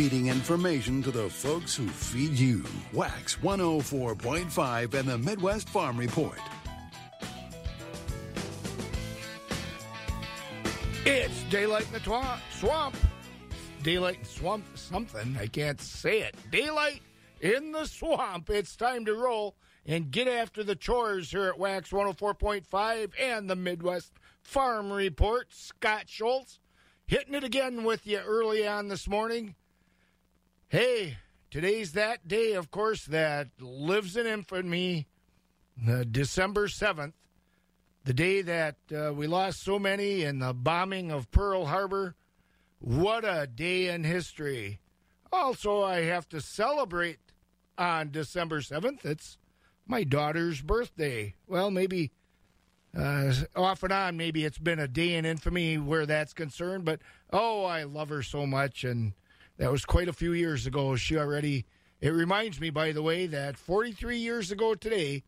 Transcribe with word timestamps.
feeding 0.00 0.28
information 0.28 1.02
to 1.02 1.10
the 1.10 1.28
folks 1.28 1.76
who 1.76 1.86
feed 1.86 2.30
you. 2.30 2.64
Wax 2.94 3.36
104.5 3.36 4.94
and 4.94 5.06
the 5.06 5.18
Midwest 5.18 5.68
Farm 5.68 5.98
Report. 5.98 6.38
It's 11.04 11.42
daylight 11.50 11.86
in 11.88 11.92
the 11.92 12.00
twa- 12.00 12.40
swamp. 12.50 12.96
Daylight 13.82 14.26
swamp 14.26 14.64
something. 14.74 15.36
I 15.38 15.46
can't 15.46 15.78
say 15.78 16.22
it. 16.22 16.34
Daylight 16.50 17.02
in 17.42 17.72
the 17.72 17.84
swamp. 17.84 18.48
It's 18.48 18.76
time 18.76 19.04
to 19.04 19.12
roll 19.12 19.54
and 19.84 20.10
get 20.10 20.28
after 20.28 20.64
the 20.64 20.76
chores 20.76 21.30
here 21.30 21.44
at 21.44 21.58
Wax 21.58 21.90
104.5 21.90 23.10
and 23.20 23.50
the 23.50 23.56
Midwest 23.56 24.14
Farm 24.40 24.90
Report. 24.90 25.48
Scott 25.52 26.04
Schultz 26.06 26.58
hitting 27.06 27.34
it 27.34 27.44
again 27.44 27.84
with 27.84 28.06
you 28.06 28.20
early 28.20 28.66
on 28.66 28.88
this 28.88 29.06
morning. 29.06 29.56
Hey, 30.70 31.16
today's 31.50 31.94
that 31.94 32.28
day, 32.28 32.52
of 32.52 32.70
course, 32.70 33.04
that 33.06 33.48
lives 33.58 34.16
in 34.16 34.24
infamy. 34.24 35.08
Uh, 35.84 36.04
December 36.08 36.68
7th, 36.68 37.14
the 38.04 38.14
day 38.14 38.40
that 38.42 38.76
uh, 38.96 39.12
we 39.12 39.26
lost 39.26 39.64
so 39.64 39.80
many 39.80 40.22
in 40.22 40.38
the 40.38 40.54
bombing 40.54 41.10
of 41.10 41.28
Pearl 41.32 41.66
Harbor. 41.66 42.14
What 42.78 43.24
a 43.24 43.48
day 43.48 43.88
in 43.88 44.04
history. 44.04 44.78
Also, 45.32 45.82
I 45.82 46.02
have 46.02 46.28
to 46.28 46.40
celebrate 46.40 47.18
on 47.76 48.12
December 48.12 48.60
7th. 48.60 49.04
It's 49.04 49.38
my 49.88 50.04
daughter's 50.04 50.62
birthday. 50.62 51.34
Well, 51.48 51.72
maybe 51.72 52.12
uh, 52.96 53.32
off 53.56 53.82
and 53.82 53.92
on, 53.92 54.16
maybe 54.16 54.44
it's 54.44 54.58
been 54.58 54.78
a 54.78 54.86
day 54.86 55.14
in 55.14 55.24
infamy 55.24 55.78
where 55.78 56.06
that's 56.06 56.32
concerned, 56.32 56.84
but 56.84 57.00
oh, 57.32 57.64
I 57.64 57.82
love 57.82 58.10
her 58.10 58.22
so 58.22 58.46
much. 58.46 58.84
And 58.84 59.14
that 59.60 59.70
was 59.70 59.84
quite 59.84 60.08
a 60.08 60.12
few 60.14 60.32
years 60.32 60.66
ago. 60.66 60.96
She 60.96 61.18
already, 61.18 61.66
it 62.00 62.14
reminds 62.14 62.58
me, 62.58 62.70
by 62.70 62.92
the 62.92 63.02
way, 63.02 63.26
that 63.26 63.58
43 63.58 64.16
years 64.16 64.50
ago 64.50 64.74
today, 64.74 65.22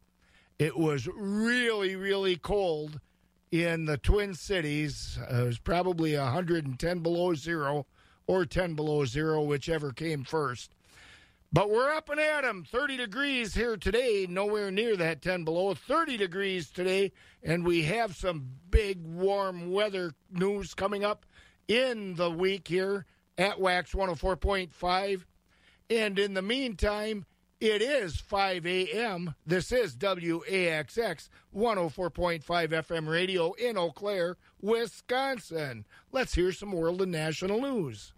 it 0.58 0.74
was 0.78 1.06
really, 1.06 1.96
really 1.96 2.36
cold 2.36 2.98
in 3.50 3.84
the 3.84 3.98
Twin 3.98 4.32
Cities. 4.32 5.18
Uh, 5.30 5.42
it 5.42 5.46
was 5.46 5.58
probably 5.58 6.16
110 6.16 6.98
below 7.00 7.34
zero 7.34 7.84
or 8.26 8.46
10 8.46 8.72
below 8.72 9.04
zero, 9.04 9.42
whichever 9.42 9.92
came 9.92 10.24
first. 10.24 10.74
But 11.52 11.68
we're 11.68 11.92
up 11.92 12.08
and 12.08 12.18
at 12.18 12.46
'em. 12.46 12.64
30 12.64 12.96
degrees 12.96 13.52
here 13.52 13.76
today, 13.76 14.26
nowhere 14.26 14.70
near 14.70 14.96
that 14.96 15.20
10 15.20 15.44
below. 15.44 15.74
30 15.74 16.16
degrees 16.16 16.70
today, 16.70 17.12
and 17.42 17.66
we 17.66 17.82
have 17.82 18.16
some 18.16 18.48
big 18.70 19.04
warm 19.04 19.70
weather 19.70 20.14
news 20.30 20.72
coming 20.72 21.04
up 21.04 21.26
in 21.68 22.14
the 22.14 22.30
week 22.30 22.68
here 22.68 23.04
at 23.42 23.58
Wax 23.58 23.92
104.5. 23.92 25.24
And 25.90 26.18
in 26.18 26.34
the 26.34 26.42
meantime, 26.42 27.26
it 27.60 27.82
is 27.82 28.16
5 28.16 28.64
a.m. 28.66 29.34
This 29.44 29.72
is 29.72 29.96
WAXX 29.96 31.28
104.5 31.54 32.42
FM 32.44 33.08
radio 33.08 33.52
in 33.54 33.76
Eau 33.76 33.90
Claire, 33.90 34.36
Wisconsin. 34.60 35.84
Let's 36.12 36.34
hear 36.36 36.52
some 36.52 36.70
world 36.70 37.02
and 37.02 37.10
national 37.10 37.60
news. 37.60 38.12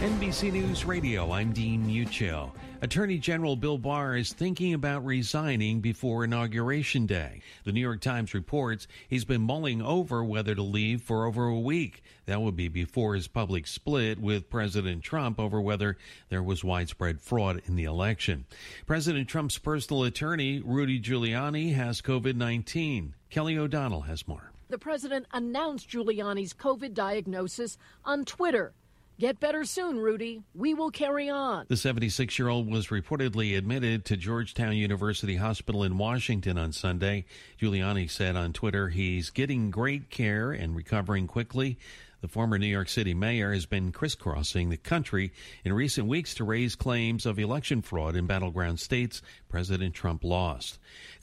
NBC 0.00 0.50
News 0.50 0.86
Radio, 0.86 1.30
I'm 1.30 1.52
Dean 1.52 1.86
Muccio. 1.86 2.52
Attorney 2.80 3.18
General 3.18 3.54
Bill 3.54 3.76
Barr 3.76 4.16
is 4.16 4.32
thinking 4.32 4.72
about 4.72 5.04
resigning 5.04 5.82
before 5.82 6.24
Inauguration 6.24 7.04
Day. 7.04 7.42
The 7.64 7.72
New 7.72 7.82
York 7.82 8.00
Times 8.00 8.32
reports 8.32 8.88
he's 9.08 9.26
been 9.26 9.42
mulling 9.42 9.82
over 9.82 10.24
whether 10.24 10.54
to 10.54 10.62
leave 10.62 11.02
for 11.02 11.26
over 11.26 11.48
a 11.48 11.60
week. 11.60 12.02
That 12.24 12.40
would 12.40 12.56
be 12.56 12.68
before 12.68 13.14
his 13.14 13.28
public 13.28 13.66
split 13.66 14.18
with 14.18 14.48
President 14.48 15.02
Trump 15.02 15.38
over 15.38 15.60
whether 15.60 15.98
there 16.30 16.42
was 16.42 16.64
widespread 16.64 17.20
fraud 17.20 17.60
in 17.66 17.76
the 17.76 17.84
election. 17.84 18.46
President 18.86 19.28
Trump's 19.28 19.58
personal 19.58 20.04
attorney, 20.04 20.62
Rudy 20.64 20.98
Giuliani, 20.98 21.74
has 21.74 22.00
COVID 22.00 22.36
19. 22.36 23.16
Kelly 23.28 23.58
O'Donnell 23.58 24.00
has 24.00 24.26
more. 24.26 24.50
The 24.70 24.78
president 24.78 25.26
announced 25.34 25.90
Giuliani's 25.90 26.54
COVID 26.54 26.94
diagnosis 26.94 27.76
on 28.02 28.24
Twitter. 28.24 28.72
Get 29.20 29.38
better 29.38 29.66
soon, 29.66 29.98
Rudy. 29.98 30.44
We 30.54 30.72
will 30.72 30.90
carry 30.90 31.28
on. 31.28 31.66
The 31.68 31.76
76 31.76 32.38
year 32.38 32.48
old 32.48 32.70
was 32.70 32.86
reportedly 32.86 33.54
admitted 33.54 34.06
to 34.06 34.16
Georgetown 34.16 34.74
University 34.74 35.36
Hospital 35.36 35.84
in 35.84 35.98
Washington 35.98 36.56
on 36.56 36.72
Sunday. 36.72 37.26
Giuliani 37.60 38.08
said 38.08 38.34
on 38.34 38.54
Twitter 38.54 38.88
he's 38.88 39.28
getting 39.28 39.70
great 39.70 40.08
care 40.08 40.52
and 40.52 40.74
recovering 40.74 41.26
quickly. 41.26 41.76
The 42.22 42.28
former 42.28 42.58
New 42.58 42.66
York 42.66 42.88
City 42.88 43.12
mayor 43.12 43.52
has 43.52 43.66
been 43.66 43.92
crisscrossing 43.92 44.70
the 44.70 44.78
country 44.78 45.32
in 45.64 45.74
recent 45.74 46.06
weeks 46.06 46.34
to 46.36 46.44
raise 46.44 46.74
claims 46.74 47.26
of 47.26 47.38
election 47.38 47.82
fraud 47.82 48.16
in 48.16 48.26
battleground 48.26 48.80
states 48.80 49.20
President 49.50 49.94
Trump 49.94 50.24
lost. 50.24 50.78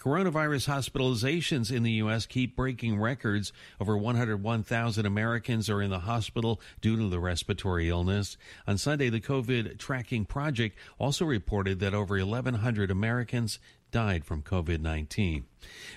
Coronavirus 0.08 0.70
hospitalizations 0.70 1.70
in 1.70 1.84
the 1.84 1.92
U.S. 1.92 2.26
keep 2.26 2.56
breaking 2.56 2.98
records. 2.98 3.52
Over 3.78 3.98
101,000 3.98 5.06
Americans 5.06 5.70
are 5.70 5.82
in 5.82 5.90
the 5.90 6.00
hospital 6.00 6.62
due 6.80 6.96
to 6.96 7.10
the 7.10 7.20
respiratory 7.20 7.90
illness. 7.90 8.38
On 8.66 8.78
Sunday, 8.78 9.10
the 9.10 9.20
COVID 9.20 9.78
Tracking 9.78 10.24
Project 10.24 10.78
also 10.98 11.26
reported 11.26 11.82
that 11.82 11.94
over 11.94 12.18
1,100 12.18 12.90
Americans 12.90 13.60
died 13.92 14.26
from 14.26 14.42
COVID 14.42 14.80
19. 14.80 15.46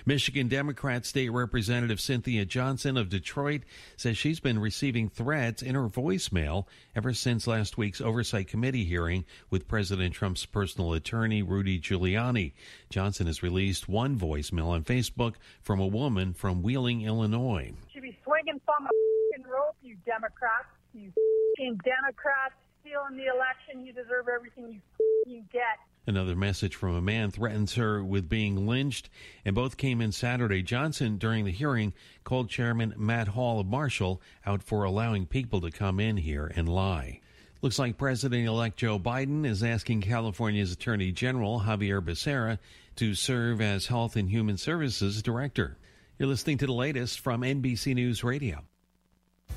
Michigan 0.05 0.47
Democrat 0.47 1.05
State 1.05 1.29
Representative 1.29 1.99
Cynthia 1.99 2.45
Johnson 2.45 2.97
of 2.97 3.09
Detroit 3.09 3.61
says 3.95 4.17
she's 4.17 4.39
been 4.39 4.59
receiving 4.59 5.09
threats 5.09 5.61
in 5.61 5.75
her 5.75 5.87
voicemail 5.87 6.65
ever 6.95 7.13
since 7.13 7.47
last 7.47 7.77
week's 7.77 8.01
Oversight 8.01 8.47
Committee 8.47 8.85
hearing 8.85 9.25
with 9.49 9.67
President 9.67 10.13
Trump's 10.13 10.45
personal 10.45 10.93
attorney, 10.93 11.41
Rudy 11.41 11.79
Giuliani. 11.79 12.53
Johnson 12.89 13.27
has 13.27 13.43
released 13.43 13.87
one 13.87 14.17
voicemail 14.17 14.67
on 14.67 14.83
Facebook 14.83 15.35
from 15.61 15.79
a 15.79 15.87
woman 15.87 16.33
from 16.33 16.63
Wheeling, 16.63 17.01
Illinois. 17.01 17.73
Should 17.93 18.03
be 18.03 18.17
swinging 18.23 18.59
from 18.65 18.85
a 18.85 19.49
rope, 19.49 19.75
you 19.81 19.95
Democrats. 20.05 20.67
You 20.93 21.11
Democrats 21.57 22.55
stealing 22.81 23.17
the 23.17 23.27
election. 23.27 23.85
You 23.85 23.93
deserve 23.93 24.27
everything 24.27 24.71
you 24.71 24.81
you 25.25 25.43
get. 25.51 25.77
Another 26.07 26.35
message 26.35 26.75
from 26.75 26.95
a 26.95 27.01
man 27.01 27.29
threatens 27.29 27.75
her 27.75 28.03
with 28.03 28.27
being 28.27 28.65
lynched, 28.65 29.07
and 29.45 29.53
both 29.53 29.77
came 29.77 30.01
in 30.01 30.11
Saturday. 30.11 30.63
Johnson, 30.63 31.17
during 31.17 31.45
the 31.45 31.51
hearing, 31.51 31.93
called 32.23 32.49
Chairman 32.49 32.95
Matt 32.97 33.29
Hall 33.29 33.59
of 33.59 33.67
Marshall 33.67 34.19
out 34.45 34.63
for 34.63 34.83
allowing 34.83 35.27
people 35.27 35.61
to 35.61 35.69
come 35.69 35.99
in 35.99 36.17
here 36.17 36.51
and 36.55 36.67
lie. 36.67 37.21
Looks 37.61 37.77
like 37.77 37.97
President 37.97 38.47
elect 38.47 38.77
Joe 38.77 38.97
Biden 38.97 39.45
is 39.45 39.61
asking 39.61 40.01
California's 40.01 40.71
Attorney 40.71 41.11
General 41.11 41.59
Xavier 41.63 42.01
Becerra 42.01 42.57
to 42.95 43.13
serve 43.13 43.61
as 43.61 43.85
Health 43.85 44.15
and 44.15 44.31
Human 44.31 44.57
Services 44.57 45.21
Director. 45.21 45.77
You're 46.17 46.29
listening 46.29 46.57
to 46.57 46.65
the 46.65 46.73
latest 46.73 47.19
from 47.19 47.41
NBC 47.41 47.93
News 47.93 48.23
Radio. 48.23 48.63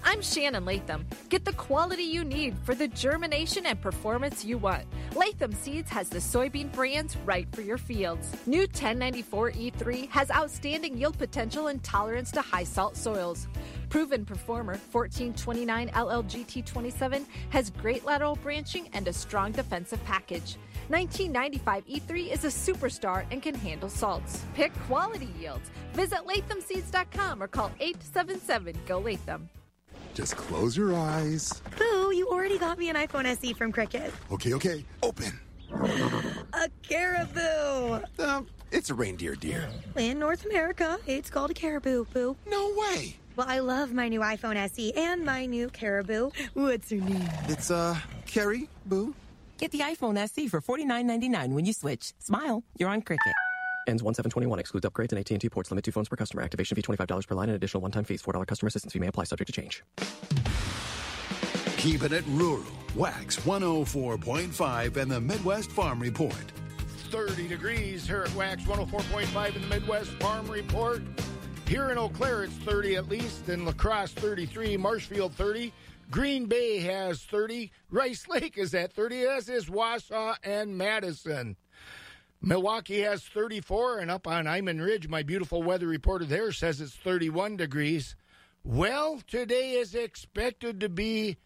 I'm 0.02 0.22
Shannon 0.22 0.64
Latham. 0.64 1.06
Get 1.28 1.44
the 1.44 1.52
quality 1.52 2.02
you 2.02 2.24
need 2.24 2.56
for 2.64 2.74
the 2.74 2.88
germination 2.88 3.66
and 3.66 3.80
performance 3.80 4.44
you 4.44 4.58
want. 4.58 4.84
Latham 5.14 5.52
Seeds 5.52 5.90
has 5.90 6.08
the 6.08 6.18
soybean 6.18 6.72
brands 6.72 7.16
right 7.18 7.46
for 7.54 7.62
your 7.62 7.78
fields. 7.78 8.34
New 8.46 8.66
1094E3 8.66 10.08
has 10.10 10.30
outstanding 10.30 10.96
yield 10.98 11.18
potential 11.18 11.68
and 11.68 11.82
tolerance 11.82 12.30
to 12.32 12.40
high 12.40 12.64
salt 12.64 12.96
soils. 12.96 13.48
Proven 13.88 14.24
performer 14.24 14.74
1429 14.92 15.88
LLGT27 15.90 17.24
has 17.50 17.70
great 17.70 18.04
lateral 18.04 18.36
branching 18.36 18.88
and 18.92 19.08
a 19.08 19.12
strong 19.12 19.52
defensive 19.52 20.02
package. 20.04 20.56
1995 20.88 21.86
E3 21.86 22.32
is 22.32 22.44
a 22.44 22.48
superstar 22.48 23.24
and 23.30 23.42
can 23.42 23.54
handle 23.54 23.88
salts. 23.88 24.44
Pick 24.54 24.74
quality 24.80 25.28
yields. 25.38 25.70
Visit 25.92 26.20
lathamseeds.com 26.26 27.42
or 27.42 27.48
call 27.48 27.70
877 27.80 28.76
GO 28.86 28.98
Latham. 28.98 29.48
Just 30.14 30.36
close 30.36 30.76
your 30.76 30.94
eyes. 30.94 31.60
Boo, 31.76 32.12
you 32.14 32.28
already 32.30 32.56
got 32.56 32.78
me 32.78 32.88
an 32.88 32.94
iPhone 32.96 33.24
SE 33.26 33.52
from 33.52 33.72
Cricket. 33.72 34.12
Okay, 34.30 34.54
okay, 34.54 34.84
open. 35.02 35.38
A 36.52 36.68
caribou. 36.88 38.00
Um, 38.20 38.46
it's 38.70 38.90
a 38.90 38.94
reindeer, 38.94 39.34
dear. 39.34 39.68
In 39.96 40.20
North 40.20 40.46
America, 40.46 40.98
it's 41.06 41.30
called 41.30 41.50
a 41.50 41.54
caribou, 41.54 42.04
boo. 42.12 42.36
No 42.46 42.72
way. 42.76 43.16
Well, 43.36 43.46
I 43.48 43.58
love 43.58 43.92
my 43.92 44.08
new 44.08 44.20
iPhone 44.20 44.56
SE 44.56 44.92
and 44.96 45.24
my 45.24 45.46
new 45.46 45.68
caribou. 45.68 46.30
What's 46.54 46.90
her 46.90 46.96
name? 46.96 47.28
It's, 47.48 47.70
uh, 47.72 47.96
Carrie, 48.26 48.68
boo. 48.86 49.14
Get 49.58 49.72
the 49.72 49.80
iPhone 49.80 50.16
SE 50.16 50.46
for 50.48 50.60
$49.99 50.60 51.52
when 51.52 51.64
you 51.64 51.72
switch. 51.72 52.12
Smile, 52.20 52.62
you're 52.78 52.88
on 52.88 53.02
Cricket. 53.02 53.34
Ends 53.86 54.02
1721. 54.02 54.58
Excludes 54.58 54.86
upgrades 54.86 55.12
and 55.12 55.18
AT&T 55.18 55.48
ports. 55.48 55.70
Limit 55.70 55.84
two 55.84 55.92
phones 55.92 56.08
per 56.08 56.16
customer. 56.16 56.42
Activation 56.42 56.74
fee 56.74 56.82
$25 56.82 57.26
per 57.26 57.34
line 57.34 57.48
and 57.48 57.56
additional 57.56 57.80
one-time 57.80 58.04
fees. 58.04 58.22
$4 58.22 58.46
customer 58.46 58.68
assistance 58.68 58.92
fee 58.92 58.98
may 58.98 59.08
apply. 59.08 59.24
Subject 59.24 59.46
to 59.46 59.52
change. 59.52 59.82
Keeping 61.76 62.12
it 62.12 62.24
rural. 62.28 62.64
Wax 62.94 63.36
104.5 63.40 64.96
and 64.96 65.10
the 65.10 65.20
Midwest 65.20 65.70
Farm 65.70 66.00
Report. 66.00 66.52
30 67.10 67.48
degrees 67.48 68.06
here 68.06 68.22
at 68.22 68.34
Wax 68.34 68.62
104.5 68.64 69.56
in 69.56 69.62
the 69.62 69.68
Midwest 69.68 70.10
Farm 70.12 70.48
Report. 70.48 71.02
Here 71.66 71.90
in 71.90 71.98
Eau 71.98 72.08
Claire, 72.08 72.44
it's 72.44 72.54
30 72.54 72.96
at 72.96 73.08
least. 73.08 73.48
In 73.48 73.64
La 73.64 73.72
Crosse, 73.72 74.12
33. 74.12 74.76
Marshfield, 74.76 75.34
30. 75.34 75.72
Green 76.10 76.46
Bay 76.46 76.80
has 76.80 77.22
30. 77.22 77.70
Rice 77.90 78.28
Lake 78.28 78.58
is 78.58 78.74
at 78.74 78.92
30, 78.92 79.22
as 79.24 79.48
is 79.48 79.66
Wausau 79.66 80.36
and 80.44 80.76
Madison. 80.76 81.56
Milwaukee 82.46 83.00
has 83.00 83.22
34, 83.22 84.00
and 84.00 84.10
up 84.10 84.26
on 84.26 84.46
Iman 84.46 84.78
Ridge, 84.78 85.08
my 85.08 85.22
beautiful 85.22 85.62
weather 85.62 85.86
reporter 85.86 86.26
there 86.26 86.52
says 86.52 86.78
it's 86.78 86.94
31 86.94 87.56
degrees. 87.56 88.16
Well, 88.62 89.22
today 89.26 89.72
is 89.72 89.94
expected 89.94 90.78
to 90.80 90.90
be 90.90 91.38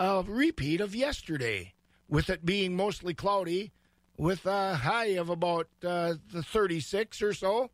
a 0.00 0.24
repeat 0.26 0.80
of 0.80 0.92
yesterday, 0.92 1.74
with 2.08 2.30
it 2.30 2.44
being 2.44 2.74
mostly 2.74 3.14
cloudy, 3.14 3.70
with 4.16 4.44
a 4.44 4.74
high 4.74 5.14
of 5.14 5.28
about 5.30 5.68
uh, 5.84 6.14
the 6.32 6.42
36 6.42 7.22
or 7.22 7.32
so. 7.32 7.70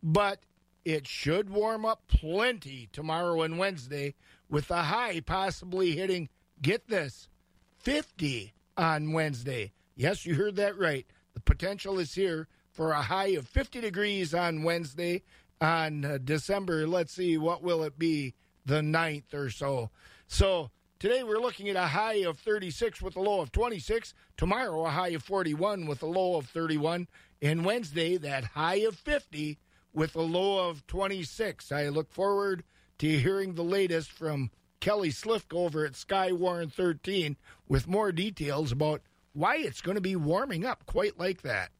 But 0.00 0.38
it 0.84 1.08
should 1.08 1.50
warm 1.50 1.84
up 1.84 2.02
plenty 2.06 2.88
tomorrow 2.92 3.42
and 3.42 3.58
Wednesday, 3.58 4.14
with 4.48 4.70
a 4.70 4.84
high 4.84 5.18
possibly 5.18 5.96
hitting, 5.96 6.28
get 6.62 6.86
this, 6.86 7.28
50 7.80 8.54
on 8.76 9.12
Wednesday. 9.12 9.72
Yes, 9.96 10.24
you 10.24 10.36
heard 10.36 10.54
that 10.54 10.78
right. 10.78 11.04
The 11.36 11.40
potential 11.42 11.98
is 11.98 12.14
here 12.14 12.48
for 12.72 12.92
a 12.92 13.02
high 13.02 13.36
of 13.36 13.46
50 13.46 13.82
degrees 13.82 14.32
on 14.32 14.62
Wednesday 14.62 15.22
on 15.60 16.02
uh, 16.02 16.18
December, 16.24 16.86
let's 16.86 17.12
see, 17.12 17.36
what 17.36 17.62
will 17.62 17.82
it 17.82 17.98
be? 17.98 18.32
The 18.64 18.80
9th 18.80 19.34
or 19.34 19.50
so. 19.50 19.90
So 20.26 20.70
today 20.98 21.22
we're 21.22 21.38
looking 21.38 21.68
at 21.68 21.76
a 21.76 21.88
high 21.88 22.24
of 22.24 22.38
36 22.38 23.02
with 23.02 23.16
a 23.16 23.20
low 23.20 23.42
of 23.42 23.52
26. 23.52 24.14
Tomorrow, 24.38 24.86
a 24.86 24.90
high 24.90 25.10
of 25.10 25.22
41 25.24 25.84
with 25.84 26.02
a 26.02 26.06
low 26.06 26.36
of 26.36 26.46
31. 26.46 27.06
And 27.42 27.66
Wednesday, 27.66 28.16
that 28.16 28.44
high 28.44 28.76
of 28.76 28.96
50 28.96 29.58
with 29.92 30.16
a 30.16 30.22
low 30.22 30.70
of 30.70 30.86
26. 30.86 31.70
I 31.70 31.90
look 31.90 32.10
forward 32.10 32.64
to 33.00 33.18
hearing 33.18 33.54
the 33.54 33.62
latest 33.62 34.10
from 34.10 34.50
Kelly 34.80 35.10
Slifka 35.10 35.58
over 35.58 35.84
at 35.84 35.92
Skywarn 35.92 36.72
13 36.72 37.36
with 37.68 37.86
more 37.86 38.10
details 38.10 38.72
about 38.72 39.02
why 39.36 39.56
it's 39.56 39.82
going 39.82 39.96
to 39.96 40.00
be 40.00 40.16
warming 40.16 40.64
up 40.64 40.84
quite 40.86 41.18
like 41.18 41.42
that. 41.42 41.70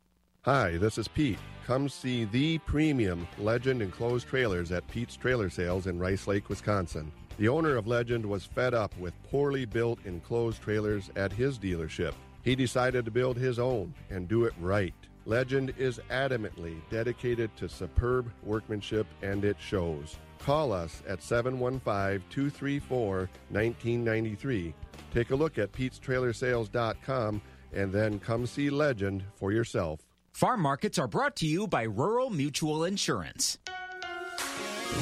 Hi, 0.43 0.77
this 0.77 0.99
is 0.99 1.09
Pete. 1.09 1.39
Come 1.67 1.89
see 1.89 2.27
the 2.27 2.59
premium 2.59 3.27
Legend 3.39 3.81
enclosed 3.81 4.29
trailers 4.29 4.71
at 4.71 4.87
Pete's 4.89 5.17
Trailer 5.17 5.49
Sales 5.49 5.87
in 5.87 5.99
Rice 5.99 6.27
Lake, 6.27 6.51
Wisconsin. 6.51 7.11
The 7.39 7.49
owner 7.49 7.77
of 7.77 7.87
Legend 7.87 8.27
was 8.27 8.45
fed 8.45 8.75
up 8.75 8.97
with 8.99 9.15
poorly 9.23 9.65
built 9.65 9.99
enclosed 10.05 10.61
trailers 10.61 11.11
at 11.17 11.33
his 11.33 11.59
dealership. 11.59 12.13
He 12.43 12.55
decided 12.55 13.07
to 13.07 13.11
build 13.11 13.39
his 13.39 13.59
own 13.59 13.95
and 14.11 14.29
do 14.29 14.45
it 14.45 14.53
right. 14.61 14.95
Legend 15.25 15.73
is 15.79 15.99
adamantly 16.11 16.77
dedicated 16.91 17.57
to 17.57 17.71
superb 17.71 18.31
workmanship 18.45 19.07
and 19.23 19.45
it 19.47 19.57
shows. 19.59 20.17
Call 20.39 20.73
us 20.73 21.03
at 21.09 21.23
715 21.23 22.23
234 22.31 23.31
1993. 23.49 24.75
Take 25.13 25.31
a 25.31 25.37
look 25.37 25.59
at 25.59 25.73
Pete'sTrailerSales.com 25.73 27.43
and 27.73 27.93
then 27.93 28.19
come 28.19 28.47
see 28.47 28.71
Legend 28.71 29.25
for 29.35 29.53
yourself. 29.53 30.01
Farm 30.33 30.61
markets 30.61 30.99
are 30.99 31.09
brought 31.09 31.37
to 31.37 31.47
you 31.47 31.67
by 31.67 31.85
Rural 31.85 32.31
Mutual 32.31 32.85
Insurance. 32.85 33.59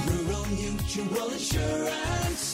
Rural 0.07 0.47
Mutual 0.47 1.31
Insurance, 1.31 2.54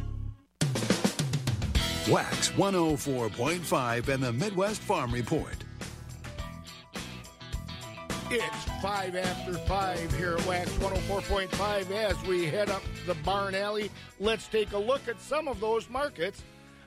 Wax 2.09 2.49
104.5 2.51 4.07
and 4.07 4.23
the 4.23 4.33
Midwest 4.33 4.81
Farm 4.81 5.11
Report. 5.11 5.55
It's 8.31 8.63
five 8.81 9.15
after 9.15 9.53
five 9.53 10.11
here 10.15 10.33
at 10.33 10.45
Wax 10.47 10.71
104.5 10.77 11.91
as 11.91 12.19
we 12.23 12.45
head 12.45 12.71
up 12.71 12.81
the 13.05 13.13
barn 13.15 13.53
alley. 13.53 13.91
Let's 14.19 14.47
take 14.47 14.71
a 14.71 14.79
look 14.79 15.07
at 15.07 15.21
some 15.21 15.47
of 15.47 15.59
those 15.59 15.89
markets 15.89 16.41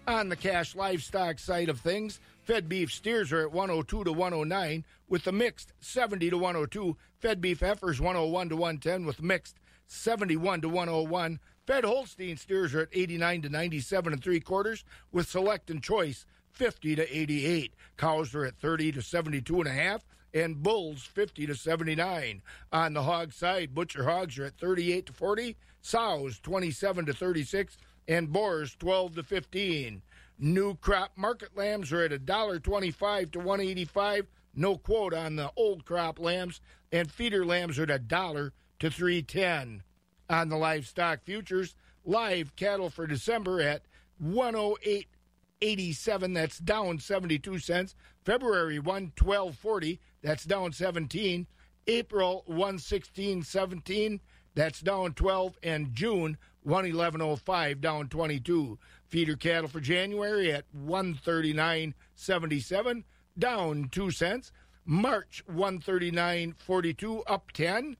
on 0.08 0.28
the 0.28 0.37
cash 0.37 0.75
livestock 0.75 1.38
side 1.38 1.69
of 1.69 1.78
things. 1.78 2.19
Fed 2.43 2.69
beef 2.69 2.93
steers 2.93 3.32
are 3.32 3.43
at 3.43 3.52
102 3.52 4.05
to 4.05 4.12
109 4.12 4.84
with 5.08 5.22
the 5.22 5.32
mixed 5.32 5.72
70 5.78 6.31
to 6.31 6.38
102. 6.38 6.96
Fed 7.20 7.40
beef 7.40 7.61
heifers 7.61 8.00
101 8.00 8.49
to 8.49 8.56
110 8.56 9.06
with 9.06 9.22
mixed 9.22 9.61
71 9.87 10.62
to 10.62 10.69
101. 10.69 11.38
Fed 11.66 11.84
Holstein 11.84 12.37
steers 12.37 12.75
are 12.75 12.82
at 12.82 12.88
89 12.93 13.43
to 13.43 13.49
97 13.49 14.12
and 14.12 14.22
three 14.22 14.40
quarters 14.40 14.84
with 15.12 15.28
select 15.28 15.70
and 15.70 15.82
choice 15.82 16.26
50 16.52 16.96
to 16.96 17.19
88. 17.19 17.75
Cows 17.96 18.34
are 18.34 18.44
at 18.44 18.58
30 18.58 18.93
to 18.93 19.02
72 19.02 19.61
and 19.61 19.69
a 19.69 19.72
half 19.72 20.05
and 20.34 20.62
bulls 20.62 21.05
50 21.05 21.46
to 21.46 21.55
79. 21.55 22.43
On 22.70 22.93
the 22.93 23.02
hog 23.02 23.32
side, 23.32 23.75
butcher 23.75 24.05
hogs 24.05 24.38
are 24.38 24.44
at 24.44 24.58
38 24.58 25.06
to 25.06 25.12
40, 25.14 25.56
sows 25.81 26.38
27 26.40 27.06
to 27.06 27.14
36 27.14 27.78
and 28.08 28.31
boars 28.31 28.76
12 28.78 29.14
to 29.14 29.22
15. 29.22 30.02
New 30.38 30.75
crop 30.75 31.12
market 31.16 31.56
lambs 31.56 31.93
are 31.94 32.05
at 32.05 32.11
$1.25 32.11 33.32
to 33.32 33.38
185. 33.38 34.26
No 34.55 34.76
quote 34.76 35.14
on 35.14 35.37
the 35.37 35.50
old 35.56 35.87
crop 35.87 36.19
lambs 36.19 36.61
and 36.93 37.11
feeder 37.11 37.46
lambs 37.46 37.78
are 37.78 37.84
at 37.84 37.90
a 37.90 37.99
dollar 37.99 38.52
to 38.81 38.90
310 38.90 39.82
on 40.29 40.49
the 40.49 40.56
livestock 40.56 41.23
futures. 41.25 41.75
Live 42.05 42.56
cattle 42.56 42.91
for 42.91 43.06
December 43.06 43.61
at 43.61 43.82
108.87. 44.23 46.35
That's 46.35 46.59
down 46.59 46.99
72 46.99 47.59
cents. 47.59 47.94
February 48.25 48.79
112.40. 48.79 49.99
That's 50.23 50.44
down 50.44 50.73
17. 50.73 51.47
April 51.87 52.44
116.17. 52.49 54.21
That's 54.55 54.81
down 54.81 55.12
12. 55.15 55.59
And 55.62 55.94
June 55.94 56.38
111.05. 56.67 57.81
Down 57.81 58.09
22. 58.09 58.79
Feeder 59.09 59.37
cattle 59.37 59.69
for 59.69 59.81
January 59.81 60.53
at 60.53 60.65
139.77. 60.75 63.05
Down 63.38 63.88
2 63.91 64.11
cents. 64.11 64.53
March 64.85 65.43
139.42. 65.50 67.23
Up 67.26 67.50
10. 67.52 67.97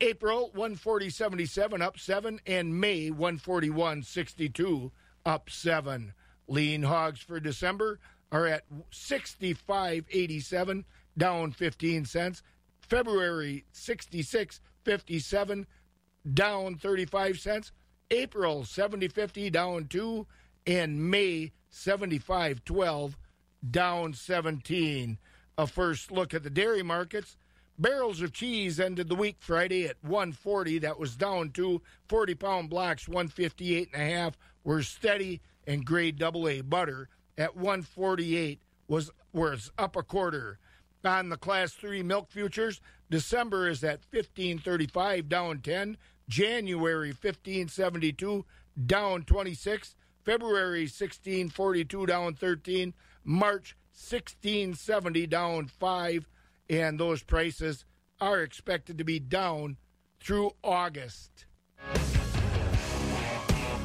April 0.00 0.50
140.77 0.54 1.80
up 1.80 1.98
7 1.98 2.40
and 2.46 2.78
May 2.80 3.10
141.62 3.10 4.90
up 5.24 5.48
7. 5.48 6.12
Lean 6.48 6.82
hogs 6.82 7.20
for 7.20 7.40
December 7.40 7.98
are 8.30 8.46
at 8.46 8.64
65.87 8.92 10.84
down 11.16 11.52
15 11.52 12.04
cents. 12.04 12.42
February 12.80 13.64
66.57 13.72 15.66
down 16.34 16.76
35 16.76 17.38
cents. 17.40 17.72
April 18.10 18.62
70.50 18.62 19.50
down 19.50 19.86
2 19.86 20.26
and 20.66 21.10
May 21.10 21.52
75.12 21.72 23.14
down 23.68 24.12
17. 24.12 25.18
A 25.58 25.66
first 25.66 26.12
look 26.12 26.34
at 26.34 26.42
the 26.42 26.50
dairy 26.50 26.82
markets. 26.82 27.36
Barrels 27.78 28.22
of 28.22 28.32
cheese 28.32 28.80
ended 28.80 29.08
the 29.08 29.14
week 29.14 29.36
Friday 29.38 29.86
at 29.86 30.02
140. 30.02 30.78
That 30.78 30.98
was 30.98 31.14
down 31.14 31.50
to 31.52 31.82
40 32.08 32.34
pound 32.34 32.70
blocks, 32.70 33.06
158 33.06 33.90
and 33.92 34.02
a 34.02 34.14
half 34.14 34.38
were 34.64 34.82
steady, 34.82 35.42
and 35.66 35.84
grade 35.84 36.18
double 36.18 36.48
A 36.48 36.62
butter 36.62 37.08
at 37.36 37.54
148 37.54 38.62
was 38.88 39.10
was 39.32 39.70
up 39.76 39.94
a 39.94 40.02
quarter. 40.02 40.58
On 41.04 41.28
the 41.28 41.36
class 41.36 41.72
three 41.72 42.02
milk 42.02 42.30
futures, 42.30 42.80
December 43.10 43.68
is 43.68 43.84
at 43.84 44.00
1535, 44.10 45.28
down 45.28 45.60
10. 45.60 45.98
January 46.28 47.10
1572, 47.10 48.44
down 48.86 49.22
26. 49.22 49.94
February 50.24 50.82
1642, 50.82 52.06
down 52.06 52.34
13. 52.34 52.94
March 53.22 53.76
1670, 53.92 55.26
down 55.26 55.66
5 55.66 56.26
and 56.68 56.98
those 56.98 57.22
prices 57.22 57.84
are 58.20 58.42
expected 58.42 58.98
to 58.98 59.04
be 59.04 59.18
down 59.18 59.76
through 60.20 60.50
August. 60.64 61.46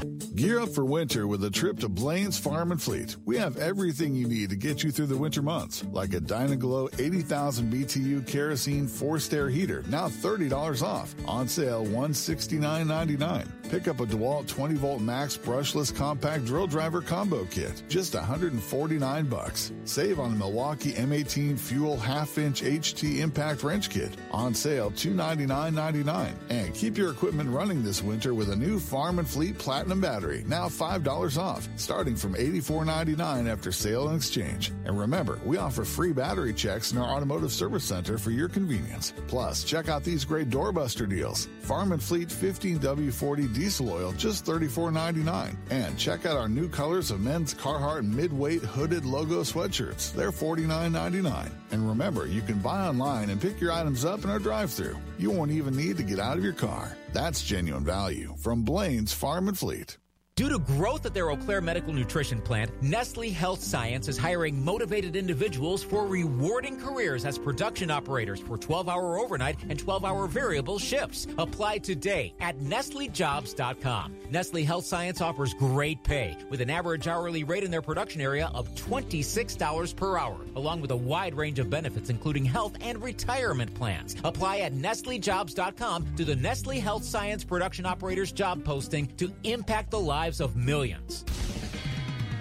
Gear 0.02 0.62
up 0.62 0.70
for 0.70 0.86
winter 0.86 1.28
with 1.28 1.44
a 1.44 1.52
trip 1.52 1.78
to 1.80 1.90
Blaine's 1.90 2.40
Farm 2.40 2.72
and 2.72 2.82
Fleet. 2.82 3.16
We 3.26 3.38
have 3.38 3.58
everything 3.58 4.16
you 4.16 4.28
need 4.28 4.50
to 4.50 4.56
get 4.56 4.84
you 4.84 4.90
through 4.90 5.08
the 5.08 5.18
winter 5.18 5.44
months, 5.44 5.84
like 5.92 6.14
a 6.14 6.20
Dyna-Glo 6.20 6.90
80,000 6.98 7.72
BTU 7.72 8.26
kerosene 8.26 8.88
forced 8.88 9.34
air 9.34 9.50
heater, 9.50 9.84
now 9.90 10.08
$30 10.08 10.82
off, 10.82 11.14
on 11.28 11.48
sale 11.48 11.86
$169.99. 11.86 13.48
Pick 13.70 13.88
up 13.88 14.00
a 14.00 14.06
DeWalt 14.06 14.48
20 14.48 14.76
volt 14.76 15.02
max 15.02 15.38
brushless 15.38 15.96
compact 15.96 16.46
drill 16.46 16.68
driver 16.68 17.02
combo 17.02 17.46
kit, 17.46 17.84
just 17.88 18.16
149 18.16 19.26
bucks. 19.26 19.72
Save 19.86 20.20
on 20.20 20.32
the 20.32 20.38
Milwaukee 20.38 20.94
M18 20.94 21.60
fuel 21.60 21.98
half 21.98 22.38
inch 22.38 22.64
HT 22.64 23.20
impact 23.20 23.64
wrench 23.64 23.90
kit, 23.90 24.18
on 24.32 24.54
sale 24.54 24.92
$299.99. 24.92 26.34
And 26.50 26.74
keep 26.74 26.98
your 26.98 27.12
equipment 27.12 27.50
running 27.50 27.84
this 27.84 28.02
winter 28.02 28.34
with 28.34 28.50
a 28.50 28.56
new 28.56 28.80
Farm 28.80 29.20
and 29.20 29.30
Fleet 29.30 29.58
Platinum 29.58 29.91
battery, 30.00 30.46
now 30.48 30.68
$5 30.70 31.38
off, 31.38 31.68
starting 31.76 32.16
from 32.16 32.36
$84.99 32.36 33.50
after 33.50 33.72
sale 33.72 34.08
and 34.08 34.18
exchange. 34.18 34.72
And 34.86 34.98
remember, 34.98 35.40
we 35.44 35.58
offer 35.58 35.84
free 35.84 36.14
battery 36.14 36.54
checks 36.54 36.92
in 36.92 36.98
our 36.98 37.10
automotive 37.10 37.52
service 37.52 37.84
center 37.84 38.18
for 38.18 38.32
your 38.32 38.48
convenience. 38.48 39.14
Plus, 39.28 39.64
check 39.64 39.90
out 39.90 40.04
these 40.04 40.24
great 40.24 40.50
doorbuster 40.50 41.10
deals. 41.10 41.50
Farm 41.62 41.92
and 41.92 42.02
Fleet 42.02 42.30
15W40 42.30 43.54
diesel 43.54 43.92
oil, 43.92 44.14
just 44.14 44.46
$34.99. 44.46 45.56
And 45.72 45.98
check 45.98 46.26
out 46.26 46.38
our 46.38 46.48
new 46.48 46.70
colors 46.70 47.12
of 47.12 47.20
men's 47.20 47.54
Carhartt 47.54 48.06
midweight 48.06 48.62
hooded 48.62 49.04
logo 49.04 49.42
sweatshirts. 49.42 50.14
They're 50.14 50.32
$49.99. 50.32 51.52
And 51.72 51.88
remember, 51.88 52.28
you 52.28 52.42
can 52.42 52.60
buy 52.60 52.88
online 52.88 53.30
and 53.30 53.42
pick 53.42 53.60
your 53.60 53.72
items 53.72 54.06
up 54.06 54.24
in 54.24 54.30
our 54.30 54.40
drive 54.40 54.72
through. 54.72 54.98
You 55.18 55.32
won't 55.32 55.52
even 55.52 55.76
need 55.76 55.98
to 55.98 56.04
get 56.04 56.20
out 56.20 56.38
of 56.38 56.44
your 56.44 56.54
car. 56.54 56.96
That's 57.14 57.44
genuine 57.44 57.84
value 57.84 58.36
from 58.38 58.64
Blaine's 58.64 59.12
Farm 59.12 59.48
and 59.48 59.58
Fleet. 59.58 59.98
Due 60.38 60.48
to 60.48 60.60
growth 60.60 61.06
at 61.06 61.14
their 61.14 61.30
Eau 61.30 61.36
Claire 61.36 61.60
Medical 61.60 61.92
Nutrition 61.92 62.42
plant, 62.42 62.72
Nestle 62.82 63.32
Health 63.32 63.62
Science 63.62 64.08
is 64.08 64.18
hiring 64.18 64.64
motivated 64.64 65.18
individuals 65.18 65.84
for 65.84 66.08
rewarding 66.08 66.80
careers 66.80 67.26
as 67.26 67.38
production 67.38 67.92
operators 67.92 68.40
for 68.40 68.58
12 68.58 68.88
hour 68.88 69.20
overnight 69.20 69.62
and 69.68 69.78
12 69.78 70.06
hour 70.06 70.28
variable 70.28 70.80
shifts. 70.80 71.28
Apply 71.38 71.80
today 71.80 72.34
at 72.40 72.58
NestleJobs.com. 72.60 74.16
Nestle 74.30 74.64
Health 74.64 74.86
Science 74.86 75.20
offers 75.20 75.54
great 75.54 76.02
pay 76.04 76.38
with 76.50 76.62
an 76.62 76.70
average 76.70 77.08
hourly 77.08 77.44
rate 77.44 77.66
in 77.66 77.70
their 77.70 77.82
production 77.82 78.22
area 78.22 78.50
of 78.56 78.74
$26 78.76 79.96
per 79.98 80.18
hour, 80.18 80.38
along 80.56 80.82
with 80.82 80.92
a 80.92 80.96
wide 80.96 81.36
range 81.36 81.60
of 81.60 81.70
benefits, 81.70 82.10
including 82.10 82.46
health 82.46 82.76
and 82.82 83.02
retirement 83.02 83.74
plans. 83.74 84.16
Apply 84.24 84.60
at 84.60 84.74
NestleJobs.com 84.74 86.16
to 86.16 86.26
the 86.26 86.36
Nestle 86.36 86.80
Health 86.80 87.04
Science 87.04 87.44
Production 87.44 87.86
Operators 87.86 88.32
job 88.32 88.64
posting 88.64 89.08
to 89.18 89.32
impact 89.44 89.92
the 89.92 90.00
lives 90.00 90.42
of 90.42 90.56
millions. 90.56 91.26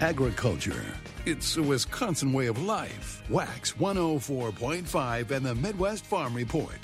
Agriculture. 0.00 0.84
It's 1.26 1.56
a 1.58 1.62
Wisconsin 1.62 2.32
way 2.32 2.46
of 2.46 2.62
life. 2.62 3.22
Wax 3.28 3.72
104.5 3.72 5.30
and 5.30 5.44
the 5.44 5.54
Midwest 5.54 6.06
Farm 6.06 6.34
Report. 6.34 6.78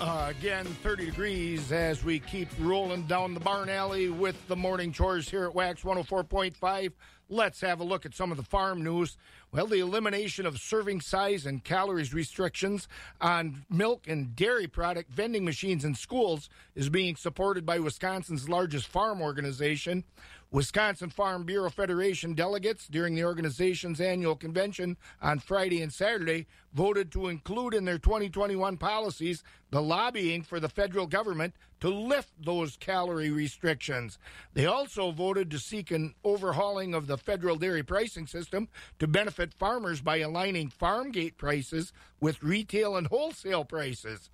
Uh, 0.00 0.32
again, 0.38 0.66
30 0.82 1.06
degrees 1.06 1.72
as 1.72 2.04
we 2.04 2.18
keep 2.18 2.48
rolling 2.60 3.02
down 3.04 3.32
the 3.32 3.40
barn 3.40 3.68
alley 3.70 4.10
with 4.10 4.36
the 4.46 4.56
morning 4.56 4.92
chores 4.92 5.28
here 5.28 5.44
at 5.44 5.54
Wax 5.54 5.82
104.5. 5.82 6.92
Let's 7.28 7.60
have 7.62 7.80
a 7.80 7.84
look 7.84 8.06
at 8.06 8.14
some 8.14 8.30
of 8.30 8.36
the 8.36 8.44
farm 8.44 8.84
news. 8.84 9.16
Well, 9.50 9.66
the 9.66 9.80
elimination 9.80 10.46
of 10.46 10.60
serving 10.60 11.00
size 11.00 11.44
and 11.44 11.64
calories 11.64 12.14
restrictions 12.14 12.86
on 13.20 13.64
milk 13.68 14.06
and 14.06 14.36
dairy 14.36 14.68
product 14.68 15.10
vending 15.10 15.44
machines 15.44 15.84
in 15.84 15.96
schools 15.96 16.48
is 16.76 16.88
being 16.88 17.16
supported 17.16 17.66
by 17.66 17.80
Wisconsin's 17.80 18.48
largest 18.48 18.86
farm 18.86 19.20
organization. 19.20 20.04
Wisconsin 20.52 21.10
Farm 21.10 21.42
Bureau 21.42 21.68
Federation 21.68 22.32
delegates 22.32 22.86
during 22.86 23.16
the 23.16 23.24
organization's 23.24 24.00
annual 24.00 24.36
convention 24.36 24.96
on 25.20 25.40
Friday 25.40 25.82
and 25.82 25.92
Saturday 25.92 26.46
voted 26.72 27.10
to 27.10 27.26
include 27.26 27.74
in 27.74 27.84
their 27.84 27.98
2021 27.98 28.76
policies 28.76 29.42
the 29.70 29.82
lobbying 29.82 30.42
for 30.42 30.60
the 30.60 30.68
federal 30.68 31.08
government 31.08 31.54
to 31.80 31.88
lift 31.88 32.32
those 32.38 32.76
calorie 32.76 33.30
restrictions. 33.30 34.18
They 34.54 34.66
also 34.66 35.10
voted 35.10 35.50
to 35.50 35.58
seek 35.58 35.90
an 35.90 36.14
overhauling 36.24 36.94
of 36.94 37.06
the 37.06 37.18
federal 37.18 37.56
dairy 37.56 37.82
pricing 37.82 38.26
system 38.26 38.68
to 38.98 39.06
benefit 39.06 39.54
farmers 39.54 40.00
by 40.00 40.18
aligning 40.18 40.70
farm 40.70 41.10
gate 41.10 41.36
prices 41.36 41.92
with 42.20 42.42
retail 42.42 42.96
and 42.96 43.06
wholesale 43.06 43.64
prices 43.64 44.30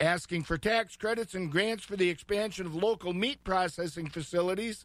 asking 0.00 0.42
for 0.42 0.58
tax 0.58 0.96
credits 0.96 1.34
and 1.34 1.50
grants 1.50 1.84
for 1.84 1.96
the 1.96 2.08
expansion 2.08 2.66
of 2.66 2.74
local 2.74 3.12
meat 3.12 3.42
processing 3.44 4.08
facilities 4.08 4.84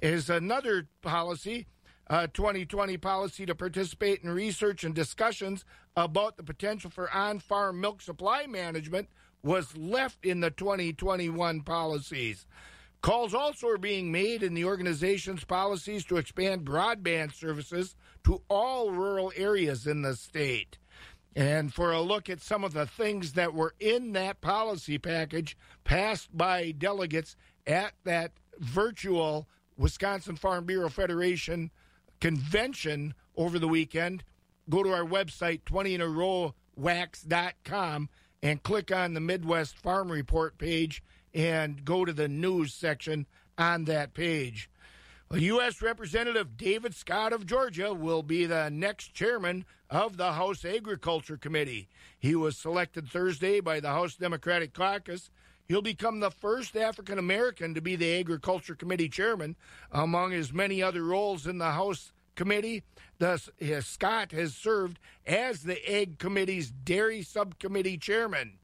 is 0.00 0.30
another 0.30 0.88
policy, 1.02 1.66
uh, 2.08 2.22
a 2.24 2.28
2020 2.28 2.96
policy 2.96 3.46
to 3.46 3.54
participate 3.54 4.22
in 4.22 4.30
research 4.30 4.84
and 4.84 4.94
discussions 4.94 5.64
about 5.96 6.36
the 6.36 6.42
potential 6.42 6.90
for 6.90 7.10
on 7.12 7.38
farm 7.38 7.80
milk 7.80 8.00
supply 8.00 8.46
management 8.46 9.08
was 9.42 9.76
left 9.76 10.24
in 10.24 10.40
the 10.40 10.50
2021 10.50 11.62
policies. 11.62 12.46
Calls 13.00 13.34
also 13.34 13.68
are 13.68 13.78
being 13.78 14.12
made 14.12 14.42
in 14.42 14.54
the 14.54 14.64
organization's 14.64 15.44
policies 15.44 16.04
to 16.04 16.16
expand 16.18 16.64
broadband 16.64 17.34
services 17.34 17.96
to 18.24 18.40
all 18.48 18.92
rural 18.92 19.32
areas 19.34 19.86
in 19.86 20.02
the 20.02 20.14
state. 20.14 20.78
And 21.34 21.72
for 21.72 21.90
a 21.92 22.00
look 22.00 22.30
at 22.30 22.40
some 22.40 22.62
of 22.62 22.74
the 22.74 22.86
things 22.86 23.32
that 23.32 23.54
were 23.54 23.74
in 23.80 24.12
that 24.12 24.40
policy 24.40 24.98
package 24.98 25.56
passed 25.82 26.36
by 26.36 26.72
delegates 26.72 27.36
at 27.66 27.94
that 28.04 28.32
virtual 28.58 29.48
Wisconsin 29.76 30.36
Farm 30.36 30.66
Bureau 30.66 30.90
Federation 30.90 31.70
convention 32.20 33.14
over 33.34 33.58
the 33.58 33.66
weekend, 33.66 34.22
go 34.68 34.82
to 34.82 34.92
our 34.92 35.04
website, 35.04 35.64
20 35.64 35.94
in 35.94 36.00
a 36.00 36.08
row 36.08 36.54
wax.com, 36.76 38.08
and 38.42 38.62
click 38.62 38.90
on 38.90 39.14
the 39.14 39.20
Midwest 39.20 39.76
Farm 39.76 40.10
Report 40.10 40.58
page 40.58 41.02
and 41.32 41.84
go 41.84 42.04
to 42.04 42.12
the 42.12 42.28
news 42.28 42.74
section 42.74 43.26
on 43.56 43.84
that 43.84 44.14
page. 44.14 44.68
Well, 45.30 45.40
U.S. 45.40 45.80
Representative 45.80 46.56
David 46.56 46.94
Scott 46.94 47.32
of 47.32 47.46
Georgia 47.46 47.94
will 47.94 48.22
be 48.22 48.44
the 48.44 48.68
next 48.70 49.14
chairman 49.14 49.64
of 49.88 50.16
the 50.16 50.32
House 50.32 50.64
Agriculture 50.64 51.38
Committee. 51.38 51.88
He 52.18 52.34
was 52.34 52.56
selected 52.56 53.08
Thursday 53.08 53.60
by 53.60 53.80
the 53.80 53.88
House 53.88 54.16
Democratic 54.16 54.74
Caucus. 54.74 55.30
He'll 55.66 55.80
become 55.80 56.20
the 56.20 56.30
first 56.30 56.76
African 56.76 57.18
American 57.18 57.72
to 57.74 57.80
be 57.80 57.96
the 57.96 58.18
Agriculture 58.18 58.74
Committee 58.74 59.08
chairman. 59.08 59.56
Among 59.90 60.32
his 60.32 60.52
many 60.52 60.82
other 60.82 61.02
roles 61.02 61.46
in 61.46 61.56
the 61.56 61.70
House 61.72 62.12
Committee, 62.34 62.82
thus, 63.18 63.48
Scott 63.80 64.32
has 64.32 64.54
served 64.54 64.98
as 65.26 65.62
the 65.62 65.78
Ag 65.90 66.18
Committee's 66.18 66.70
Dairy 66.70 67.22
Subcommittee 67.22 67.98
chairman, 67.98 68.58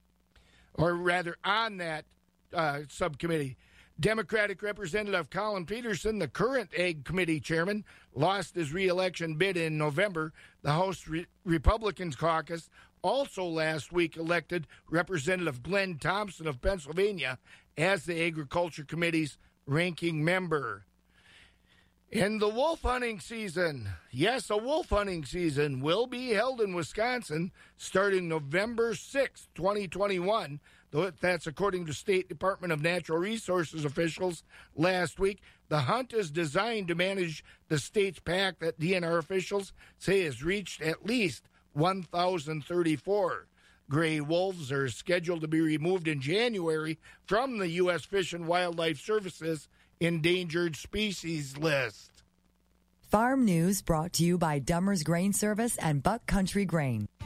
or 0.74 0.94
rather, 0.94 1.36
on 1.44 1.76
that 1.78 2.04
uh, 2.52 2.80
subcommittee. 2.88 3.56
Democratic 4.00 4.62
Representative 4.62 5.28
Collin 5.28 5.66
Peterson, 5.66 6.20
the 6.20 6.28
current 6.28 6.70
Ag 6.76 7.04
Committee 7.04 7.40
chairman, 7.40 7.84
lost 8.14 8.54
his 8.54 8.72
reelection 8.72 9.34
bid 9.34 9.56
in 9.56 9.76
November. 9.76 10.32
The 10.62 10.72
House 10.72 11.08
Re- 11.08 11.26
Republicans 11.44 12.14
caucus 12.14 12.70
also 13.02 13.44
last 13.44 13.92
week 13.92 14.16
elected 14.16 14.66
Representative 14.88 15.62
Glenn 15.62 15.98
Thompson 15.98 16.46
of 16.46 16.60
Pennsylvania 16.60 17.38
as 17.76 18.04
the 18.04 18.22
Agriculture 18.22 18.84
Committee's 18.84 19.36
ranking 19.66 20.24
member. 20.24 20.84
In 22.10 22.38
the 22.38 22.48
wolf 22.48 22.80
hunting 22.80 23.20
season, 23.20 23.90
yes, 24.10 24.48
a 24.48 24.56
wolf 24.56 24.88
hunting 24.88 25.26
season 25.26 25.82
will 25.82 26.06
be 26.06 26.30
held 26.30 26.58
in 26.58 26.72
Wisconsin 26.72 27.52
starting 27.76 28.26
November 28.28 28.94
6, 28.94 29.48
2021. 29.54 30.58
That's 31.20 31.46
according 31.46 31.84
to 31.84 31.92
State 31.92 32.26
Department 32.26 32.72
of 32.72 32.80
Natural 32.80 33.18
Resources 33.18 33.84
officials 33.84 34.42
last 34.74 35.18
week. 35.18 35.40
The 35.68 35.80
hunt 35.80 36.14
is 36.14 36.30
designed 36.30 36.88
to 36.88 36.94
manage 36.94 37.44
the 37.68 37.78
state's 37.78 38.20
pack 38.20 38.58
that 38.60 38.80
DNR 38.80 39.18
officials 39.18 39.74
say 39.98 40.22
has 40.22 40.42
reached 40.42 40.80
at 40.80 41.04
least 41.04 41.44
1,034. 41.74 43.48
Gray 43.90 44.20
wolves 44.22 44.72
are 44.72 44.88
scheduled 44.88 45.42
to 45.42 45.48
be 45.48 45.60
removed 45.60 46.08
in 46.08 46.22
January 46.22 46.98
from 47.26 47.58
the 47.58 47.68
U.S. 47.68 48.06
Fish 48.06 48.32
and 48.32 48.46
Wildlife 48.46 48.98
Service's 48.98 49.68
endangered 50.00 50.76
species 50.76 51.56
list. 51.56 52.10
Farm 53.10 53.44
news 53.44 53.82
brought 53.82 54.12
to 54.14 54.24
you 54.24 54.38
by 54.38 54.58
Dummer's 54.58 55.02
Grain 55.02 55.32
Service 55.32 55.76
and 55.78 56.02
Buck 56.02 56.26
Country 56.26 56.64
Grain. 56.64 57.08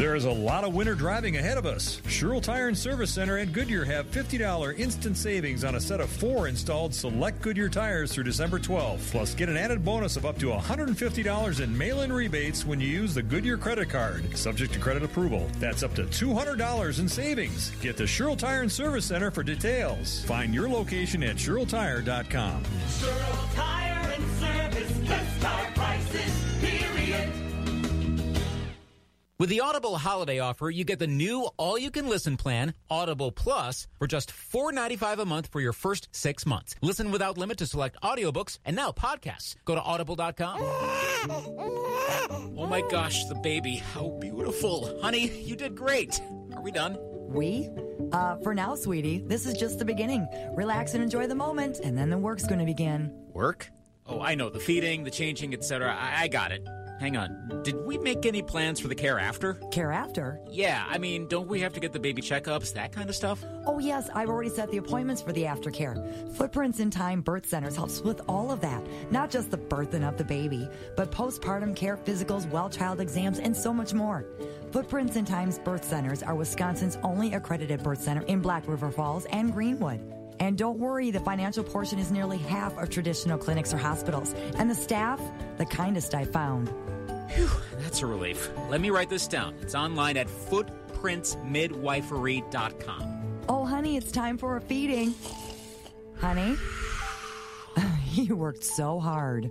There 0.00 0.14
is 0.14 0.24
a 0.24 0.32
lot 0.32 0.64
of 0.64 0.72
winter 0.72 0.94
driving 0.94 1.36
ahead 1.36 1.58
of 1.58 1.66
us. 1.66 2.00
Sherrill 2.08 2.40
Tire 2.40 2.68
and 2.68 2.78
Service 2.78 3.12
Center 3.12 3.36
and 3.36 3.52
Goodyear 3.52 3.84
have 3.84 4.10
$50 4.10 4.78
instant 4.78 5.14
savings 5.14 5.62
on 5.62 5.74
a 5.74 5.80
set 5.80 6.00
of 6.00 6.08
four 6.08 6.48
installed 6.48 6.94
select 6.94 7.42
Goodyear 7.42 7.68
tires 7.68 8.10
through 8.10 8.24
December 8.24 8.58
12th. 8.58 9.10
Plus, 9.10 9.34
get 9.34 9.50
an 9.50 9.58
added 9.58 9.84
bonus 9.84 10.16
of 10.16 10.24
up 10.24 10.38
to 10.38 10.46
$150 10.46 11.60
in 11.60 11.76
mail 11.76 12.00
in 12.00 12.10
rebates 12.10 12.64
when 12.64 12.80
you 12.80 12.88
use 12.88 13.12
the 13.12 13.22
Goodyear 13.22 13.58
credit 13.58 13.90
card, 13.90 14.34
subject 14.38 14.72
to 14.72 14.78
credit 14.78 15.02
approval. 15.02 15.46
That's 15.58 15.82
up 15.82 15.94
to 15.96 16.04
$200 16.04 16.98
in 16.98 17.06
savings. 17.06 17.68
Get 17.82 17.98
to 17.98 18.06
Sherrill 18.06 18.36
Tire 18.36 18.62
and 18.62 18.72
Service 18.72 19.04
Center 19.04 19.30
for 19.30 19.42
details. 19.42 20.24
Find 20.24 20.54
your 20.54 20.70
location 20.70 21.22
at 21.22 21.36
SherrillTire.com. 21.36 22.64
Sherrill 22.88 23.48
Tire 23.54 24.14
and 24.16 24.30
Service, 24.40 24.92
best 25.06 25.42
tire 25.42 25.70
prices, 25.74 26.39
With 29.40 29.48
the 29.48 29.60
Audible 29.60 29.96
holiday 29.96 30.38
offer, 30.38 30.68
you 30.68 30.84
get 30.84 30.98
the 30.98 31.06
new 31.06 31.48
all-you-can-listen 31.56 32.36
plan, 32.36 32.74
Audible 32.90 33.32
Plus, 33.32 33.88
for 33.98 34.06
just 34.06 34.34
$4.95 34.34 35.18
a 35.18 35.24
month 35.24 35.48
for 35.50 35.62
your 35.62 35.72
first 35.72 36.10
six 36.12 36.44
months. 36.44 36.74
Listen 36.82 37.10
without 37.10 37.38
limit 37.38 37.56
to 37.56 37.66
select 37.66 37.96
audiobooks 38.02 38.58
and 38.66 38.76
now 38.76 38.92
podcasts. 38.92 39.56
Go 39.64 39.74
to 39.74 39.80
audible.com. 39.80 40.58
Oh 40.60 42.66
my 42.68 42.82
gosh, 42.90 43.24
the 43.30 43.34
baby. 43.34 43.76
How 43.76 44.10
beautiful. 44.20 45.00
Honey, 45.00 45.30
you 45.40 45.56
did 45.56 45.74
great. 45.74 46.20
Are 46.54 46.60
we 46.60 46.70
done? 46.70 46.98
We? 47.00 47.70
Uh, 48.12 48.36
for 48.42 48.54
now, 48.54 48.74
sweetie, 48.74 49.24
this 49.26 49.46
is 49.46 49.54
just 49.54 49.78
the 49.78 49.86
beginning. 49.86 50.28
Relax 50.54 50.92
and 50.92 51.02
enjoy 51.02 51.26
the 51.26 51.34
moment, 51.34 51.80
and 51.82 51.96
then 51.96 52.10
the 52.10 52.18
work's 52.18 52.44
going 52.44 52.58
to 52.58 52.66
begin. 52.66 53.10
Work? 53.32 53.70
Oh, 54.06 54.20
I 54.20 54.34
know. 54.34 54.50
The 54.50 54.60
feeding, 54.60 55.04
the 55.04 55.10
changing, 55.10 55.54
etc. 55.54 55.96
I-, 55.98 56.24
I 56.24 56.28
got 56.28 56.52
it. 56.52 56.68
Hang 57.00 57.16
on. 57.16 57.62
Did 57.62 57.76
we 57.86 57.96
make 57.96 58.26
any 58.26 58.42
plans 58.42 58.78
for 58.78 58.88
the 58.88 58.94
care 58.94 59.18
after? 59.18 59.54
Care 59.72 59.90
after? 59.90 60.38
Yeah, 60.50 60.84
I 60.86 60.98
mean, 60.98 61.26
don't 61.28 61.48
we 61.48 61.58
have 61.60 61.72
to 61.72 61.80
get 61.80 61.94
the 61.94 61.98
baby 61.98 62.20
checkups, 62.20 62.74
that 62.74 62.92
kind 62.92 63.08
of 63.08 63.16
stuff? 63.16 63.42
Oh, 63.64 63.78
yes, 63.78 64.10
I've 64.14 64.28
already 64.28 64.50
set 64.50 64.70
the 64.70 64.76
appointments 64.76 65.22
for 65.22 65.32
the 65.32 65.44
aftercare. 65.44 65.96
Footprints 66.34 66.78
in 66.78 66.90
Time 66.90 67.22
Birth 67.22 67.46
Centers 67.46 67.74
helps 67.74 68.02
with 68.02 68.20
all 68.28 68.52
of 68.52 68.60
that. 68.60 68.86
Not 69.10 69.30
just 69.30 69.50
the 69.50 69.56
birthing 69.56 70.06
of 70.06 70.18
the 70.18 70.24
baby, 70.24 70.68
but 70.94 71.10
postpartum 71.10 71.74
care, 71.74 71.96
physicals, 71.96 72.46
well 72.50 72.68
child 72.68 73.00
exams, 73.00 73.38
and 73.38 73.56
so 73.56 73.72
much 73.72 73.94
more. 73.94 74.26
Footprints 74.70 75.16
in 75.16 75.24
Time's 75.24 75.58
Birth 75.58 75.84
Centers 75.84 76.22
are 76.22 76.34
Wisconsin's 76.34 76.98
only 77.02 77.32
accredited 77.32 77.82
birth 77.82 78.02
center 78.02 78.26
in 78.26 78.40
Black 78.42 78.68
River 78.68 78.90
Falls 78.90 79.24
and 79.32 79.54
Greenwood. 79.54 80.02
And 80.38 80.56
don't 80.56 80.78
worry, 80.78 81.10
the 81.10 81.20
financial 81.20 81.64
portion 81.64 81.98
is 81.98 82.10
nearly 82.10 82.38
half 82.38 82.76
of 82.78 82.88
traditional 82.88 83.38
clinics 83.38 83.74
or 83.74 83.76
hospitals. 83.76 84.34
And 84.56 84.70
the 84.70 84.74
staff, 84.74 85.20
the 85.58 85.66
kindest 85.66 86.14
I 86.14 86.24
found. 86.24 86.70
Whew, 87.34 87.48
that's 87.78 88.02
a 88.02 88.06
relief. 88.06 88.50
Let 88.68 88.80
me 88.80 88.90
write 88.90 89.08
this 89.08 89.28
down. 89.28 89.54
It's 89.60 89.74
online 89.74 90.16
at 90.16 90.26
footprintsmidwifery.com. 90.26 93.16
Oh, 93.48 93.64
honey, 93.64 93.96
it's 93.96 94.12
time 94.12 94.38
for 94.38 94.56
a 94.56 94.60
feeding. 94.60 95.14
Honey, 96.18 96.56
you 98.12 98.36
worked 98.36 98.64
so 98.64 99.00
hard. 99.00 99.50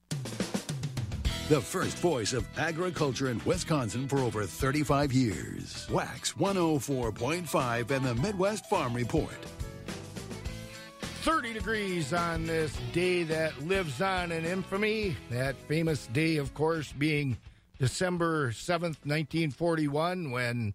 The 1.49 1.59
first 1.61 1.97
voice 1.97 2.31
of 2.33 2.47
agriculture 2.57 3.29
in 3.29 3.41
Wisconsin 3.45 4.07
for 4.07 4.19
over 4.19 4.45
35 4.45 5.11
years. 5.11 5.89
Wax 5.89 6.31
104.5 6.33 7.91
and 7.91 8.05
the 8.05 8.15
Midwest 8.15 8.65
Farm 8.67 8.93
Report. 8.93 9.33
30 11.23 11.53
degrees 11.53 12.11
on 12.11 12.45
this 12.45 12.75
day 12.91 13.23
that 13.23 13.57
lives 13.65 14.01
on 14.01 14.29
in 14.33 14.43
infamy. 14.43 15.15
That 15.29 15.55
famous 15.69 16.05
day, 16.07 16.35
of 16.35 16.53
course, 16.53 16.91
being 16.91 17.37
December 17.79 18.51
7th, 18.51 18.99
1941, 19.05 20.31
when 20.31 20.73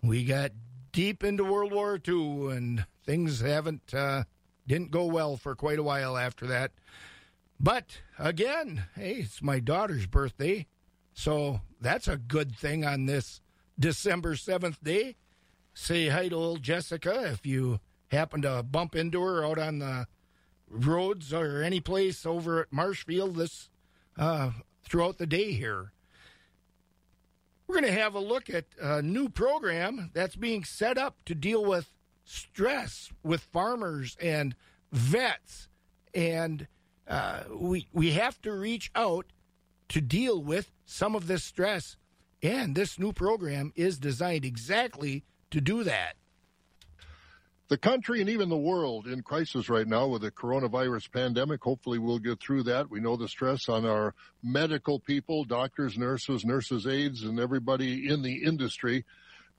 we 0.00 0.24
got 0.24 0.52
deep 0.92 1.24
into 1.24 1.42
World 1.42 1.72
War 1.72 1.98
II 2.06 2.52
and 2.52 2.86
things 3.04 3.40
haven't, 3.40 3.92
uh, 3.92 4.22
didn't 4.68 4.92
go 4.92 5.06
well 5.06 5.36
for 5.36 5.56
quite 5.56 5.80
a 5.80 5.82
while 5.82 6.16
after 6.16 6.46
that. 6.46 6.70
But 7.58 8.02
again, 8.20 8.84
hey, 8.94 9.14
it's 9.14 9.42
my 9.42 9.58
daughter's 9.58 10.06
birthday. 10.06 10.68
So 11.12 11.60
that's 11.80 12.06
a 12.06 12.16
good 12.16 12.54
thing 12.54 12.84
on 12.84 13.06
this 13.06 13.40
December 13.76 14.36
7th 14.36 14.76
day. 14.80 15.16
Say 15.74 16.06
hi 16.06 16.28
to 16.28 16.36
old 16.36 16.62
Jessica 16.62 17.32
if 17.32 17.44
you 17.44 17.80
happen 18.12 18.42
to 18.42 18.62
bump 18.62 18.94
into 18.94 19.20
her 19.22 19.44
out 19.44 19.58
on 19.58 19.78
the 19.78 20.06
roads 20.68 21.32
or 21.32 21.62
any 21.62 21.80
place 21.80 22.24
over 22.24 22.60
at 22.60 22.72
Marshfield 22.72 23.36
this 23.36 23.70
uh, 24.18 24.50
throughout 24.84 25.18
the 25.18 25.26
day 25.26 25.52
here. 25.52 25.92
We're 27.66 27.80
going 27.80 27.92
to 27.92 28.00
have 28.00 28.14
a 28.14 28.20
look 28.20 28.50
at 28.50 28.66
a 28.80 29.02
new 29.02 29.28
program 29.28 30.10
that's 30.12 30.36
being 30.36 30.64
set 30.64 30.98
up 30.98 31.16
to 31.24 31.34
deal 31.34 31.64
with 31.64 31.92
stress 32.24 33.10
with 33.22 33.40
farmers 33.40 34.16
and 34.20 34.54
vets 34.92 35.68
and 36.14 36.68
uh, 37.08 37.42
we 37.50 37.88
we 37.92 38.12
have 38.12 38.40
to 38.42 38.52
reach 38.52 38.90
out 38.94 39.26
to 39.88 40.00
deal 40.00 40.42
with 40.42 40.72
some 40.84 41.14
of 41.14 41.26
this 41.26 41.44
stress, 41.44 41.96
and 42.42 42.74
this 42.74 42.98
new 42.98 43.12
program 43.12 43.72
is 43.76 43.98
designed 43.98 44.44
exactly 44.44 45.24
to 45.50 45.60
do 45.60 45.84
that. 45.84 46.16
The 47.72 47.78
country 47.78 48.20
and 48.20 48.28
even 48.28 48.50
the 48.50 48.56
world 48.58 49.06
in 49.06 49.22
crisis 49.22 49.70
right 49.70 49.86
now 49.88 50.06
with 50.06 50.20
the 50.20 50.30
coronavirus 50.30 51.10
pandemic. 51.10 51.64
Hopefully, 51.64 51.98
we'll 51.98 52.18
get 52.18 52.38
through 52.38 52.64
that. 52.64 52.90
We 52.90 53.00
know 53.00 53.16
the 53.16 53.28
stress 53.28 53.66
on 53.66 53.86
our 53.86 54.14
medical 54.42 55.00
people, 55.00 55.44
doctors, 55.44 55.96
nurses, 55.96 56.44
nurses' 56.44 56.86
aides, 56.86 57.22
and 57.22 57.40
everybody 57.40 58.10
in 58.10 58.20
the 58.20 58.44
industry. 58.44 59.06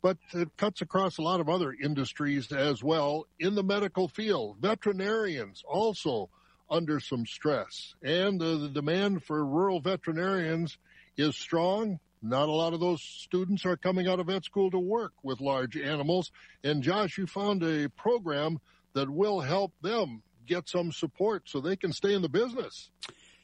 But 0.04 0.20
it 0.32 0.56
cuts 0.58 0.82
across 0.82 1.18
a 1.18 1.24
lot 1.24 1.40
of 1.40 1.50
other 1.50 1.74
industries 1.74 2.52
as 2.52 2.84
well 2.84 3.26
in 3.40 3.56
the 3.56 3.64
medical 3.64 4.08
field. 4.08 4.58
Veterinarians 4.60 5.64
also 5.68 6.30
under 6.70 7.00
some 7.00 7.26
stress. 7.26 7.96
And 8.04 8.40
uh, 8.40 8.58
the 8.58 8.70
demand 8.70 9.24
for 9.24 9.44
rural 9.44 9.82
veterinarians 9.82 10.78
is 11.18 11.36
strong. 11.36 12.00
Not 12.26 12.48
a 12.48 12.54
lot 12.54 12.74
of 12.74 12.80
those 12.80 13.02
students 13.02 13.66
are 13.66 13.76
coming 13.76 14.08
out 14.08 14.22
of 14.22 14.28
vet 14.28 14.46
school 14.46 14.72
to 14.72 14.80
work 14.80 15.12
with 15.24 15.42
large 15.42 15.76
animals. 15.76 16.32
And 16.64 16.82
Josh, 16.82 17.18
you 17.18 17.28
found 17.28 17.64
a 17.64 17.90
program 17.90 18.60
that 18.94 19.10
will 19.10 19.42
help 19.42 19.74
them 19.82 20.24
get 20.48 20.70
some 20.70 20.94
support 20.94 21.44
so 21.46 21.60
they 21.60 21.76
can 21.76 21.92
stay 21.92 22.14
in 22.14 22.22
the 22.22 22.30
business. 22.30 22.90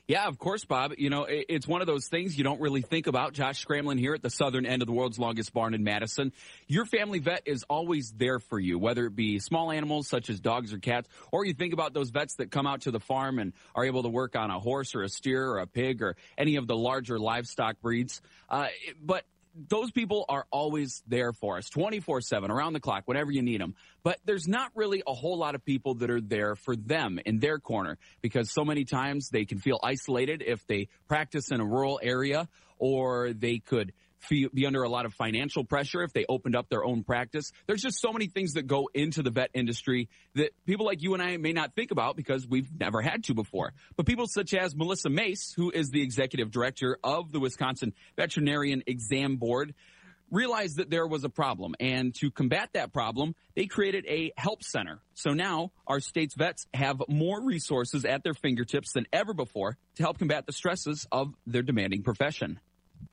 Yeah, 0.10 0.26
of 0.26 0.40
course, 0.40 0.66
Bob. 0.66 0.94
You 0.98 1.12
know, 1.12 1.28
it's 1.30 1.68
one 1.68 1.82
of 1.82 1.88
those 1.88 2.08
things 2.08 2.36
you 2.36 2.44
don't 2.44 2.60
really 2.60 2.82
think 2.82 3.06
about. 3.06 3.34
Josh 3.34 3.64
Scramlin 3.64 4.00
here 4.00 4.16
at 4.16 4.24
the 4.24 4.32
southern 4.32 4.66
end 4.66 4.82
of 4.82 4.88
the 4.88 4.92
world's 4.92 5.20
longest 5.20 5.54
barn 5.54 5.76
in 5.76 5.84
Madison. 5.84 6.34
Your 6.68 6.86
family 6.86 7.20
vet 7.20 7.44
is 7.46 7.62
always 7.70 8.12
there 8.18 8.40
for 8.40 8.60
you, 8.60 8.80
whether 8.80 9.06
it 9.06 9.16
be 9.16 9.38
small 9.38 9.72
animals 9.72 10.08
such 10.08 10.32
as 10.32 10.40
dogs 10.40 10.74
or 10.74 10.80
cats, 10.80 11.08
or 11.32 11.46
you 11.46 11.54
think 11.54 11.74
about 11.74 11.94
those 11.94 12.10
vets 12.10 12.38
that 12.38 12.50
come 12.50 12.66
out 12.66 12.82
to 12.82 12.92
the 12.92 13.00
farm 13.00 13.38
and 13.38 13.54
are 13.76 13.86
able 13.86 14.02
to 14.02 14.10
work 14.10 14.36
on 14.36 14.50
a 14.50 14.58
horse 14.58 14.96
or 14.96 15.04
a 15.04 15.10
steer 15.10 15.48
or 15.48 15.60
a 15.60 15.68
pig 15.68 16.02
or 16.02 16.16
any 16.40 16.56
of 16.56 16.66
the 16.66 16.76
larger 16.76 17.20
livestock 17.20 17.80
breeds. 17.80 18.20
Uh, 18.50 18.70
but 19.00 19.26
those 19.68 19.92
people 19.92 20.26
are 20.30 20.46
always 20.52 21.04
there 21.08 21.34
for 21.34 21.58
us 21.58 21.70
24 21.70 22.22
7 22.22 22.52
around 22.52 22.74
the 22.74 22.80
clock 22.80 23.04
whenever 23.06 23.32
you 23.32 23.42
need 23.42 23.60
them 23.60 23.76
but 24.04 24.20
there's 24.26 24.48
not 24.48 24.72
really 24.76 25.04
a 25.06 25.14
whole 25.14 25.38
lot 25.38 25.56
of 25.56 25.66
people 25.66 25.96
that 25.96 26.10
are 26.10 26.22
there 26.22 26.56
for 26.56 26.76
them 26.76 27.20
in 27.26 27.40
their 27.40 27.60
corner 27.60 27.98
because 28.22 28.52
so 28.54 28.64
many 28.64 28.86
times 28.86 29.30
they 29.30 29.46
can 29.46 29.60
feel 29.60 29.80
isolated 29.84 30.44
if 30.46 30.66
they 30.68 30.88
practice 31.08 31.52
in 31.52 31.60
a 31.60 31.66
rural 31.66 32.00
area 32.02 32.48
or 32.78 33.34
they 33.34 33.60
could 33.60 33.92
be 34.30 34.66
under 34.66 34.84
a 34.84 34.90
lot 34.90 35.06
of 35.06 35.14
financial 35.14 35.64
pressure 35.64 36.04
if 36.04 36.14
they 36.14 36.26
opened 36.28 36.56
up 36.56 36.70
their 36.70 36.84
own 36.84 37.04
practice 37.04 37.52
there's 37.68 37.82
just 37.82 38.00
so 38.00 38.12
many 38.12 38.28
things 38.28 38.54
that 38.54 38.68
go 38.68 38.90
into 38.94 39.24
the 39.24 39.30
vet 39.30 39.50
industry 39.54 40.10
that 40.36 40.52
people 40.66 40.86
like 40.86 41.02
you 41.02 41.14
and 41.14 41.24
i 41.24 41.38
may 41.38 41.54
not 41.54 41.76
think 41.76 41.92
about 41.92 42.16
because 42.16 42.48
we've 42.48 42.70
never 42.80 43.02
had 43.02 43.24
to 43.24 43.34
before 43.34 43.74
but 43.96 44.06
people 44.06 44.26
such 44.28 44.54
as 44.54 44.76
melissa 44.76 45.10
mace 45.10 45.54
who 45.56 45.72
is 45.72 45.90
the 45.90 46.02
executive 46.02 46.52
director 46.52 46.98
of 47.04 47.32
the 47.32 47.40
wisconsin 47.40 47.94
veterinarian 48.16 48.84
exam 48.88 49.38
board 49.38 49.74
realized 50.32 50.78
that 50.78 50.90
there 50.90 51.08
was 51.08 51.24
a 51.24 51.30
problem. 51.30 51.76
And 51.80 52.14
to 52.16 52.32
combat 52.32 52.70
that 52.74 52.94
problem, 52.94 53.36
they 53.56 53.66
created 53.66 54.06
a 54.08 54.32
help 54.38 54.64
center. 54.64 55.00
So 55.14 55.32
now 55.32 55.72
our 55.88 56.00
state's 56.00 56.36
vets 56.36 56.68
have 56.74 57.02
more 57.08 57.42
resources 57.44 58.06
at 58.06 58.24
their 58.24 58.34
fingertips 58.34 58.94
than 58.94 59.08
ever 59.12 59.34
before 59.34 59.78
to 59.96 60.04
help 60.04 60.20
combat 60.20 60.46
the 60.46 60.54
stresses 60.54 61.08
of 61.12 61.34
their 61.46 61.64
demanding 61.64 62.04
profession. 62.04 62.60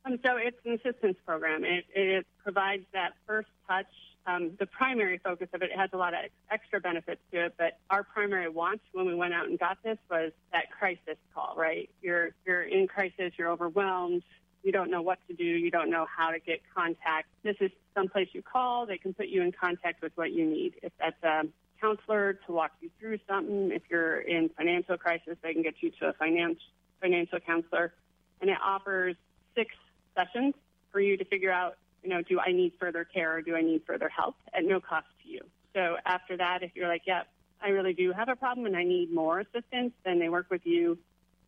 Um, 0.06 0.18
so 0.24 0.36
it's 0.36 0.56
an 0.64 0.72
assistance 0.74 1.16
program. 1.26 1.64
It, 1.64 1.84
it 1.94 2.26
provides 2.42 2.84
that 2.92 3.12
first 3.26 3.48
touch. 3.68 3.86
Um, 4.26 4.52
the 4.58 4.66
primary 4.66 5.18
focus 5.18 5.48
of 5.52 5.62
it, 5.62 5.70
it 5.72 5.78
has 5.78 5.90
a 5.92 5.96
lot 5.96 6.14
of 6.14 6.20
extra 6.50 6.80
benefits 6.80 7.20
to 7.32 7.46
it, 7.46 7.54
but 7.58 7.78
our 7.90 8.02
primary 8.02 8.48
want 8.48 8.80
when 8.92 9.06
we 9.06 9.14
went 9.14 9.34
out 9.34 9.46
and 9.46 9.58
got 9.58 9.78
this 9.84 9.98
was 10.10 10.32
that 10.52 10.70
crisis 10.76 11.16
call, 11.34 11.54
right? 11.56 11.88
You're, 12.02 12.30
you're 12.44 12.62
in 12.62 12.88
crisis, 12.88 13.32
you're 13.36 13.48
overwhelmed, 13.48 14.22
you 14.64 14.72
don't 14.72 14.90
know 14.90 15.02
what 15.02 15.18
to 15.28 15.34
do, 15.34 15.44
you 15.44 15.70
don't 15.70 15.90
know 15.90 16.06
how 16.06 16.30
to 16.30 16.40
get 16.40 16.60
contact. 16.74 17.28
This 17.44 17.56
is 17.60 17.70
someplace 17.94 18.28
you 18.32 18.42
call, 18.42 18.86
they 18.86 18.98
can 18.98 19.14
put 19.14 19.28
you 19.28 19.42
in 19.42 19.52
contact 19.52 20.02
with 20.02 20.12
what 20.16 20.32
you 20.32 20.44
need. 20.44 20.74
If 20.82 20.92
that's 20.98 21.22
a 21.22 21.46
counselor 21.80 22.32
to 22.46 22.52
walk 22.52 22.72
you 22.80 22.90
through 22.98 23.18
something, 23.28 23.70
if 23.70 23.82
you're 23.88 24.18
in 24.18 24.50
financial 24.56 24.96
crisis, 24.96 25.36
they 25.42 25.52
can 25.52 25.62
get 25.62 25.74
you 25.80 25.92
to 26.00 26.08
a 26.08 26.12
finance, 26.14 26.58
financial 27.00 27.38
counselor. 27.38 27.92
And 28.40 28.50
it 28.50 28.58
offers 28.60 29.14
six 29.54 29.72
sessions 30.16 30.54
for 30.90 31.00
you 31.00 31.16
to 31.16 31.24
figure 31.24 31.52
out, 31.52 31.76
you 32.02 32.08
know, 32.08 32.22
do 32.22 32.40
I 32.40 32.52
need 32.52 32.72
further 32.80 33.04
care 33.04 33.36
or 33.36 33.42
do 33.42 33.54
I 33.54 33.62
need 33.62 33.82
further 33.86 34.08
help 34.08 34.36
at 34.54 34.64
no 34.64 34.80
cost 34.80 35.06
to 35.22 35.28
you. 35.28 35.40
So 35.74 35.96
after 36.06 36.36
that, 36.38 36.62
if 36.62 36.72
you're 36.74 36.88
like, 36.88 37.02
yeah, 37.06 37.22
I 37.60 37.68
really 37.68 37.92
do 37.92 38.12
have 38.12 38.28
a 38.28 38.36
problem 38.36 38.66
and 38.66 38.76
I 38.76 38.84
need 38.84 39.12
more 39.12 39.40
assistance, 39.40 39.92
then 40.04 40.18
they 40.18 40.28
work 40.28 40.46
with 40.50 40.64
you 40.64 40.98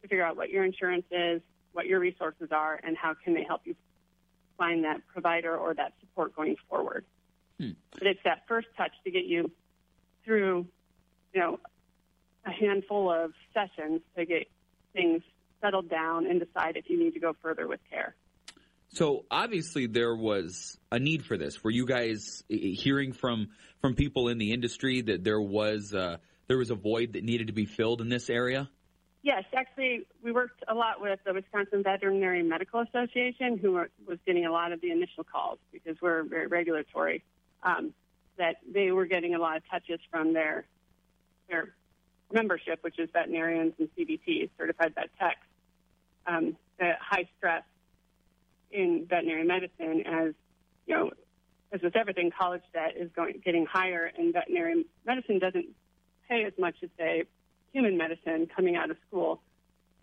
to 0.03 0.09
figure 0.09 0.25
out 0.25 0.37
what 0.37 0.51
your 0.51 0.65
insurance 0.65 1.07
is, 1.11 1.41
what 1.73 1.87
your 1.87 2.01
resources 2.01 2.49
are, 2.51 2.79
and 2.83 2.97
how 2.97 3.15
can 3.15 3.35
they 3.35 3.45
help 3.45 3.63
you 3.65 3.75
find 4.57 4.85
that 4.85 5.01
provider 5.07 5.57
or 5.57 5.73
that 5.75 5.93
support 6.01 6.35
going 6.35 6.57
forward. 6.69 7.05
Hmm. 7.59 7.71
But 7.93 8.07
it's 8.07 8.21
that 8.25 8.43
first 8.49 8.69
touch 8.77 8.93
to 9.05 9.11
get 9.11 9.25
you 9.25 9.51
through, 10.25 10.67
you 11.33 11.41
know, 11.41 11.61
a 12.45 12.51
handful 12.51 13.11
of 13.11 13.33
sessions 13.55 14.01
to 14.17 14.25
get 14.25 14.51
things 14.93 15.23
settled 15.61 15.89
down 15.89 16.27
and 16.27 16.41
decide 16.41 16.77
if 16.77 16.89
you 16.89 16.99
need 16.99 17.15
to 17.15 17.21
go 17.21 17.35
further 17.43 17.67
with 17.67 17.81
care. 17.91 18.15
So 18.99 19.27
obviously 19.31 19.87
there 19.87 20.17
was 20.17 20.77
a 20.91 20.99
need 20.99 21.25
for 21.25 21.37
this. 21.37 21.63
Were 21.63 21.71
you 21.71 21.87
guys 21.87 22.43
eh, 22.51 22.75
hearing 22.75 23.13
from 23.13 23.51
from 23.81 23.95
people 23.95 24.27
in 24.27 24.39
the 24.39 24.53
industry 24.53 25.03
that 25.03 25.23
there 25.23 25.41
was 25.41 25.95
uh, 25.95 26.17
there 26.49 26.59
was 26.59 26.73
a 26.73 26.75
void 26.75 27.13
that 27.13 27.23
needed 27.23 27.47
to 27.47 27.53
be 27.53 27.65
filled 27.65 28.01
in 28.01 28.09
this 28.09 28.29
area? 28.29 28.69
Yes, 29.23 29.45
actually, 29.55 30.05
we 30.25 30.33
worked 30.33 30.65
a 30.67 30.75
lot 30.75 31.01
with 31.01 31.21
the 31.25 31.33
Wisconsin 31.33 31.85
Veterinary 31.85 32.43
Medical 32.43 32.81
Association, 32.81 33.57
who 33.57 33.85
was 34.05 34.19
getting 34.27 34.47
a 34.47 34.51
lot 34.51 34.73
of 34.73 34.81
the 34.81 34.91
initial 34.91 35.23
calls 35.23 35.61
because 35.73 35.97
we're 36.03 36.25
very 36.25 36.49
regulatory. 36.49 37.23
Um, 37.63 37.95
that 38.37 38.57
they 38.73 38.91
were 38.91 39.07
getting 39.07 39.37
a 39.37 39.39
lot 39.39 39.59
of 39.59 39.63
touches 39.71 40.01
from 40.11 40.33
their 40.33 40.67
their 41.49 41.73
membership, 42.33 42.81
which 42.83 42.99
is 42.99 43.09
veterinarians 43.13 43.75
and 43.79 43.89
CVTs, 43.97 44.51
certified 44.59 44.97
vet 44.97 45.11
techs. 45.21 45.47
Um, 46.27 46.57
the 46.81 46.95
high 47.01 47.29
stress 47.39 47.63
in 48.71 49.07
veterinary 49.09 49.45
medicine, 49.45 50.05
as 50.07 50.35
you 50.87 50.95
know, 50.95 51.11
as 51.73 51.83
with 51.83 51.97
everything, 51.97 52.31
college 52.37 52.63
debt 52.73 52.95
is 52.97 53.11
going 53.15 53.41
getting 53.45 53.67
higher, 53.67 54.11
and 54.17 54.33
veterinary 54.33 54.85
medicine 55.07 55.39
doesn't 55.39 55.67
pay 56.29 56.45
as 56.45 56.53
much 56.59 56.77
as 56.83 56.91
say 56.99 57.25
human 57.73 57.97
medicine 57.97 58.49
coming 58.55 58.77
out 58.77 58.91
of 58.91 58.97
school. 59.07 59.41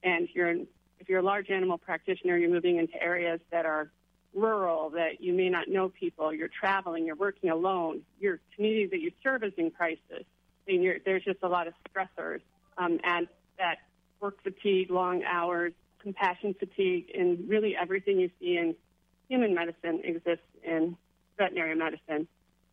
And 0.04 0.28
you're 0.34 0.56
if 1.00 1.10
you're 1.10 1.20
a 1.20 1.24
large 1.24 1.50
animal 1.50 1.78
practitioner, 1.78 2.38
you're 2.38 2.50
moving 2.50 2.78
into 2.78 3.02
areas 3.02 3.40
that 3.52 3.66
are 3.66 3.90
rural, 4.34 4.90
that 4.92 5.22
you 5.22 5.34
may 5.34 5.50
not 5.50 5.68
know 5.68 5.90
people, 5.90 6.34
you're 6.34 6.50
traveling, 6.50 7.06
you're 7.06 7.16
working 7.16 7.50
alone, 7.50 8.02
your 8.20 8.40
community 8.56 8.88
that 8.88 9.00
you 9.00 9.12
serve 9.24 9.44
is 9.44 9.54
in 9.58 9.72
crisis. 9.72 10.26
You're, 10.68 10.98
there's 11.06 11.24
just 11.24 11.40
a 11.44 11.48
lot 11.48 11.68
of 11.68 11.74
stressors. 11.90 12.42
Um, 12.78 13.00
and 13.04 13.28
that 13.58 13.78
work 14.20 14.42
fatigue, 14.44 14.92
long 14.92 15.24
hours, 15.24 15.74
compassion 16.06 16.54
fatigue, 16.60 17.10
and 17.18 17.50
really 17.50 17.76
everything 17.76 18.20
you 18.20 18.30
see 18.40 18.58
in 18.58 18.76
human 19.28 19.56
medicine 19.56 20.02
exists 20.04 20.46
in 20.64 20.96
veterinary 21.36 21.76
medicine, 21.76 22.28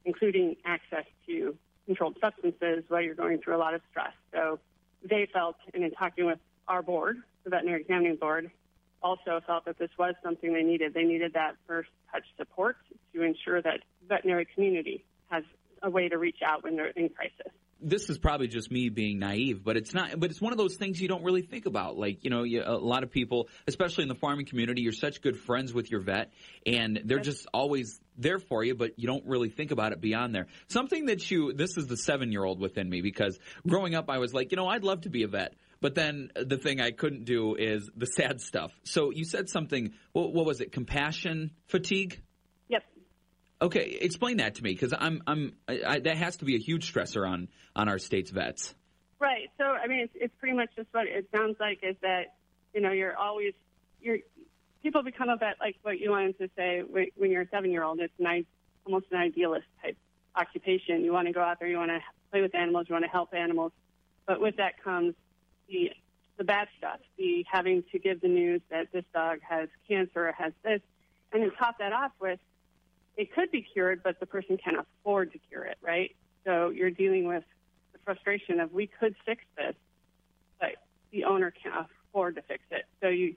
including 0.05 0.55
access 0.67 1.07
to 1.27 1.57
controlled 1.87 2.19
substances 2.21 2.85
while 2.89 3.01
you're 3.01 3.15
going 3.15 3.39
through 3.39 3.57
a 3.57 3.63
lot 3.67 3.73
of 3.73 3.81
stress. 3.91 4.13
So 4.35 4.59
they 5.03 5.27
felt, 5.33 5.57
and 5.73 5.83
in 5.83 5.93
talking 5.93 6.27
with 6.27 6.39
our 6.69 6.83
board, 6.83 7.17
the 7.45 7.51
veterinary 7.51 7.81
examining 7.81 8.17
board, 8.17 8.51
also 9.03 9.41
felt 9.47 9.65
that 9.65 9.79
this 9.79 9.91
was 9.99 10.15
something 10.23 10.53
they 10.53 10.63
needed. 10.63 10.93
They 10.93 11.03
needed 11.03 11.33
that 11.33 11.57
first 11.67 11.89
touch 12.13 12.25
support 12.37 12.77
to 13.15 13.23
ensure 13.23 13.63
that 13.63 13.81
veterinary 14.07 14.47
community 14.55 15.05
has 15.31 15.43
a 15.83 15.89
way 15.89 16.11
to 16.11 16.19
reach 16.19 16.43
out 16.45 16.65
when 16.65 16.77
they're 16.77 16.89
in 16.89 17.09
crisis 17.09 17.53
this 17.83 18.09
is 18.09 18.19
probably 18.19 18.49
just 18.49 18.71
me 18.71 18.89
being 18.89 19.19
naive, 19.19 19.63
but 19.65 19.77
it's 19.77 19.93
not. 19.93 20.19
But 20.19 20.31
it's 20.31 20.41
one 20.41 20.53
of 20.53 20.59
those 20.59 20.77
things 20.77 21.01
you 21.01 21.09
don't 21.09 21.25
really 21.25 21.43
think 21.43 21.67
about. 21.67 21.97
Like 21.97 22.25
you 22.25 22.31
know, 22.31 22.43
you, 22.43 22.63
a 22.65 22.77
lot 22.77 23.03
of 23.03 23.11
people, 23.11 23.49
especially 23.67 24.03
in 24.03 24.09
the 24.09 24.15
farming 24.15 24.47
community, 24.47 24.83
you're 24.83 24.93
such 24.93 25.21
good 25.23 25.39
friends 25.39 25.73
with 25.73 25.91
your 25.91 26.01
vet, 26.01 26.33
and 26.67 27.01
they're 27.05 27.21
just 27.21 27.47
always 27.53 28.01
there 28.17 28.39
for 28.39 28.65
you, 28.65 28.75
but 28.75 28.99
you 28.99 29.07
don't 29.07 29.27
really 29.27 29.49
think 29.49 29.71
about 29.71 29.93
it 29.93 30.01
beyond 30.01 30.35
there. 30.35 30.47
Something 30.69 31.07
that 31.07 31.31
you, 31.31 31.53
this 31.53 31.77
is 31.77 31.87
the 31.87 31.97
seven 31.97 32.33
year 32.33 32.45
old 32.45 32.61
within 32.61 32.89
me 32.89 33.01
because 33.01 33.39
growing 33.67 33.95
up, 33.95 34.11
I 34.11 34.19
was 34.19 34.35
like, 34.35 34.53
you 34.53 34.57
know, 34.57 34.69
I'd 34.69 34.85
love 34.85 35.03
to 35.03 35.11
be 35.11 35.23
a 35.23 35.29
vet. 35.29 35.55
But 35.81 35.97
then 35.97 36.31
the 36.37 36.59
thing 36.59 36.81
I 36.81 36.93
couldn't 36.93 37.25
do 37.25 37.57
is 37.57 37.91
the 37.97 38.07
sad 38.07 38.41
stuff. 38.41 38.73
So 38.85 39.11
you 39.11 39.25
said 39.25 39.49
something, 39.49 39.93
what, 40.13 40.33
what 40.33 40.47
was 40.47 40.61
it? 40.61 40.71
Compassion 40.71 41.51
fatigue? 41.67 42.21
Okay, 43.63 43.97
explain 44.01 44.39
that 44.39 44.57
to 44.57 44.63
me 44.65 44.73
because 44.73 44.93
I'm 44.99 45.23
I'm 45.25 45.53
I, 45.69 45.81
I, 45.87 45.99
that 46.01 46.17
has 46.17 46.39
to 46.39 46.45
be 46.45 46.57
a 46.57 46.59
huge 46.59 46.93
stressor 46.93 47.27
on 47.27 47.49
on 47.77 47.89
our 47.89 47.99
state's 47.99 48.31
vets. 48.31 48.75
Right. 49.21 49.51
So 49.57 49.65
I 49.65 49.87
mean, 49.87 50.01
it's, 50.01 50.13
it's 50.17 50.35
pretty 50.41 50.57
much 50.57 50.71
just 50.75 50.89
what 50.91 51.07
it 51.07 51.29
sounds 51.33 51.57
like 51.61 51.79
is 51.85 51.95
that 52.03 52.35
you 52.75 52.81
know 52.81 52.91
you're 52.91 53.17
always 53.17 53.53
you're 54.01 54.19
people 54.83 55.05
become 55.05 55.29
a 55.29 55.37
vet 55.37 55.59
like 55.61 55.77
what 55.83 56.01
you 56.01 56.11
wanted 56.11 56.37
to 56.39 56.51
say 56.57 56.83
when, 56.85 57.07
when 57.17 57.31
you're 57.31 57.43
a 57.43 57.49
seven 57.51 57.71
year 57.71 57.85
old. 57.85 58.01
It's 58.01 58.13
nice, 58.19 58.45
almost 58.85 59.07
an 59.13 59.19
idealist 59.19 59.67
type 59.81 59.97
occupation. 60.35 61.05
You 61.05 61.13
want 61.13 61.29
to 61.29 61.33
go 61.33 61.41
out 61.41 61.61
there, 61.61 61.69
you 61.69 61.77
want 61.77 61.93
to 61.93 62.01
play 62.33 62.43
with 62.43 62.57
animals, 62.57 62.87
you 62.89 62.95
want 62.95 63.05
to 63.05 63.11
help 63.11 63.33
animals, 63.33 63.71
but 64.27 64.41
with 64.41 64.57
that 64.57 64.83
comes 64.83 65.15
the 65.69 65.93
the 66.37 66.43
bad 66.43 66.67
stuff, 66.79 66.99
the 67.17 67.45
having 67.49 67.85
to 67.93 68.01
give 68.01 68.21
the 68.21 68.29
news 68.29 68.61
that 68.71 68.91
this 68.91 69.05
dog 69.15 69.39
has 69.49 69.69
cancer, 69.87 70.35
has 70.37 70.53
this, 70.65 70.81
and 71.33 71.45
then 71.45 71.53
top 71.57 71.79
that 71.79 71.93
off 71.93 72.11
with 72.21 72.41
it 73.17 73.33
could 73.35 73.51
be 73.51 73.63
cured, 73.63 74.03
but 74.03 74.21
the 74.21 74.27
person 74.27 74.57
can't 74.57 74.79
afford 74.79 75.33
to 75.33 75.39
cure 75.39 75.65
it, 75.65 75.79
right? 75.83 76.15
So 76.45 76.71
you're 76.71 76.91
dealing 76.91 77.27
with 77.27 77.45
the 77.93 77.99
frustration 78.05 78.61
of 78.61 78.73
we 78.73 78.87
could 78.87 79.15
fix 79.25 79.45
this, 79.57 79.75
but 80.61 80.77
the 81.11 81.25
owner 81.25 81.51
can't 81.51 81.87
afford 82.11 82.37
to 82.37 82.43
fix 82.43 82.63
it. 82.71 82.85
So 83.01 83.09
you, 83.09 83.35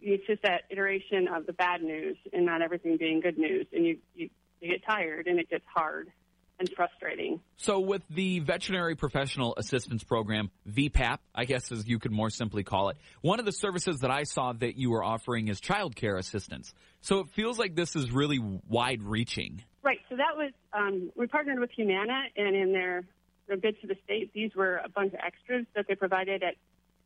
it's 0.00 0.26
just 0.26 0.42
that 0.42 0.62
iteration 0.70 1.28
of 1.28 1.46
the 1.46 1.52
bad 1.52 1.82
news 1.82 2.16
and 2.32 2.44
not 2.46 2.62
everything 2.62 2.96
being 2.96 3.20
good 3.20 3.38
news, 3.38 3.66
and 3.72 3.86
you, 3.86 3.98
you, 4.14 4.30
you 4.60 4.70
get 4.70 4.84
tired 4.84 5.26
and 5.26 5.38
it 5.38 5.48
gets 5.48 5.64
hard 5.66 6.10
and 6.58 6.68
frustrating. 6.74 7.40
So, 7.56 7.80
with 7.80 8.02
the 8.10 8.40
Veterinary 8.40 8.96
Professional 8.96 9.54
Assistance 9.56 10.02
Program, 10.02 10.50
VPAP, 10.68 11.18
I 11.34 11.44
guess 11.44 11.70
as 11.72 11.86
you 11.86 11.98
could 11.98 12.12
more 12.12 12.30
simply 12.30 12.64
call 12.64 12.88
it, 12.90 12.96
one 13.20 13.38
of 13.38 13.46
the 13.46 13.52
services 13.52 14.00
that 14.00 14.10
I 14.10 14.24
saw 14.24 14.52
that 14.54 14.76
you 14.76 14.90
were 14.90 15.04
offering 15.04 15.48
is 15.48 15.60
child 15.60 15.96
care 15.96 16.16
assistance. 16.16 16.74
So, 17.00 17.20
it 17.20 17.28
feels 17.28 17.58
like 17.58 17.74
this 17.74 17.94
is 17.96 18.10
really 18.10 18.38
wide 18.38 19.02
reaching. 19.02 19.62
Right. 19.82 20.00
So, 20.08 20.16
that 20.16 20.36
was, 20.36 20.52
um, 20.72 21.10
we 21.16 21.26
partnered 21.26 21.60
with 21.60 21.70
Humana, 21.76 22.22
and 22.36 22.56
in 22.56 22.72
their, 22.72 23.04
their 23.46 23.56
bid 23.56 23.80
to 23.80 23.86
the 23.86 23.96
state, 24.04 24.32
these 24.32 24.54
were 24.54 24.80
a 24.84 24.88
bunch 24.88 25.12
of 25.14 25.20
extras 25.24 25.66
that 25.74 25.86
they 25.88 25.94
provided 25.94 26.42
at 26.42 26.54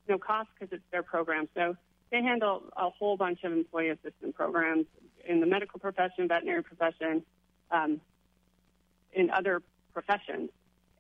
no 0.09 0.19
cost 0.19 0.49
because 0.59 0.73
it's 0.73 0.85
their 0.91 1.03
program. 1.03 1.49
So, 1.55 1.77
they 2.11 2.23
handle 2.23 2.65
a 2.77 2.91
whole 2.91 3.17
bunch 3.17 3.43
of 3.43 3.53
employee 3.53 3.89
assistance 3.89 4.35
programs 4.35 4.87
in 5.27 5.41
the 5.41 5.47
medical 5.47 5.81
profession, 5.81 6.29
veterinary 6.29 6.63
profession, 6.63 7.23
um, 7.71 8.01
in 9.13 9.31
other 9.31 9.63
professions. 9.93 10.51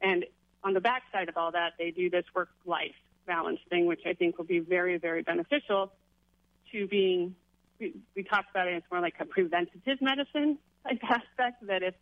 And 0.01 0.25
on 0.65 0.75
the 0.75 0.81
backside 0.81 1.29
of 1.29 1.37
all 1.37 1.53
that, 1.53 1.75
they 1.79 1.91
do 1.91 2.11
this 2.11 2.25
work-life 2.35 2.95
balance 3.27 3.61
thing, 3.71 3.87
which 3.87 4.03
I 4.07 4.15
think 4.15 4.39
will 4.39 4.45
be 4.45 4.59
very, 4.59 4.99
very 4.99 5.23
beneficial 5.23 5.93
to 6.73 6.87
being 6.87 7.35
we, 7.79 7.95
we 8.15 8.23
talk 8.23 8.45
about 8.51 8.69
it. 8.69 8.75
It's 8.75 8.87
more 8.91 9.01
like 9.01 9.15
a 9.19 9.25
preventative 9.25 10.01
medicine 10.01 10.59
type 10.85 11.01
aspect. 11.03 11.67
That 11.67 11.83
if 11.83 11.95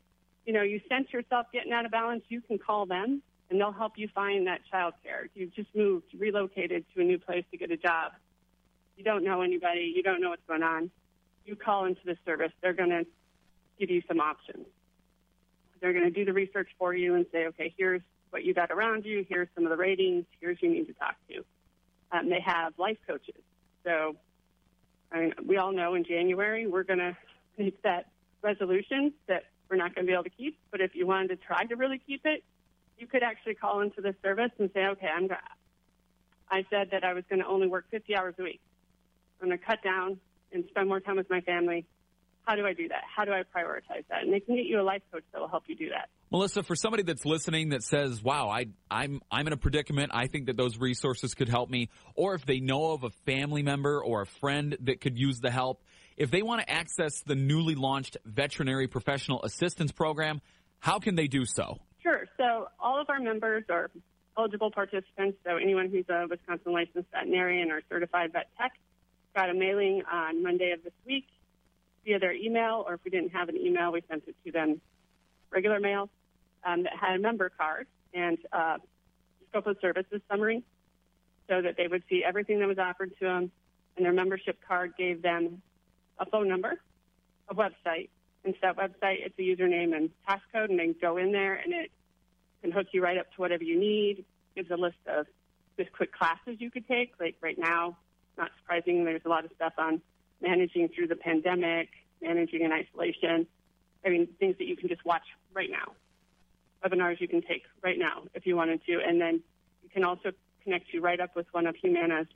you 0.45 0.53
know 0.53 0.63
you 0.63 0.81
sense 0.89 1.13
yourself 1.13 1.47
getting 1.53 1.73
out 1.73 1.85
of 1.85 1.91
balance, 1.91 2.23
you 2.29 2.41
can 2.41 2.59
call 2.59 2.87
them 2.87 3.23
and 3.51 3.61
they'll 3.61 3.73
help 3.73 3.95
you 3.97 4.09
find 4.15 4.47
that 4.47 4.61
child 4.71 4.95
care. 5.03 5.29
You've 5.35 5.55
just 5.55 5.75
moved, 5.75 6.07
relocated 6.17 6.85
to 6.95 7.01
a 7.01 7.05
new 7.05 7.19
place 7.19 7.45
to 7.51 7.57
get 7.57 7.71
a 7.71 7.77
job, 7.77 8.13
you 8.97 9.05
don't 9.05 9.25
know 9.25 9.43
anybody, 9.43 9.93
you 9.95 10.03
don't 10.03 10.21
know 10.21 10.31
what's 10.31 10.47
going 10.47 10.63
on. 10.63 10.91
You 11.45 11.57
call 11.57 11.87
into 11.87 12.01
the 12.05 12.17
service, 12.25 12.53
they're 12.63 12.73
going 12.73 12.91
to 12.91 13.05
give 13.79 13.91
you 13.91 14.03
some 14.07 14.21
options. 14.21 14.67
They're 15.81 15.93
going 15.93 16.05
to 16.05 16.11
do 16.11 16.25
the 16.25 16.33
research 16.33 16.69
for 16.79 16.95
you 16.95 17.15
and 17.15 17.27
say, 17.33 17.47
okay, 17.47 17.75
here's 17.77 18.03
what 18.31 18.45
you 18.45 18.55
got 18.55 18.71
around 18.71 19.05
you, 19.05 19.25
here's 19.29 19.49
some 19.55 19.65
of 19.65 19.71
the 19.71 19.77
ratings, 19.77 20.25
here's 20.41 20.59
who 20.61 20.69
you 20.69 20.75
need 20.75 20.87
to 20.87 20.93
talk 20.95 21.17
to. 21.29 21.45
Um, 22.13 22.29
they 22.29 22.41
have 22.45 22.75
life 22.79 22.99
coaches. 23.07 23.43
So 23.85 24.17
I 25.13 25.21
mean, 25.21 25.35
we 25.47 25.57
all 25.57 25.73
know 25.73 25.95
in 25.95 26.05
January 26.05 26.67
we're 26.67 26.85
going 26.85 26.99
to 26.99 27.17
make 27.59 27.83
that 27.83 28.09
resolution 28.43 29.13
that 29.27 29.45
we're 29.69 29.77
not 29.77 29.95
going 29.95 30.07
to 30.07 30.11
be 30.11 30.13
able 30.13 30.25
to 30.25 30.31
keep. 30.31 30.59
But 30.71 30.81
if 30.81 30.95
you 30.95 31.07
wanted 31.07 31.29
to 31.29 31.37
try 31.37 31.65
to 31.65 31.77
really 31.77 31.99
keep 31.99 32.23
it, 32.25 32.45
you 32.99 33.07
could 33.07 33.23
actually 33.23 33.55
call 33.55 33.81
into 33.81 34.01
the 34.01 34.15
service 34.23 34.51
and 34.59 34.71
say, 34.75 34.87
okay, 34.87 35.09
I'm 35.09 35.27
going 35.27 35.41
I 36.51 36.67
said 36.69 36.91
that 36.91 37.05
I 37.05 37.15
was 37.15 37.25
going 37.31 37.41
to 37.41 37.47
only 37.47 37.69
work 37.69 37.87
50 37.91 38.17
hours 38.17 38.35
a 38.39 38.43
week. 38.43 38.61
I'm 39.41 39.49
going 39.49 39.59
to 39.59 39.65
cut 39.65 39.83
down 39.83 40.19
and 40.53 40.65
spend 40.69 40.89
more 40.89 40.99
time 40.99 41.17
with 41.17 41.31
my 41.31 41.41
family. 41.41 41.87
How 42.47 42.57
do 42.57 42.67
I 42.67 42.73
do 42.73 42.89
that? 42.89 43.03
How 43.05 43.25
do 43.25 43.33
I 43.33 43.43
prioritize 43.43 44.05
that? 44.09 44.23
And 44.23 44.33
they 44.33 44.41
can 44.41 44.57
get 44.57 44.67
you 44.67 44.81
a 44.81 44.83
life 44.83 45.03
coach 45.13 45.23
that 45.33 45.41
will 45.41 45.49
help 45.49 45.65
you 45.69 45.77
do 45.77 45.91
that. 45.91 46.09
Melissa, 46.31 46.63
for 46.63 46.75
somebody 46.75 47.03
that's 47.03 47.25
listening 47.25 47.71
that 47.71 47.83
says, 47.83 48.23
"Wow, 48.23 48.49
I, 48.49 48.67
I'm 48.91 49.21
I'm 49.31 49.47
in 49.47 49.53
a 49.53 49.57
predicament. 49.57 50.11
I 50.15 50.27
think 50.27 50.47
that 50.47 50.57
those 50.57 50.79
resources 50.79 51.35
could 51.35 51.49
help 51.49 51.71
me," 51.71 51.91
or 52.15 52.35
if 52.35 52.47
they 52.47 52.61
know 52.61 52.93
of 52.93 53.05
a 53.05 53.11
family 53.27 53.63
member 53.63 54.03
or 54.03 54.23
a 54.23 54.27
friend 54.27 54.77
that 54.81 55.01
could 55.01 55.19
use 55.19 55.41
the 55.41 55.51
help, 55.51 55.83
if 56.17 56.31
they 56.31 56.43
want 56.43 56.63
to 56.63 56.71
access 56.71 57.23
the 57.25 57.35
newly 57.35 57.75
launched 57.75 58.17
Veterinary 58.25 58.89
Professional 58.89 59.43
Assistance 59.43 59.93
Program, 59.93 60.41
how 60.79 60.99
can 60.99 61.15
they 61.15 61.27
do 61.27 61.45
so? 61.45 61.79
Sure. 62.03 62.27
So 62.37 62.69
all 62.79 63.01
of 63.01 63.09
our 63.11 63.21
members 63.21 63.65
are 63.69 63.91
eligible 64.37 64.71
participants. 64.71 65.39
So 65.45 65.57
anyone 65.57 65.91
who's 65.91 66.07
a 66.09 66.27
Wisconsin 66.29 66.73
licensed 66.73 67.11
veterinarian 67.13 67.71
or 67.71 67.83
certified 67.89 68.33
vet 68.33 68.49
tech 68.61 68.73
got 69.35 69.51
a 69.51 69.55
mailing 69.55 70.03
on 70.11 70.43
Monday 70.43 70.73
of 70.73 70.83
this 70.83 70.93
week 71.07 71.27
via 72.05 72.19
their 72.19 72.33
email, 72.33 72.85
or 72.87 72.95
if 72.95 73.01
we 73.05 73.11
didn't 73.11 73.33
have 73.33 73.49
an 73.49 73.57
email, 73.57 73.93
we 73.93 74.03
sent 74.09 74.25
it 74.27 74.37
to 74.45 74.53
them 74.53 74.81
regular 75.51 75.81
mail 75.81 76.09
um, 76.65 76.85
that 76.85 76.93
had 76.95 77.17
a 77.17 77.19
member 77.19 77.51
card 77.51 77.87
and 78.15 78.39
uh, 78.53 78.79
scope 79.49 79.67
of 79.67 79.77
services 79.81 80.21
summary 80.31 80.63
so 81.49 81.61
that 81.61 81.77
they 81.77 81.89
would 81.89 82.03
see 82.09 82.23
everything 82.25 82.61
that 82.61 82.69
was 82.69 82.79
offered 82.79 83.13
to 83.19 83.25
them. 83.25 83.51
And 83.97 84.07
their 84.07 84.13
membership 84.13 84.59
card 84.67 84.95
gave 84.97 85.21
them 85.21 85.61
a 86.19 86.27
phone 86.27 86.49
number, 86.49 86.81
a 87.49 87.55
website. 87.55 88.09
And 88.45 88.55
so 88.55 88.59
that 88.63 88.77
website, 88.77 89.19
it's 89.27 89.39
a 89.39 89.43
username 89.43 89.95
and 89.95 90.11
passcode, 90.27 90.71
and 90.71 90.79
they 90.79 90.89
go 90.89 91.17
in 91.17 91.33
there 91.33 91.55
and 91.55 91.73
it 91.75 91.91
can 92.63 92.71
hook 92.71 92.87
you 92.93 93.03
right 93.03 93.19
up 93.19 93.27
to 93.35 93.41
whatever 93.41 93.65
you 93.65 93.79
need. 93.79 94.25
Gives 94.55 94.71
a 94.71 94.77
list 94.77 94.99
of 95.07 95.27
just 95.79 95.93
quick 95.93 96.13
classes 96.13 96.57
you 96.59 96.71
could 96.71 96.87
take. 96.87 97.13
Like 97.21 97.37
right 97.41 97.59
now, 97.59 97.97
not 98.39 98.51
surprising, 98.61 99.05
there's 99.05 99.23
a 99.25 99.29
lot 99.29 99.45
of 99.45 99.51
stuff 99.57 99.73
on 99.77 100.01
managing 100.41 100.89
through 100.89 101.09
the 101.09 101.17
pandemic, 101.17 101.89
managing 102.23 102.63
in 102.63 102.73
isolation. 102.73 103.47
I 104.05 104.09
mean, 104.09 104.29
things 104.39 104.57
that 104.59 104.67
you 104.67 104.77
can 104.77 104.89
just 104.89 105.05
watch 105.05 105.25
right 105.55 105.71
now. 105.71 105.93
Webinars 106.85 107.21
you 107.21 107.29
can 107.29 107.43
take 107.43 107.65
right 107.83 107.99
now 107.99 108.23
if 108.35 108.47
you 108.47 108.57
wanted 108.57 108.85
to. 108.87 109.01
And 109.07 109.21
then 109.21 109.43
you 109.83 109.91
can 109.91 110.05
also 110.05 110.33
connect 110.65 110.93
you 110.93 111.01
right 111.01 111.21
up 111.21 111.37
with 111.37 111.47
one 111.53 111.67
of 111.67 111.77
Humana's 111.77 112.27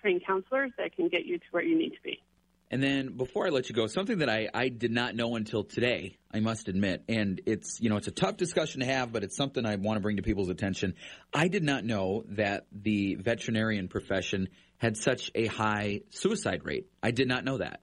trained 0.00 0.24
counselors 0.24 0.70
that 0.78 0.94
can 0.94 1.08
get 1.08 1.24
you 1.26 1.38
to 1.38 1.44
where 1.50 1.62
you 1.62 1.76
need 1.76 1.90
to 1.90 2.02
be. 2.02 2.22
And 2.70 2.80
then 2.80 3.16
before 3.16 3.46
I 3.46 3.50
let 3.50 3.68
you 3.68 3.74
go, 3.74 3.88
something 3.88 4.18
that 4.18 4.28
I, 4.28 4.48
I 4.54 4.68
did 4.68 4.92
not 4.92 5.16
know 5.16 5.34
until 5.34 5.64
today, 5.64 6.18
I 6.32 6.38
must 6.38 6.68
admit, 6.68 7.02
and 7.08 7.40
it's 7.44 7.80
you 7.80 7.90
know 7.90 7.96
it's 7.96 8.06
a 8.06 8.12
tough 8.12 8.36
discussion 8.36 8.80
to 8.80 8.86
have, 8.86 9.12
but 9.12 9.24
it's 9.24 9.36
something 9.36 9.66
I 9.66 9.74
want 9.74 9.96
to 9.96 10.00
bring 10.00 10.16
to 10.16 10.22
people's 10.22 10.50
attention. 10.50 10.94
I 11.34 11.48
did 11.48 11.64
not 11.64 11.84
know 11.84 12.24
that 12.28 12.66
the 12.70 13.16
veterinarian 13.16 13.88
profession 13.88 14.48
had 14.78 14.96
such 14.96 15.32
a 15.34 15.46
high 15.46 16.02
suicide 16.10 16.64
rate. 16.64 16.86
I 17.02 17.10
did 17.10 17.26
not 17.26 17.44
know 17.44 17.58
that. 17.58 17.80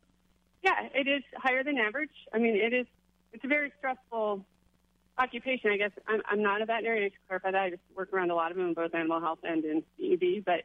Yeah, 0.63 0.71
it 0.93 1.07
is 1.07 1.23
higher 1.35 1.65
than 1.65 1.77
average. 1.77 2.09
I 2.33 2.37
mean, 2.37 2.55
it 2.55 2.73
is. 2.73 2.87
It's 3.33 3.43
a 3.43 3.49
very 3.49 3.73
stressful 3.77 4.45
occupation. 5.17 5.71
I 5.71 5.77
guess 5.77 5.91
I'm, 6.07 6.21
I'm 6.29 6.41
not 6.41 6.61
a 6.61 6.65
veterinarian. 6.65 7.11
To 7.11 7.17
clarify 7.27 7.51
that, 7.51 7.61
I 7.61 7.69
just 7.71 7.81
work 7.93 8.13
around 8.13 8.31
a 8.31 8.35
lot 8.35 8.51
of 8.51 8.57
them 8.57 8.73
both 8.73 8.95
animal 8.95 9.19
health 9.19 9.39
and 9.43 9.65
in 9.65 9.83
ED. 10.01 10.45
But 10.45 10.63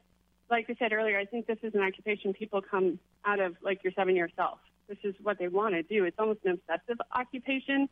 like 0.50 0.66
I 0.68 0.74
said 0.78 0.92
earlier, 0.92 1.18
I 1.18 1.24
think 1.24 1.46
this 1.46 1.59
is 1.62 1.74
an 1.74 1.81
occupation 1.81 2.33
people 2.35 2.61
come 2.62 2.98
out 3.24 3.40
of 3.40 3.57
like 3.62 3.83
your 3.85 3.92
seven 3.94 4.16
year 4.16 4.28
self. 4.37 4.59
This 4.88 4.98
is 5.05 5.14
what 5.22 5.38
they 5.38 5.48
want 5.48 5.74
to 5.74 5.83
do. 5.83 6.05
It's 6.05 6.18
almost 6.18 6.40
an 6.44 6.52
obsessive 6.52 7.00
occupation 7.14 7.88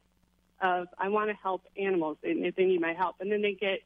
of 0.60 0.88
I 0.98 1.08
want 1.08 1.30
to 1.30 1.36
help 1.36 1.62
animals 1.76 2.18
and 2.22 2.44
if 2.44 2.56
they 2.56 2.64
need 2.64 2.80
my 2.80 2.92
help. 2.92 3.16
And 3.20 3.32
then 3.32 3.42
they 3.42 3.54
get 3.54 3.80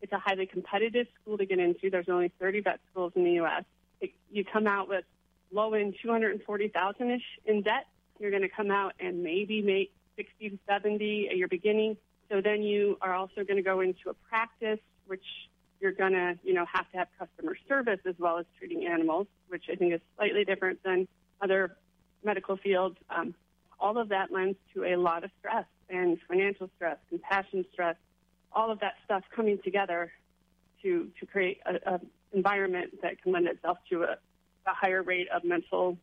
it's 0.00 0.12
a 0.12 0.18
highly 0.18 0.46
competitive 0.46 1.06
school 1.20 1.38
to 1.38 1.46
get 1.46 1.58
into. 1.58 1.90
There's 1.90 2.08
only 2.08 2.30
30 2.38 2.60
vet 2.60 2.80
schools 2.90 3.12
in 3.16 3.24
the 3.24 3.32
U.S. 3.32 3.64
It, 4.00 4.12
you 4.30 4.44
come 4.44 4.66
out 4.66 4.88
with 4.88 5.04
low 5.52 5.74
end 5.74 5.96
240,000 6.02 7.10
ish 7.10 7.22
in 7.46 7.62
debt. 7.62 7.86
You're 8.20 8.30
going 8.30 8.42
to 8.42 8.48
come 8.48 8.70
out 8.70 8.94
and 9.00 9.22
maybe 9.22 9.62
make 9.62 9.92
60 10.16 10.50
to 10.50 10.58
70 10.68 11.28
at 11.30 11.36
your 11.36 11.48
beginning. 11.48 11.96
So 12.30 12.40
then 12.40 12.62
you 12.62 12.98
are 13.00 13.14
also 13.14 13.44
going 13.44 13.56
to 13.56 13.62
go 13.62 13.80
into 13.80 14.10
a 14.10 14.14
practice, 14.14 14.80
which 15.06 15.24
you're 15.80 15.92
going 15.92 16.12
to, 16.12 16.38
you 16.42 16.54
know, 16.54 16.64
have 16.72 16.90
to 16.92 16.98
have 16.98 17.08
customer 17.18 17.56
service 17.68 18.00
as 18.06 18.14
well 18.18 18.38
as 18.38 18.46
treating 18.58 18.86
animals, 18.86 19.26
which 19.48 19.64
I 19.70 19.76
think 19.76 19.94
is 19.94 20.00
slightly 20.16 20.44
different 20.44 20.82
than 20.82 21.06
other 21.40 21.76
medical 22.24 22.56
fields. 22.56 22.96
Um, 23.10 23.34
all 23.80 23.98
of 23.98 24.08
that 24.08 24.32
lends 24.32 24.58
to 24.74 24.84
a 24.84 24.96
lot 24.96 25.24
of 25.24 25.30
stress 25.38 25.66
and 25.88 26.18
financial 26.28 26.68
stress, 26.76 26.96
compassion 27.08 27.64
stress, 27.72 27.96
all 28.52 28.70
of 28.70 28.80
that 28.80 28.94
stuff 29.04 29.22
coming 29.34 29.58
together 29.62 30.10
to 30.82 31.10
to 31.18 31.26
create 31.26 31.60
an 31.66 32.00
environment 32.32 33.00
that 33.02 33.20
can 33.22 33.32
lend 33.32 33.46
itself 33.46 33.78
to 33.90 34.02
a, 34.02 34.16
a 34.66 34.74
higher 34.74 35.02
rate 35.02 35.28
of 35.34 35.44
mental 35.44 35.96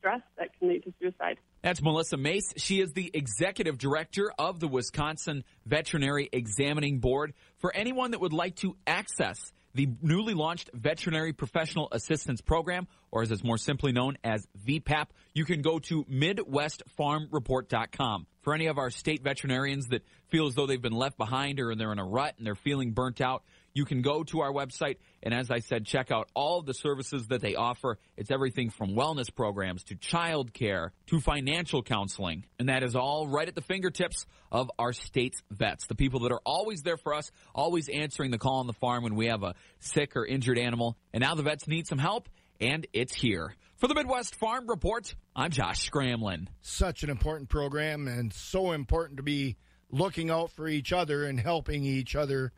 stress 0.00 0.20
that 0.38 0.48
can 0.58 0.68
lead 0.68 0.82
to 0.82 0.92
suicide. 1.00 1.38
That's 1.62 1.80
Melissa 1.80 2.16
Mace. 2.16 2.52
She 2.56 2.80
is 2.80 2.92
the 2.92 3.10
executive 3.14 3.78
director 3.78 4.32
of 4.38 4.58
the 4.58 4.66
Wisconsin 4.66 5.44
Veterinary 5.66 6.28
Examining 6.32 6.98
Board. 6.98 7.34
For 7.58 7.74
anyone 7.74 8.10
that 8.10 8.20
would 8.20 8.32
like 8.32 8.56
to 8.56 8.76
access 8.86 9.52
the 9.74 9.88
newly 10.02 10.34
launched 10.34 10.68
Veterinary 10.74 11.32
Professional 11.32 11.88
Assistance 11.92 12.40
Program, 12.40 12.88
or 13.12 13.22
as 13.22 13.30
it's 13.30 13.44
more 13.44 13.58
simply 13.58 13.92
known 13.92 14.18
as 14.24 14.44
VPAP, 14.66 15.06
you 15.32 15.44
can 15.44 15.62
go 15.62 15.78
to 15.78 16.02
MidwestFarmReport.com. 16.04 18.26
For 18.42 18.52
any 18.54 18.66
of 18.66 18.78
our 18.78 18.90
state 18.90 19.22
veterinarians 19.22 19.86
that 19.88 20.02
feel 20.28 20.46
as 20.46 20.54
though 20.54 20.66
they've 20.66 20.80
been 20.80 20.92
left 20.92 21.18
behind 21.18 21.60
or 21.60 21.74
they're 21.74 21.92
in 21.92 21.98
a 21.98 22.04
rut 22.04 22.34
and 22.38 22.46
they're 22.46 22.54
feeling 22.54 22.92
burnt 22.92 23.20
out, 23.20 23.42
you 23.72 23.84
can 23.84 24.02
go 24.02 24.24
to 24.24 24.40
our 24.40 24.52
website 24.52 24.96
and, 25.22 25.32
as 25.34 25.50
I 25.50 25.58
said, 25.58 25.84
check 25.84 26.10
out 26.10 26.28
all 26.34 26.62
the 26.62 26.74
services 26.74 27.28
that 27.28 27.40
they 27.40 27.54
offer. 27.54 27.98
It's 28.16 28.30
everything 28.30 28.70
from 28.70 28.94
wellness 28.94 29.34
programs 29.34 29.84
to 29.84 29.96
child 29.96 30.52
care 30.52 30.92
to 31.06 31.20
financial 31.20 31.82
counseling. 31.82 32.44
And 32.58 32.68
that 32.68 32.82
is 32.82 32.96
all 32.96 33.28
right 33.28 33.46
at 33.46 33.54
the 33.54 33.62
fingertips 33.62 34.26
of 34.50 34.70
our 34.78 34.92
state's 34.92 35.42
vets, 35.50 35.86
the 35.86 35.94
people 35.94 36.20
that 36.20 36.32
are 36.32 36.40
always 36.44 36.82
there 36.82 36.96
for 36.96 37.14
us, 37.14 37.30
always 37.54 37.88
answering 37.88 38.30
the 38.30 38.38
call 38.38 38.60
on 38.60 38.66
the 38.66 38.72
farm 38.72 39.04
when 39.04 39.14
we 39.14 39.26
have 39.26 39.42
a 39.42 39.54
sick 39.78 40.16
or 40.16 40.26
injured 40.26 40.58
animal. 40.58 40.96
And 41.12 41.22
now 41.22 41.34
the 41.34 41.42
vets 41.42 41.68
need 41.68 41.86
some 41.86 41.98
help, 41.98 42.28
and 42.60 42.86
it's 42.92 43.14
here. 43.14 43.54
For 43.76 43.88
the 43.88 43.94
Midwest 43.94 44.34
Farm 44.34 44.68
Report, 44.68 45.14
I'm 45.34 45.50
Josh 45.50 45.90
Scramlin. 45.90 46.48
Such 46.60 47.02
an 47.02 47.08
important 47.08 47.48
program 47.48 48.08
and 48.08 48.32
so 48.32 48.72
important 48.72 49.16
to 49.16 49.22
be 49.22 49.56
looking 49.90 50.30
out 50.30 50.50
for 50.50 50.68
each 50.68 50.92
other 50.92 51.24
and 51.24 51.40
helping 51.40 51.84
each 51.84 52.14
other 52.14 52.52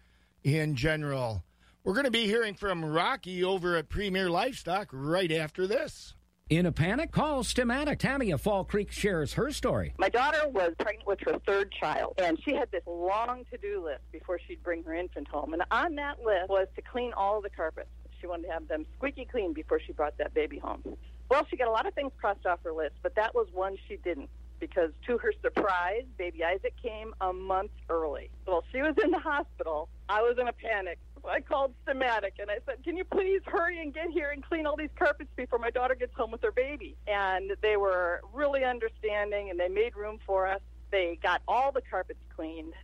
in 0.44 0.74
general. 0.74 1.44
We're 1.84 1.94
going 1.94 2.04
to 2.04 2.10
be 2.10 2.26
hearing 2.26 2.54
from 2.54 2.84
Rocky 2.84 3.42
over 3.42 3.76
at 3.76 3.88
Premier 3.88 4.30
Livestock 4.30 4.88
right 4.92 5.30
after 5.32 5.66
this. 5.66 6.14
In 6.48 6.66
a 6.66 6.72
panic, 6.72 7.12
call 7.12 7.42
Steamatic. 7.42 7.98
Tammy 7.98 8.30
of 8.30 8.40
Fall 8.40 8.64
Creek 8.64 8.92
shares 8.92 9.32
her 9.34 9.50
story. 9.52 9.94
My 9.98 10.08
daughter 10.08 10.48
was 10.48 10.74
pregnant 10.78 11.06
with 11.06 11.20
her 11.20 11.38
third 11.46 11.72
child, 11.72 12.14
and 12.18 12.38
she 12.44 12.54
had 12.54 12.70
this 12.70 12.82
long 12.86 13.44
to 13.50 13.58
do 13.58 13.82
list 13.84 14.02
before 14.12 14.38
she'd 14.46 14.62
bring 14.62 14.84
her 14.84 14.94
infant 14.94 15.28
home. 15.28 15.54
And 15.54 15.62
on 15.70 15.94
that 15.94 16.20
list 16.22 16.50
was 16.50 16.68
to 16.76 16.82
clean 16.82 17.12
all 17.14 17.40
the 17.40 17.50
carpets. 17.50 17.88
She 18.20 18.26
wanted 18.26 18.48
to 18.48 18.52
have 18.52 18.68
them 18.68 18.84
squeaky 18.96 19.24
clean 19.24 19.52
before 19.52 19.80
she 19.80 19.92
brought 19.92 20.18
that 20.18 20.34
baby 20.34 20.58
home. 20.58 20.82
Well, 21.30 21.46
she 21.48 21.56
got 21.56 21.68
a 21.68 21.70
lot 21.70 21.86
of 21.86 21.94
things 21.94 22.12
crossed 22.20 22.44
off 22.44 22.60
her 22.64 22.72
list, 22.72 22.96
but 23.02 23.14
that 23.14 23.34
was 23.34 23.48
one 23.52 23.78
she 23.88 23.96
didn't 23.96 24.28
because 24.62 24.92
to 25.04 25.18
her 25.18 25.32
surprise, 25.42 26.04
baby 26.16 26.44
Isaac 26.44 26.72
came 26.80 27.12
a 27.20 27.32
month 27.32 27.72
early. 27.90 28.30
While 28.44 28.62
she 28.70 28.80
was 28.80 28.94
in 29.02 29.10
the 29.10 29.18
hospital, 29.18 29.88
I 30.08 30.22
was 30.22 30.36
in 30.40 30.46
a 30.46 30.52
panic. 30.52 31.00
I 31.28 31.40
called 31.40 31.74
Steamatic 31.84 32.38
and 32.38 32.48
I 32.48 32.58
said, 32.64 32.76
Can 32.84 32.96
you 32.96 33.02
please 33.02 33.40
hurry 33.44 33.82
and 33.82 33.92
get 33.92 34.10
here 34.10 34.30
and 34.30 34.40
clean 34.44 34.64
all 34.64 34.76
these 34.76 34.94
carpets 34.96 35.30
before 35.34 35.58
my 35.58 35.70
daughter 35.70 35.96
gets 35.96 36.14
home 36.14 36.30
with 36.30 36.42
her 36.42 36.52
baby? 36.52 36.96
And 37.08 37.50
they 37.60 37.76
were 37.76 38.20
really 38.32 38.62
understanding 38.64 39.50
and 39.50 39.58
they 39.58 39.68
made 39.68 39.96
room 39.96 40.20
for 40.24 40.46
us. 40.46 40.60
They 40.92 41.18
got 41.20 41.42
all 41.48 41.72
the 41.72 41.82
carpets 41.82 42.20
cleaned, 42.36 42.74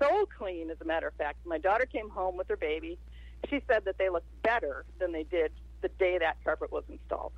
so 0.00 0.26
clean, 0.36 0.70
as 0.70 0.78
a 0.80 0.84
matter 0.84 1.06
of 1.06 1.14
fact. 1.14 1.38
My 1.46 1.58
daughter 1.58 1.86
came 1.86 2.08
home 2.08 2.36
with 2.36 2.48
her 2.48 2.56
baby. 2.56 2.98
She 3.48 3.62
said 3.68 3.84
that 3.84 3.96
they 3.96 4.08
looked 4.08 4.42
better 4.42 4.84
than 4.98 5.12
they 5.12 5.22
did 5.22 5.52
the 5.82 5.88
day 6.00 6.18
that 6.18 6.42
carpet 6.42 6.72
was 6.72 6.82
installed. 6.88 7.32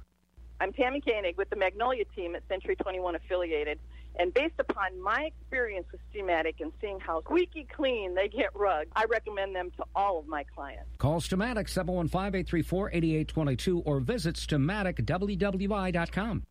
I'm 0.61 0.73
Tammy 0.75 1.01
Koenig 1.01 1.38
with 1.38 1.49
the 1.49 1.57
Magnolia 1.57 2.05
team 2.14 2.37
at 2.37 2.46
Century 2.46 2.77
21 2.77 3.16
Affiliated. 3.16 3.79
And 4.18 4.35
based 4.35 4.57
upon 4.59 5.01
my 5.01 5.23
experience 5.25 5.87
with 5.90 6.03
Steamatic 6.12 6.61
and 6.61 6.70
seeing 6.81 7.01
how 7.01 7.23
squeaky 7.23 7.66
clean 7.75 8.14
they 8.14 8.29
get 8.29 8.55
rugs, 8.55 8.90
I 8.94 9.05
recommend 9.05 9.57
them 9.57 9.70
to 9.79 9.85
all 9.94 10.18
of 10.18 10.27
my 10.27 10.44
clients. 10.55 10.85
Call 10.99 11.23
Steamatic 11.23 11.70
715-834-8822 11.70 13.83
or 13.87 14.01
visit 14.01 14.35
SteamaticWWI.com. 14.35 16.42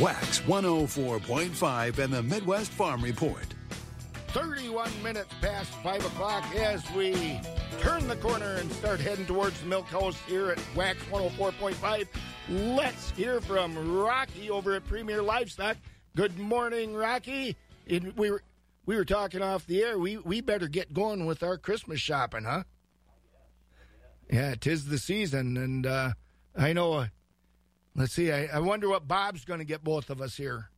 Wax 0.00 0.40
104.5 0.40 1.98
and 1.98 2.12
the 2.12 2.22
Midwest 2.22 2.72
Farm 2.72 3.02
Report. 3.02 3.46
31 4.32 4.90
minutes 5.02 5.34
past 5.42 5.70
5 5.82 6.06
o'clock 6.06 6.42
as 6.56 6.90
we 6.92 7.38
turn 7.80 8.08
the 8.08 8.16
corner 8.16 8.54
and 8.54 8.72
start 8.72 8.98
heading 8.98 9.26
towards 9.26 9.60
the 9.60 9.66
milk 9.66 9.84
house 9.86 10.16
here 10.26 10.50
at 10.50 10.58
Wax 10.74 10.98
104.5. 11.10 12.06
Let's 12.48 13.10
hear 13.10 13.42
from 13.42 13.94
Rocky 13.94 14.48
over 14.48 14.74
at 14.74 14.86
Premier 14.86 15.22
Livestock. 15.22 15.76
Good 16.16 16.38
morning, 16.38 16.94
Rocky. 16.94 17.56
We 17.90 18.30
were 18.30 18.42
we 18.86 18.96
were 18.96 19.04
talking 19.04 19.42
off 19.42 19.66
the 19.66 19.82
air. 19.82 19.98
We 19.98 20.16
we 20.16 20.40
better 20.40 20.66
get 20.66 20.94
going 20.94 21.26
with 21.26 21.42
our 21.42 21.58
Christmas 21.58 22.00
shopping, 22.00 22.44
huh? 22.44 22.62
Yeah, 24.30 24.54
tis 24.54 24.86
the 24.86 24.98
season, 24.98 25.58
and 25.58 25.86
uh, 25.86 26.12
I 26.56 26.72
know. 26.72 26.94
Uh, 26.94 27.06
let's 27.94 28.14
see. 28.14 28.32
I, 28.32 28.46
I 28.46 28.60
wonder 28.60 28.88
what 28.88 29.06
Bob's 29.06 29.44
going 29.44 29.60
to 29.60 29.66
get 29.66 29.84
both 29.84 30.08
of 30.08 30.22
us 30.22 30.38
here. 30.38 30.70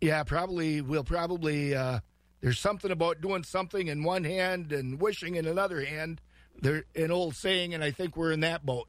Yeah, 0.00 0.22
probably. 0.24 0.80
We'll 0.80 1.04
probably. 1.04 1.74
Uh, 1.74 2.00
there's 2.40 2.58
something 2.58 2.90
about 2.90 3.20
doing 3.20 3.42
something 3.42 3.88
in 3.88 4.04
one 4.04 4.24
hand 4.24 4.72
and 4.72 5.00
wishing 5.00 5.36
in 5.36 5.46
another 5.46 5.84
hand. 5.84 6.20
There, 6.60 6.84
an 6.94 7.10
old 7.10 7.34
saying, 7.34 7.74
and 7.74 7.82
I 7.82 7.90
think 7.90 8.16
we're 8.16 8.32
in 8.32 8.40
that 8.40 8.64
boat. 8.64 8.88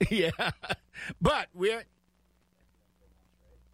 yeah, 0.10 0.30
but 1.20 1.48
we're. 1.54 1.84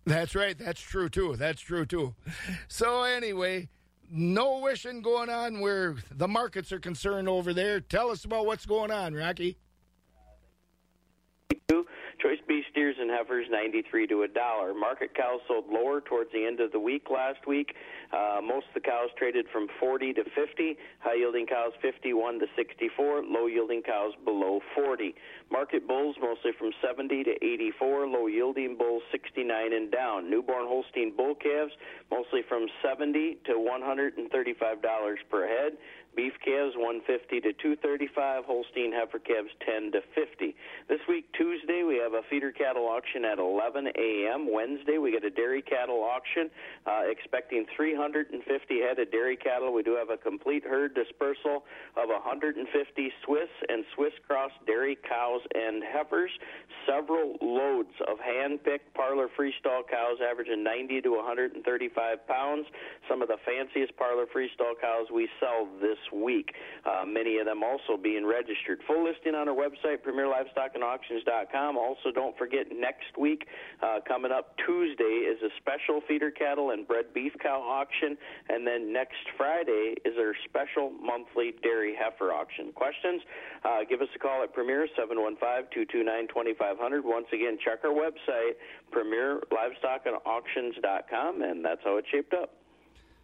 That's 0.04 0.34
right. 0.34 0.58
That's 0.58 0.80
true 0.80 1.08
too. 1.08 1.36
That's 1.36 1.60
true 1.60 1.86
too. 1.86 2.14
So 2.66 3.02
anyway, 3.02 3.68
no 4.10 4.58
wishing 4.58 5.00
going 5.00 5.30
on 5.30 5.60
where 5.60 5.96
the 6.10 6.28
markets 6.28 6.72
are 6.72 6.80
concerned 6.80 7.28
over 7.28 7.54
there. 7.54 7.80
Tell 7.80 8.10
us 8.10 8.24
about 8.24 8.46
what's 8.46 8.66
going 8.66 8.90
on, 8.90 9.14
Rocky. 9.14 9.58
Choice 12.22 12.38
beef 12.46 12.64
steers 12.70 12.94
and 13.00 13.10
heifers 13.10 13.48
93 13.50 14.06
to 14.06 14.22
a 14.22 14.28
dollar. 14.28 14.72
Market 14.74 15.12
cows 15.12 15.40
sold 15.48 15.64
lower 15.68 16.00
towards 16.00 16.30
the 16.30 16.46
end 16.46 16.60
of 16.60 16.70
the 16.70 16.78
week 16.78 17.10
last 17.10 17.48
week. 17.48 17.74
Uh, 18.12 18.40
most 18.40 18.66
of 18.68 18.74
the 18.74 18.80
cows 18.80 19.08
traded 19.18 19.46
from 19.52 19.66
40 19.80 20.12
to 20.12 20.22
50. 20.22 20.76
High 21.00 21.14
yielding 21.16 21.46
cows 21.46 21.72
51 21.82 22.38
to 22.38 22.46
64. 22.54 23.24
Low 23.24 23.46
yielding 23.46 23.82
cows 23.82 24.12
below 24.24 24.60
40. 24.72 25.16
Market 25.52 25.86
bulls 25.86 26.16
mostly 26.18 26.52
from 26.58 26.72
70 26.80 27.24
to 27.24 27.32
84. 27.44 28.06
Low 28.06 28.26
yielding 28.26 28.74
bulls 28.78 29.02
69 29.12 29.74
and 29.74 29.92
down. 29.92 30.30
Newborn 30.30 30.64
Holstein 30.66 31.12
bull 31.14 31.34
calves 31.34 31.72
mostly 32.10 32.40
from 32.48 32.68
70 32.82 33.36
to 33.44 33.58
135 33.58 34.82
dollars 34.82 35.18
per 35.30 35.46
head. 35.46 35.76
Beef 36.16 36.32
calves 36.44 36.72
150 36.76 37.40
to 37.40 37.52
235. 37.52 38.44
Holstein 38.44 38.92
heifer 38.92 39.18
calves 39.18 39.48
10 39.64 39.92
to 39.92 40.00
50. 40.14 40.56
This 40.88 41.00
week 41.08 41.28
Tuesday 41.32 41.84
we 41.84 41.96
have 41.96 42.12
a 42.12 42.22
feeder 42.28 42.52
cattle 42.52 42.84
auction 42.84 43.24
at 43.24 43.38
11 43.38 43.88
a.m. 43.96 44.48
Wednesday 44.50 44.96
we 44.96 45.12
get 45.12 45.24
a 45.24 45.30
dairy 45.30 45.62
cattle 45.62 46.00
auction, 46.00 46.50
uh, 46.86 47.04
expecting 47.08 47.66
350 47.76 48.32
head 48.80 48.98
of 48.98 49.10
dairy 49.10 49.36
cattle. 49.36 49.72
We 49.72 49.82
do 49.82 49.96
have 49.96 50.08
a 50.08 50.16
complete 50.16 50.64
herd 50.64 50.94
dispersal 50.94 51.64
of 51.96 52.08
150 52.08 53.12
Swiss 53.24 53.52
and 53.68 53.84
Swiss 53.94 54.12
cross 54.26 54.52
dairy 54.66 54.96
cows 55.08 55.41
and 55.54 55.82
heifers. 55.82 56.30
Several 56.86 57.36
loads 57.40 57.94
of 58.08 58.18
hand-picked 58.18 58.94
parlor 58.94 59.28
freestall 59.38 59.86
cows 59.88 60.18
averaging 60.22 60.64
90 60.64 61.00
to 61.02 61.10
135 61.10 62.26
pounds. 62.26 62.66
Some 63.08 63.22
of 63.22 63.28
the 63.28 63.36
fanciest 63.44 63.96
parlor 63.96 64.26
freestall 64.26 64.74
cows 64.80 65.06
we 65.12 65.28
sell 65.38 65.68
this 65.80 65.98
week. 66.12 66.54
Uh, 66.84 67.04
many 67.06 67.38
of 67.38 67.46
them 67.46 67.62
also 67.62 67.96
being 68.00 68.26
registered. 68.26 68.80
Full 68.86 69.04
listing 69.04 69.34
on 69.34 69.48
our 69.48 69.54
website, 69.54 70.02
PremierLivestockAndAuctions.com. 70.02 71.76
Also, 71.76 72.10
don't 72.14 72.36
forget 72.36 72.66
next 72.74 73.16
week, 73.18 73.46
uh, 73.82 74.00
coming 74.06 74.32
up 74.32 74.56
Tuesday, 74.66 75.26
is 75.28 75.40
a 75.42 75.50
special 75.60 76.00
feeder 76.08 76.30
cattle 76.30 76.70
and 76.70 76.86
bred 76.86 77.12
beef 77.14 77.32
cow 77.42 77.60
auction, 77.60 78.16
and 78.48 78.66
then 78.66 78.92
next 78.92 79.22
Friday 79.36 79.94
is 80.04 80.14
our 80.18 80.34
special 80.44 80.90
monthly 80.90 81.54
dairy 81.62 81.94
heifer 81.98 82.32
auction. 82.32 82.72
Questions? 82.72 83.22
Uh, 83.64 83.80
give 83.88 84.00
us 84.00 84.08
a 84.14 84.18
call 84.18 84.42
at 84.42 84.52
Premier 84.52 84.86
715-229-2500. 85.36 87.04
Once 87.04 87.26
again, 87.32 87.58
check 87.64 87.84
our 87.84 87.90
website, 87.90 88.56
PremierLivestockAndAuctions.com, 88.92 91.42
and 91.42 91.64
that's 91.64 91.80
how 91.84 91.96
it 91.96 92.04
shaped 92.10 92.34
up. 92.34 92.54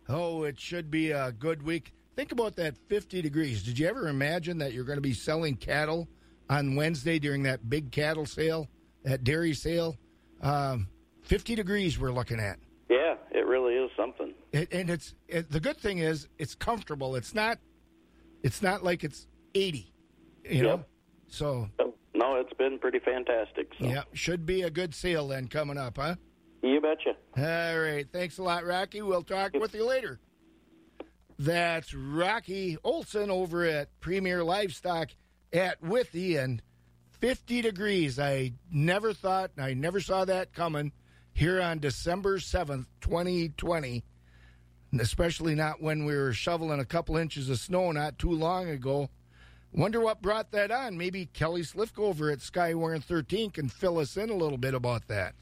Oh, 0.08 0.44
it 0.44 0.58
should 0.58 0.90
be 0.90 1.10
a 1.10 1.32
good 1.32 1.62
week. 1.62 1.92
Think 2.16 2.32
about 2.32 2.56
that 2.56 2.76
50 2.88 3.22
degrees. 3.22 3.62
Did 3.62 3.78
you 3.78 3.86
ever 3.86 4.08
imagine 4.08 4.58
that 4.58 4.72
you're 4.72 4.84
going 4.84 4.96
to 4.96 5.02
be 5.02 5.12
selling 5.12 5.56
cattle 5.56 6.08
on 6.50 6.74
Wednesday 6.74 7.18
during 7.18 7.42
that 7.44 7.68
big 7.68 7.92
cattle 7.92 8.26
sale, 8.26 8.68
that 9.04 9.22
dairy 9.22 9.54
sale? 9.54 9.96
Um, 10.40 10.88
50 11.22 11.54
degrees 11.54 11.98
we're 11.98 12.12
looking 12.12 12.40
at. 12.40 12.58
Yeah, 12.88 13.16
it 13.30 13.46
really 13.46 13.74
is 13.74 13.90
something. 13.96 14.32
It, 14.52 14.72
and 14.72 14.88
it's 14.88 15.14
it, 15.28 15.50
the 15.50 15.60
good 15.60 15.76
thing 15.76 15.98
is 15.98 16.26
it's 16.38 16.54
comfortable. 16.54 17.16
It's 17.16 17.34
not 17.34 17.58
it's 18.42 18.62
not 18.62 18.82
like 18.82 19.04
it's 19.04 19.26
80, 19.54 19.92
you 20.48 20.62
know. 20.62 20.84
So 21.28 21.68
No, 22.38 22.44
it's 22.44 22.56
been 22.56 22.78
pretty 22.78 23.00
fantastic. 23.00 23.72
So. 23.80 23.86
yeah, 23.86 24.02
should 24.12 24.46
be 24.46 24.62
a 24.62 24.70
good 24.70 24.94
seal 24.94 25.28
then 25.28 25.48
coming 25.48 25.76
up, 25.76 25.96
huh? 25.96 26.14
You 26.62 26.80
betcha. 26.80 27.16
All 27.36 27.80
right. 27.80 28.06
Thanks 28.12 28.38
a 28.38 28.42
lot, 28.42 28.64
Rocky. 28.64 29.02
We'll 29.02 29.22
talk 29.22 29.54
with 29.54 29.74
you 29.74 29.84
later. 29.86 30.20
That's 31.38 31.94
Rocky 31.94 32.76
Olson 32.84 33.30
over 33.30 33.64
at 33.64 33.88
Premier 34.00 34.44
Livestock 34.44 35.10
at 35.52 35.82
Withee 35.82 36.36
and 36.36 36.62
50 37.20 37.62
degrees. 37.62 38.18
I 38.18 38.52
never 38.70 39.12
thought, 39.12 39.50
I 39.58 39.74
never 39.74 40.00
saw 40.00 40.24
that 40.24 40.52
coming 40.52 40.92
here 41.32 41.60
on 41.60 41.78
December 41.78 42.38
7th, 42.38 42.86
2020. 43.00 44.04
Especially 44.98 45.54
not 45.54 45.82
when 45.82 46.04
we 46.04 46.16
were 46.16 46.32
shoveling 46.32 46.80
a 46.80 46.84
couple 46.84 47.16
inches 47.16 47.50
of 47.50 47.58
snow 47.58 47.92
not 47.92 48.18
too 48.18 48.32
long 48.32 48.68
ago. 48.68 49.10
Wonder 49.72 50.00
what 50.00 50.22
brought 50.22 50.50
that 50.52 50.70
on. 50.70 50.96
Maybe 50.96 51.26
Kelly 51.26 51.62
Slifko 51.62 52.00
over 52.00 52.30
at 52.30 52.38
Skywarn 52.38 53.04
13 53.04 53.50
can 53.50 53.68
fill 53.68 53.98
us 53.98 54.16
in 54.16 54.30
a 54.30 54.34
little 54.34 54.58
bit 54.58 54.74
about 54.74 55.06
that. 55.08 55.34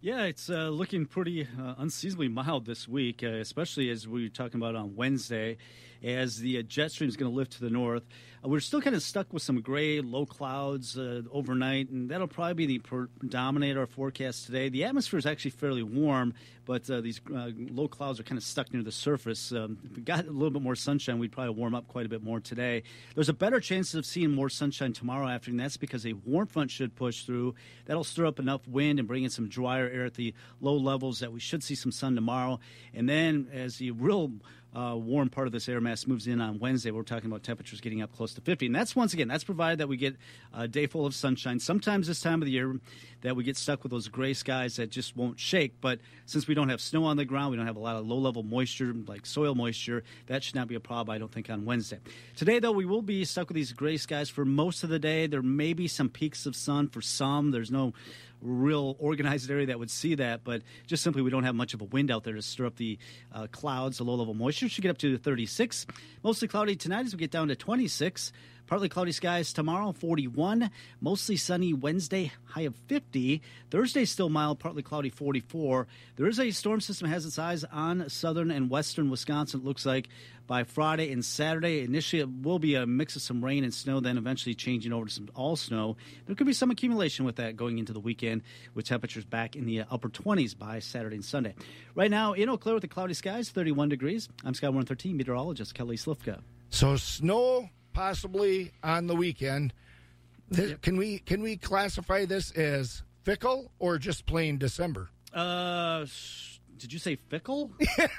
Yeah, 0.00 0.24
it's 0.24 0.50
uh, 0.50 0.68
looking 0.68 1.06
pretty 1.06 1.46
uh, 1.60 1.74
unseasonably 1.78 2.28
mild 2.28 2.66
this 2.66 2.88
week, 2.88 3.22
uh, 3.22 3.28
especially 3.28 3.88
as 3.90 4.08
we 4.08 4.24
were 4.24 4.28
talking 4.28 4.60
about 4.60 4.74
on 4.74 4.96
Wednesday, 4.96 5.58
as 6.02 6.38
the 6.38 6.58
uh, 6.58 6.62
jet 6.62 6.90
stream 6.90 7.08
is 7.08 7.16
going 7.16 7.30
to 7.30 7.36
lift 7.36 7.52
to 7.52 7.60
the 7.60 7.70
north. 7.70 8.04
Uh, 8.44 8.48
we're 8.48 8.60
still 8.60 8.80
kind 8.80 8.96
of 8.96 9.02
stuck 9.02 9.32
with 9.32 9.42
some 9.42 9.60
gray, 9.60 10.00
low 10.00 10.26
clouds 10.26 10.98
uh, 10.98 11.22
overnight, 11.30 11.90
and 11.90 12.10
that'll 12.10 12.26
probably 12.26 12.54
be 12.54 12.66
the 12.66 12.78
predominate 12.78 13.76
our 13.76 13.86
forecast 13.86 14.46
today. 14.46 14.68
The 14.68 14.84
atmosphere 14.84 15.18
is 15.18 15.26
actually 15.26 15.52
fairly 15.52 15.82
warm, 15.82 16.34
but 16.64 16.84
these 16.84 17.20
low 17.28 17.88
clouds 17.88 18.20
are 18.20 18.22
kind 18.22 18.38
of 18.38 18.44
stuck 18.44 18.72
near 18.72 18.82
the 18.82 18.92
surface. 18.92 19.52
Um, 19.52 19.78
if 19.84 19.96
we 19.96 20.02
got 20.02 20.26
a 20.26 20.30
little 20.30 20.50
bit 20.50 20.62
more 20.62 20.76
sunshine, 20.76 21.18
we'd 21.18 21.32
probably 21.32 21.54
warm 21.54 21.74
up 21.74 21.88
quite 21.88 22.06
a 22.06 22.08
bit 22.08 22.22
more 22.22 22.38
today. 22.38 22.84
There's 23.14 23.28
a 23.28 23.34
better 23.34 23.58
chance 23.58 23.94
of 23.94 24.06
seeing 24.06 24.30
more 24.30 24.48
sunshine 24.48 24.92
tomorrow 24.92 25.26
afternoon. 25.26 25.58
That's 25.58 25.76
because 25.76 26.06
a 26.06 26.12
warm 26.12 26.46
front 26.46 26.70
should 26.70 26.94
push 26.94 27.24
through. 27.24 27.54
That'll 27.86 28.04
stir 28.04 28.26
up 28.26 28.38
enough 28.38 28.66
wind 28.68 28.98
and 29.00 29.08
bring 29.08 29.24
in 29.24 29.30
some 29.30 29.48
drier 29.48 29.88
air 29.88 30.04
at 30.04 30.14
the 30.14 30.34
low 30.60 30.76
levels 30.76 31.18
that 31.20 31.32
we 31.32 31.40
should 31.40 31.64
see 31.64 31.74
some 31.74 31.92
sun 31.92 32.14
tomorrow. 32.14 32.60
And 32.94 33.08
then 33.08 33.48
as 33.52 33.78
the 33.78 33.90
real 33.90 34.32
uh, 34.74 34.96
warm 34.96 35.28
part 35.28 35.46
of 35.46 35.52
this 35.52 35.68
air 35.68 35.80
mass 35.80 36.06
moves 36.06 36.26
in 36.26 36.40
on 36.40 36.58
Wednesday, 36.58 36.90
we're 36.90 37.02
talking 37.02 37.30
about 37.30 37.42
temperatures 37.42 37.80
getting 37.80 38.00
up 38.00 38.14
close 38.16 38.32
to 38.34 38.40
50. 38.40 38.66
And 38.66 38.74
that's 38.74 38.96
once 38.96 39.12
again, 39.12 39.28
that's 39.28 39.44
provided 39.44 39.78
that 39.78 39.88
we 39.88 39.96
get 39.96 40.16
a 40.54 40.66
day 40.66 40.86
full 40.86 41.04
of 41.04 41.14
sunshine. 41.14 41.60
Sometimes 41.60 42.06
this 42.06 42.20
time 42.20 42.40
of 42.40 42.46
the 42.46 42.52
year 42.52 42.80
that 43.20 43.36
we 43.36 43.44
get 43.44 43.56
stuck 43.56 43.82
with 43.82 43.92
those 43.92 44.08
gray 44.08 44.32
skies 44.32 44.76
that 44.76 44.90
just 44.90 45.16
won't 45.16 45.38
shake. 45.38 45.80
But 45.80 46.00
since 46.24 46.48
we 46.48 46.54
don't 46.54 46.70
have 46.70 46.80
snow 46.80 47.04
on 47.04 47.16
the 47.16 47.24
ground, 47.24 47.50
we 47.50 47.56
don't 47.58 47.66
have 47.66 47.76
a 47.76 47.80
lot 47.80 47.96
of 47.96 48.06
low 48.06 48.16
level 48.16 48.42
moisture, 48.42 48.94
like 49.06 49.26
soil 49.26 49.54
moisture, 49.54 50.04
that 50.26 50.42
should 50.42 50.54
not 50.54 50.68
be 50.68 50.74
a 50.74 50.80
problem, 50.80 51.14
I 51.14 51.18
don't 51.18 51.30
think, 51.30 51.50
on 51.50 51.64
Wednesday. 51.64 51.98
Today, 52.36 52.58
though, 52.58 52.72
we 52.72 52.86
will 52.86 53.02
be 53.02 53.24
stuck 53.24 53.48
with 53.48 53.56
these 53.56 53.72
gray 53.72 53.98
skies 53.98 54.30
for 54.30 54.44
most 54.44 54.84
of 54.84 54.90
the 54.90 54.98
day. 54.98 55.26
There 55.26 55.42
may 55.42 55.74
be 55.74 55.86
some 55.86 56.08
peaks 56.08 56.46
of 56.46 56.56
sun 56.56 56.88
for 56.88 57.02
some. 57.02 57.50
There's 57.50 57.70
no 57.70 57.92
real 58.42 58.96
organized 58.98 59.50
area 59.50 59.66
that 59.66 59.78
would 59.78 59.90
see 59.90 60.14
that, 60.16 60.44
but 60.44 60.62
just 60.86 61.02
simply 61.02 61.22
we 61.22 61.30
don't 61.30 61.44
have 61.44 61.54
much 61.54 61.74
of 61.74 61.80
a 61.80 61.84
wind 61.84 62.10
out 62.10 62.24
there 62.24 62.34
to 62.34 62.42
stir 62.42 62.66
up 62.66 62.76
the 62.76 62.98
uh, 63.32 63.46
clouds. 63.50 63.98
The 63.98 64.04
low 64.04 64.14
level 64.14 64.34
moisture 64.34 64.68
should 64.68 64.82
get 64.82 64.90
up 64.90 64.98
to 64.98 65.16
36. 65.16 65.86
Mostly 66.22 66.48
cloudy 66.48 66.76
tonight 66.76 67.06
as 67.06 67.12
we 67.12 67.18
get 67.18 67.30
down 67.30 67.48
to 67.48 67.56
26. 67.56 68.32
Partly 68.72 68.88
cloudy 68.88 69.12
skies 69.12 69.52
tomorrow, 69.52 69.92
41. 69.92 70.70
Mostly 71.02 71.36
sunny 71.36 71.74
Wednesday, 71.74 72.32
high 72.44 72.62
of 72.62 72.74
50. 72.86 73.42
Thursday, 73.70 74.06
still 74.06 74.30
mild, 74.30 74.60
partly 74.60 74.82
cloudy, 74.82 75.10
44. 75.10 75.86
There 76.16 76.26
is 76.26 76.40
a 76.40 76.50
storm 76.52 76.80
system 76.80 77.06
has 77.10 77.26
its 77.26 77.38
eyes 77.38 77.64
on 77.64 78.08
southern 78.08 78.50
and 78.50 78.70
western 78.70 79.10
Wisconsin, 79.10 79.60
it 79.60 79.66
looks 79.66 79.84
like. 79.84 80.08
By 80.46 80.64
Friday 80.64 81.12
and 81.12 81.22
Saturday, 81.22 81.82
initially 81.82 82.20
it 82.20 82.30
will 82.30 82.58
be 82.58 82.74
a 82.74 82.86
mix 82.86 83.14
of 83.14 83.20
some 83.20 83.44
rain 83.44 83.62
and 83.62 83.74
snow, 83.74 84.00
then 84.00 84.16
eventually 84.16 84.54
changing 84.54 84.94
over 84.94 85.04
to 85.04 85.12
some 85.12 85.28
all 85.34 85.54
snow. 85.54 85.98
There 86.24 86.34
could 86.34 86.46
be 86.46 86.54
some 86.54 86.70
accumulation 86.70 87.26
with 87.26 87.36
that 87.36 87.56
going 87.56 87.76
into 87.76 87.92
the 87.92 88.00
weekend, 88.00 88.40
with 88.72 88.86
temperatures 88.86 89.26
back 89.26 89.54
in 89.54 89.66
the 89.66 89.82
uh, 89.82 89.84
upper 89.90 90.08
20s 90.08 90.56
by 90.56 90.78
Saturday 90.78 91.16
and 91.16 91.24
Sunday. 91.26 91.54
Right 91.94 92.10
now, 92.10 92.32
in 92.32 92.48
Eau 92.48 92.56
Claire 92.56 92.76
with 92.76 92.80
the 92.80 92.88
cloudy 92.88 93.12
skies, 93.12 93.50
31 93.50 93.90
degrees. 93.90 94.30
I'm 94.46 94.54
Sky 94.54 94.68
113 94.68 95.14
meteorologist 95.14 95.74
Kelly 95.74 95.98
Slifka. 95.98 96.40
So 96.70 96.96
snow 96.96 97.68
possibly 97.92 98.72
on 98.82 99.06
the 99.06 99.14
weekend. 99.16 99.72
Th- 100.54 100.80
Can 100.82 100.96
we 100.96 101.18
can 101.18 101.42
we 101.42 101.56
classify 101.56 102.24
this 102.26 102.50
as 102.52 103.02
fickle 103.22 103.70
or 103.78 103.98
just 103.98 104.26
plain 104.26 104.58
December? 104.58 105.08
Uh, 105.32 106.04
sh- 106.04 106.58
did 106.76 106.92
you 106.92 106.98
say 106.98 107.16
fickle? 107.16 107.70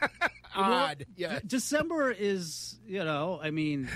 Odd, 0.56 1.06
yeah. 1.16 1.40
D- 1.40 1.46
December 1.48 2.12
is, 2.12 2.80
you 2.88 3.04
know, 3.04 3.40
I 3.42 3.52
mean, 3.52 3.90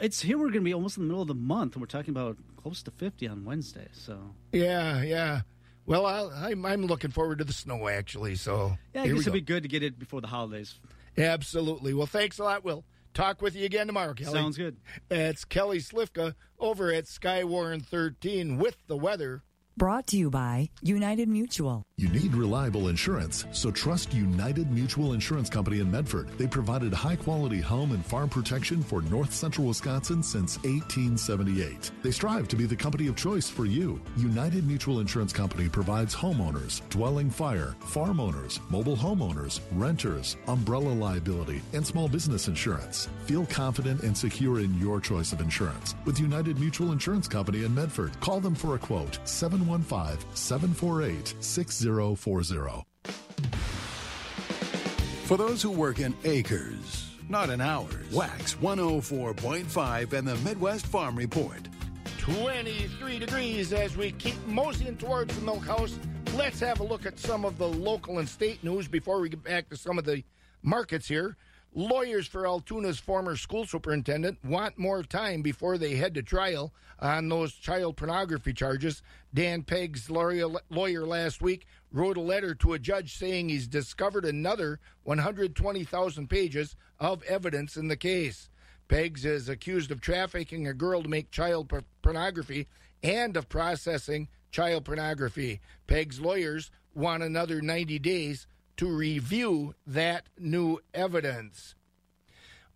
it's 0.00 0.20
here. 0.20 0.36
We're 0.38 0.44
going 0.44 0.54
to 0.60 0.60
be 0.62 0.74
almost 0.74 0.96
in 0.96 1.02
the 1.04 1.06
middle 1.08 1.22
of 1.22 1.28
the 1.28 1.34
month, 1.34 1.74
and 1.74 1.80
we're 1.82 1.86
talking 1.86 2.10
about 2.10 2.36
close 2.56 2.82
to 2.84 2.90
50 2.90 3.28
on 3.28 3.44
Wednesday. 3.44 3.88
So, 3.92 4.18
Yeah, 4.52 5.02
yeah. 5.02 5.40
Well, 5.86 6.04
I'll, 6.04 6.30
I'm 6.34 6.66
I'm 6.66 6.86
looking 6.86 7.10
forward 7.12 7.38
to 7.38 7.44
the 7.44 7.52
snow 7.52 7.86
actually. 7.88 8.34
So 8.34 8.76
yeah, 8.94 9.02
I 9.02 9.06
guess 9.08 9.12
it'd 9.20 9.26
go. 9.26 9.32
be 9.32 9.40
good 9.40 9.62
to 9.62 9.68
get 9.68 9.82
it 9.84 9.98
before 9.98 10.20
the 10.20 10.26
holidays. 10.26 10.80
Absolutely. 11.16 11.94
Well, 11.94 12.06
thanks 12.08 12.38
a 12.40 12.44
lot. 12.44 12.64
We'll 12.64 12.84
talk 13.16 13.40
with 13.42 13.56
you 13.56 13.64
again 13.64 13.86
tomorrow, 13.86 14.14
Kelly. 14.14 14.32
Sounds 14.32 14.56
good. 14.56 14.76
It's 15.10 15.44
Kelly 15.44 15.78
Slifka 15.78 16.34
over 16.58 16.92
at 16.92 17.04
Skywarn 17.04 17.84
13 17.84 18.58
with 18.58 18.76
the 18.86 18.96
weather. 18.96 19.42
Brought 19.78 20.06
to 20.06 20.16
you 20.16 20.30
by 20.30 20.70
United 20.80 21.28
Mutual. 21.28 21.84
You 21.98 22.08
need 22.08 22.34
reliable 22.34 22.88
insurance, 22.88 23.44
so 23.52 23.70
trust 23.70 24.14
United 24.14 24.70
Mutual 24.70 25.12
Insurance 25.12 25.50
Company 25.50 25.80
in 25.80 25.90
Medford. 25.90 26.30
They 26.38 26.46
provided 26.46 26.94
high 26.94 27.16
quality 27.16 27.60
home 27.60 27.92
and 27.92 28.04
farm 28.04 28.30
protection 28.30 28.82
for 28.82 29.02
north 29.02 29.34
central 29.34 29.66
Wisconsin 29.66 30.22
since 30.22 30.56
1878. 30.64 31.90
They 32.02 32.10
strive 32.10 32.48
to 32.48 32.56
be 32.56 32.64
the 32.64 32.74
company 32.74 33.06
of 33.08 33.16
choice 33.16 33.50
for 33.50 33.66
you. 33.66 34.00
United 34.16 34.66
Mutual 34.66 35.00
Insurance 35.00 35.34
Company 35.34 35.68
provides 35.68 36.14
homeowners, 36.14 36.80
dwelling 36.88 37.28
fire, 37.28 37.76
farm 37.80 38.18
owners, 38.18 38.60
mobile 38.70 38.96
homeowners, 38.96 39.60
renters, 39.72 40.38
umbrella 40.48 40.94
liability, 40.94 41.60
and 41.74 41.86
small 41.86 42.08
business 42.08 42.48
insurance. 42.48 43.10
Feel 43.26 43.44
confident 43.44 44.02
and 44.04 44.16
secure 44.16 44.60
in 44.60 44.78
your 44.80 45.00
choice 45.00 45.34
of 45.34 45.42
insurance 45.42 45.94
with 46.06 46.18
United 46.18 46.58
Mutual 46.58 46.92
Insurance 46.92 47.28
Company 47.28 47.64
in 47.64 47.74
Medford. 47.74 48.18
Call 48.20 48.40
them 48.40 48.54
for 48.54 48.74
a 48.74 48.78
quote 48.78 49.18
715 49.66 50.36
748 50.36 51.34
6040. 51.40 52.86
For 55.24 55.36
those 55.36 55.60
who 55.60 55.72
work 55.72 55.98
in 55.98 56.14
acres, 56.22 57.10
not 57.28 57.50
in 57.50 57.60
hours, 57.60 58.12
Wax 58.12 58.54
104.5 58.54 60.12
and 60.12 60.28
the 60.28 60.36
Midwest 60.36 60.86
Farm 60.86 61.16
Report. 61.16 61.68
23 62.18 63.18
degrees 63.18 63.72
as 63.72 63.96
we 63.96 64.12
keep 64.12 64.36
moseying 64.46 64.96
towards 64.96 65.34
the 65.34 65.42
milk 65.42 65.64
house. 65.64 65.98
Let's 66.36 66.60
have 66.60 66.78
a 66.78 66.84
look 66.84 67.04
at 67.04 67.18
some 67.18 67.44
of 67.44 67.58
the 67.58 67.66
local 67.66 68.20
and 68.20 68.28
state 68.28 68.62
news 68.62 68.86
before 68.86 69.20
we 69.20 69.28
get 69.28 69.42
back 69.42 69.68
to 69.70 69.76
some 69.76 69.98
of 69.98 70.04
the 70.04 70.22
markets 70.62 71.08
here. 71.08 71.36
Lawyers 71.78 72.26
for 72.26 72.44
Altoona's 72.44 72.98
former 72.98 73.36
school 73.36 73.66
superintendent 73.66 74.42
want 74.42 74.78
more 74.78 75.02
time 75.02 75.42
before 75.42 75.76
they 75.76 75.94
head 75.94 76.14
to 76.14 76.22
trial 76.22 76.72
on 76.98 77.28
those 77.28 77.52
child 77.52 77.98
pornography 77.98 78.54
charges. 78.54 79.02
Dan 79.34 79.62
Peggs' 79.62 80.08
lawyer, 80.08 81.06
last 81.06 81.42
week 81.42 81.66
wrote 81.92 82.16
a 82.16 82.22
letter 82.22 82.54
to 82.54 82.72
a 82.72 82.78
judge 82.78 83.18
saying 83.18 83.50
he's 83.50 83.68
discovered 83.68 84.24
another 84.24 84.80
120,000 85.02 86.30
pages 86.30 86.76
of 86.98 87.22
evidence 87.24 87.76
in 87.76 87.88
the 87.88 87.96
case. 87.96 88.48
Peggs 88.88 89.26
is 89.26 89.50
accused 89.50 89.90
of 89.90 90.00
trafficking 90.00 90.66
a 90.66 90.72
girl 90.72 91.02
to 91.02 91.10
make 91.10 91.30
child 91.30 91.68
por- 91.68 91.84
pornography 92.00 92.68
and 93.02 93.36
of 93.36 93.50
processing 93.50 94.28
child 94.50 94.86
pornography. 94.86 95.60
Peggs' 95.86 96.22
lawyers 96.22 96.70
want 96.94 97.22
another 97.22 97.60
90 97.60 97.98
days 97.98 98.46
to 98.76 98.86
review 98.86 99.74
that 99.86 100.26
new 100.38 100.80
evidence. 100.92 101.74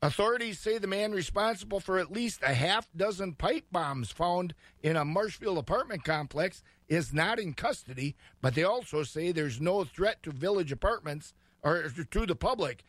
Authorities 0.03 0.59
say 0.59 0.79
the 0.79 0.87
man 0.87 1.13
responsible 1.13 1.79
for 1.79 1.99
at 1.99 2.11
least 2.11 2.41
a 2.43 2.55
half 2.55 2.89
dozen 2.97 3.35
pipe 3.35 3.67
bombs 3.71 4.11
found 4.11 4.55
in 4.83 4.97
a 4.97 5.05
Marshfield 5.05 5.59
apartment 5.59 6.05
complex 6.05 6.63
is 6.89 7.13
not 7.13 7.39
in 7.39 7.53
custody, 7.53 8.17
but 8.41 8.55
they 8.55 8.65
also 8.65 9.03
say 9.03 9.31
there's 9.31 9.61
no 9.61 9.85
threat 9.85 10.23
to 10.23 10.31
village 10.31 10.73
apartments 10.73 11.35
or 11.63 11.91
to 12.11 12.25
the 12.25 12.35
public. 12.35 12.85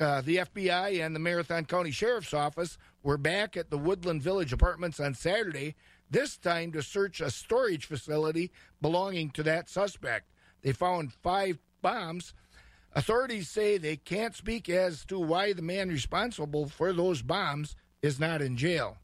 Uh, 0.00 0.22
the 0.22 0.38
FBI 0.38 1.04
and 1.04 1.14
the 1.14 1.20
Marathon 1.20 1.66
County 1.66 1.90
Sheriff's 1.90 2.34
Office 2.34 2.78
were 3.02 3.18
back 3.18 3.56
at 3.56 3.70
the 3.70 3.78
Woodland 3.78 4.22
Village 4.22 4.52
apartments 4.52 4.98
on 4.98 5.14
Saturday, 5.14 5.76
this 6.10 6.36
time 6.36 6.72
to 6.72 6.82
search 6.82 7.20
a 7.20 7.30
storage 7.30 7.84
facility 7.86 8.50
belonging 8.80 9.30
to 9.30 9.42
that 9.42 9.68
suspect. 9.68 10.30
They 10.62 10.72
found 10.72 11.12
five 11.12 11.58
bombs. 11.82 12.34
Authorities 12.94 13.48
say 13.48 13.76
they 13.76 13.96
can't 13.96 14.36
speak 14.36 14.68
as 14.68 15.04
to 15.06 15.18
why 15.18 15.52
the 15.52 15.62
man 15.62 15.88
responsible 15.88 16.68
for 16.68 16.92
those 16.92 17.22
bombs 17.22 17.74
is 18.02 18.20
not 18.20 18.40
in 18.40 18.56
jail. 18.56 18.98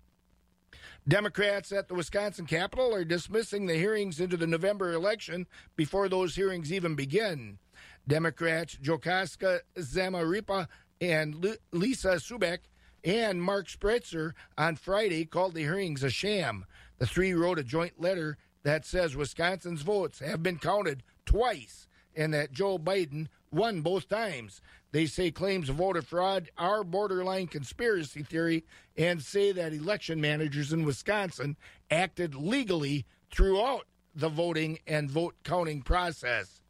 Democrats 1.09 1.73
at 1.73 1.89
the 1.89 1.95
Wisconsin 1.95 2.47
Capitol 2.47 2.95
are 2.95 3.05
dismissing 3.05 3.67
the 3.67 3.75
hearings 3.75 4.21
into 4.21 4.37
the 4.37 4.47
November 4.47 4.93
election 4.93 5.47
before 5.75 6.09
those 6.09 6.37
hearings 6.37 6.73
even 6.73 6.95
begin. 6.95 7.59
Democrats 8.07 8.77
JoCasta 8.81 9.61
Zamarripa 9.77 10.69
and 11.01 11.59
Lisa 11.73 12.17
Subeck 12.17 12.59
and 13.03 13.43
Mark 13.43 13.67
Spreitzer 13.67 14.35
on 14.57 14.77
Friday 14.77 15.25
called 15.25 15.55
the 15.55 15.63
hearings 15.63 16.05
a 16.05 16.11
sham. 16.11 16.65
The 16.99 17.07
three 17.07 17.33
wrote 17.33 17.59
a 17.59 17.65
joint 17.65 18.01
letter 18.01 18.37
that 18.63 18.85
says 18.85 19.17
Wisconsin's 19.17 19.83
votes 19.83 20.21
have 20.21 20.43
been 20.43 20.59
counted 20.59 21.03
twice 21.25 21.89
and 22.15 22.35
that 22.35 22.53
Joe 22.53 22.79
Biden 22.79 23.29
won 23.53 23.81
both 23.81 24.09
times. 24.09 24.61
They 24.93 25.07
say 25.07 25.31
claims 25.31 25.69
of 25.69 25.77
voter 25.77 26.03
fraud 26.03 26.51
are 26.59 26.85
borderline 26.85 27.47
conspiracy 27.47 28.23
theory 28.23 28.65
and 28.97 29.23
say 29.23 29.53
that 29.53 29.73
election 29.73 30.21
managers 30.21 30.73
in 30.73 30.85
Wisconsin 30.85 31.57
acted 31.91 32.35
legally 32.35 33.07
throughout 33.31 33.87
the 34.15 34.29
voting 34.29 34.79
and 34.87 35.11
vote 35.11 35.37
counting 35.45 35.83
process. 35.83 36.63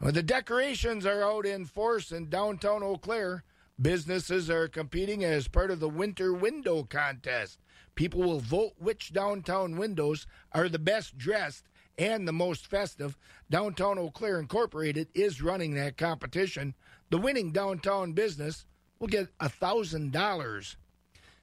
Well, 0.00 0.12
the 0.12 0.22
decorations 0.22 1.06
are 1.06 1.22
out 1.22 1.46
in 1.46 1.64
force 1.64 2.10
in 2.12 2.28
downtown 2.28 2.82
Eau 2.82 2.96
Claire. 2.96 3.44
Businesses 3.80 4.50
are 4.50 4.68
competing 4.68 5.24
as 5.24 5.48
part 5.48 5.70
of 5.70 5.80
the 5.80 5.88
Winter 5.88 6.32
Window 6.32 6.82
Contest. 6.82 7.58
People 7.94 8.22
will 8.22 8.40
vote 8.40 8.72
which 8.78 9.12
downtown 9.12 9.76
windows 9.76 10.26
are 10.52 10.68
the 10.68 10.78
best 10.78 11.16
dressed 11.16 11.68
and 11.98 12.26
the 12.26 12.32
most 12.32 12.66
festive. 12.66 13.16
Downtown 13.50 13.98
Eau 13.98 14.10
Claire 14.10 14.38
Incorporated 14.38 15.08
is 15.14 15.42
running 15.42 15.74
that 15.74 15.96
competition. 15.96 16.74
The 17.10 17.18
winning 17.18 17.52
downtown 17.52 18.12
business 18.12 18.66
will 18.98 19.08
get 19.08 19.28
a 19.40 19.48
thousand 19.48 20.12
dollars. 20.12 20.76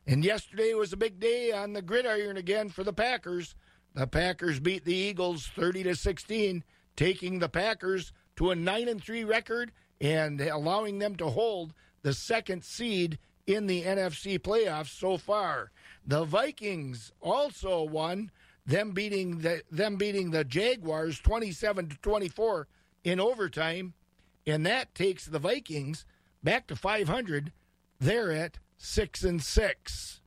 And 0.06 0.26
yesterday 0.26 0.74
was 0.74 0.92
a 0.92 0.98
big 0.98 1.20
day 1.20 1.52
on 1.52 1.74
the 1.74 1.82
gridiron 1.82 2.38
again 2.38 2.70
for 2.70 2.84
the 2.84 2.94
Packers. 2.94 3.56
The 3.94 4.08
Packers 4.08 4.60
beat 4.60 4.84
the 4.86 4.96
Eagles 4.96 5.48
30 5.56 5.84
to 5.84 5.96
16, 5.96 6.64
taking 6.96 7.40
the 7.40 7.50
Packers 7.50 8.12
to 8.36 8.52
a 8.52 8.56
9 8.56 8.88
and 8.88 9.02
3 9.02 9.24
record 9.24 9.72
and 10.02 10.42
allowing 10.42 11.00
them 11.00 11.16
to 11.16 11.30
hold 11.30 11.74
the 12.02 12.14
second 12.14 12.64
seed 12.64 13.18
in 13.48 13.68
the 13.68 13.84
NFC 13.84 14.40
playoffs 14.40 15.00
so 15.00 15.18
far. 15.18 15.72
The 16.06 16.26
Vikings 16.26 17.12
also 17.22 17.84
won, 17.84 18.32
them 18.66 18.92
beating 18.92 19.40
the 19.40 19.62
them 19.72 19.96
beating 19.96 20.32
the 20.32 20.44
Jaguars 20.44 21.20
27 21.20 21.90
to 21.90 21.98
24 21.98 22.68
in 23.04 23.20
overtime, 23.20 23.94
and 24.46 24.66
that 24.66 24.96
takes 24.96 25.26
the 25.26 25.40
Vikings 25.40 26.06
back 26.44 26.68
to 26.68 26.76
500. 26.76 27.52
They're 28.00 28.32
at 28.32 28.60
6 28.78 29.24
and 29.24 29.42
6. 29.42 30.22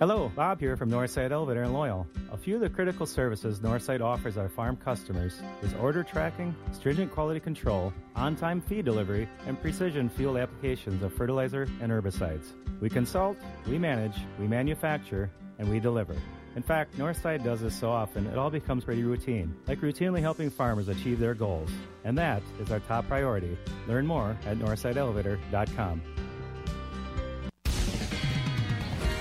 Hello, 0.00 0.32
Bob 0.34 0.58
here 0.58 0.78
from 0.78 0.90
Northside 0.90 1.30
Elevator 1.30 1.62
in 1.62 1.74
Loyal. 1.74 2.06
A 2.32 2.36
few 2.38 2.54
of 2.54 2.62
the 2.62 2.70
critical 2.70 3.04
services 3.04 3.60
Northside 3.60 4.00
offers 4.00 4.38
our 4.38 4.48
farm 4.48 4.74
customers 4.74 5.42
is 5.60 5.74
order 5.74 6.02
tracking, 6.02 6.56
stringent 6.72 7.12
quality 7.12 7.38
control, 7.38 7.92
on-time 8.16 8.62
feed 8.62 8.86
delivery, 8.86 9.28
and 9.46 9.60
precision 9.60 10.08
field 10.08 10.38
applications 10.38 11.02
of 11.02 11.12
fertilizer 11.12 11.68
and 11.82 11.92
herbicides. 11.92 12.46
We 12.80 12.88
consult, 12.88 13.36
we 13.68 13.76
manage, 13.76 14.16
we 14.38 14.48
manufacture, 14.48 15.30
and 15.58 15.70
we 15.70 15.80
deliver. 15.80 16.16
In 16.56 16.62
fact, 16.62 16.96
Northside 16.96 17.44
does 17.44 17.60
this 17.60 17.78
so 17.78 17.90
often 17.90 18.26
it 18.26 18.38
all 18.38 18.48
becomes 18.48 18.86
pretty 18.86 19.02
routine, 19.02 19.54
like 19.68 19.82
routinely 19.82 20.22
helping 20.22 20.48
farmers 20.48 20.88
achieve 20.88 21.20
their 21.20 21.34
goals. 21.34 21.68
And 22.04 22.16
that 22.16 22.42
is 22.58 22.72
our 22.72 22.80
top 22.80 23.06
priority. 23.06 23.58
Learn 23.86 24.06
more 24.06 24.34
at 24.46 24.56
northsideelevator.com. 24.56 26.00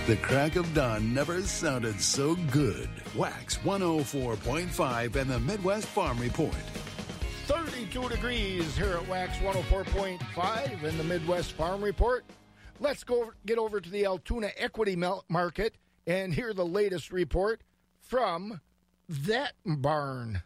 The 0.10 0.18
crack 0.18 0.56
of 0.56 0.74
dawn 0.74 1.14
never 1.14 1.40
sounded 1.44 2.02
so 2.02 2.34
good. 2.50 2.90
Wax 3.16 3.58
104.5 3.58 5.16
and 5.16 5.30
the 5.30 5.40
Midwest 5.40 5.86
Farm 5.86 6.18
Report. 6.18 6.56
32 7.46 8.10
degrees 8.10 8.76
here 8.76 8.94
at 8.94 9.08
Wax 9.08 9.38
104.5 9.38 10.84
and 10.84 11.00
the 11.00 11.04
Midwest 11.04 11.52
Farm 11.52 11.84
Report. 11.84 12.26
Let's 12.80 13.04
go 13.04 13.32
get 13.46 13.60
over 13.60 13.80
to 13.80 13.88
the 13.88 14.08
Altoona 14.08 14.50
Equity 14.58 14.96
Mel- 14.96 15.26
Market 15.30 15.76
and 16.08 16.34
hear 16.34 16.56
the 16.56 16.66
latest 16.66 17.12
report 17.12 17.62
from 18.00 18.62
that 19.10 19.54
barn. 19.64 20.42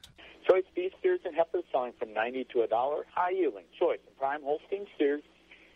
Choice 0.46 0.66
beef 0.76 0.92
steers 1.00 1.22
and 1.24 1.36
heifers 1.38 1.64
selling 1.72 1.94
from 1.98 2.14
90 2.14 2.48
to 2.52 2.64
a 2.64 2.68
dollar. 2.68 3.06
High 3.16 3.32
yielding 3.32 3.64
choice 3.80 4.00
and 4.06 4.18
prime 4.18 4.42
Holstein 4.44 4.88
steers, 4.98 5.24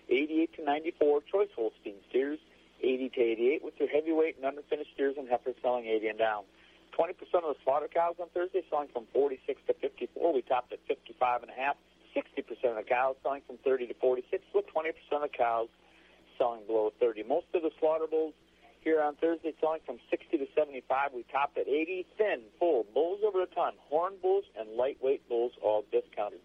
88 0.10 0.56
to 0.58 0.64
94. 0.66 1.22
Choice 1.32 1.48
Holstein 1.56 1.96
steers, 2.10 2.40
80 2.82 3.10
to 3.10 3.22
88. 3.22 3.64
With 3.64 3.74
your 3.80 3.90
heavyweight 3.90 4.38
and 4.42 4.46
underfinished 4.46 4.94
steers 4.94 5.16
and 5.18 5.28
heifers 5.30 5.56
selling 5.62 5.86
80 5.86 6.08
and 6.08 6.20
down. 6.20 6.44
20% 6.98 7.12
of 7.46 7.54
the 7.54 7.56
slaughter 7.64 7.88
cows 7.88 8.16
on 8.20 8.28
Thursday 8.34 8.64
selling 8.70 8.90
from 8.94 9.06
46 9.14 9.62
to 9.68 9.74
54. 9.74 10.34
We 10.34 10.42
topped 10.42 10.74
at 10.74 10.80
55 10.88 11.44
and 11.44 11.52
a 11.52 11.54
half. 11.54 11.76
60% 12.16 12.42
of 12.70 12.76
the 12.78 12.84
cows 12.84 13.16
selling 13.22 13.42
from 13.46 13.58
30 13.64 13.88
to 13.88 13.94
46, 13.96 14.44
with 14.56 14.66
20% 14.74 14.90
of 15.12 15.22
the 15.22 15.30
cows 15.30 15.68
selling 16.38 16.66
below 16.66 16.92
30. 17.00 17.24
Most 17.24 17.46
of 17.54 17.62
the 17.62 17.72
slaughter 17.80 18.08
bulls 18.08 18.34
here 18.82 19.02
on 19.02 19.16
Thursday 19.16 19.54
selling 19.60 19.82
from 19.86 19.98
60 20.10 20.38
to 20.38 20.48
75. 20.56 21.12
We 21.14 21.26
topped 21.32 21.58
at 21.58 21.68
80. 21.68 22.06
Thin, 22.18 22.42
full, 22.60 22.86
bulls 22.94 23.20
over 23.26 23.44
a 23.44 23.48
ton, 23.48 23.74
horn 23.90 24.14
bulls, 24.22 24.46
and 24.58 24.78
lightweight 24.78 25.28
bulls 25.30 25.52
all 25.62 25.84
discounted. 25.92 26.40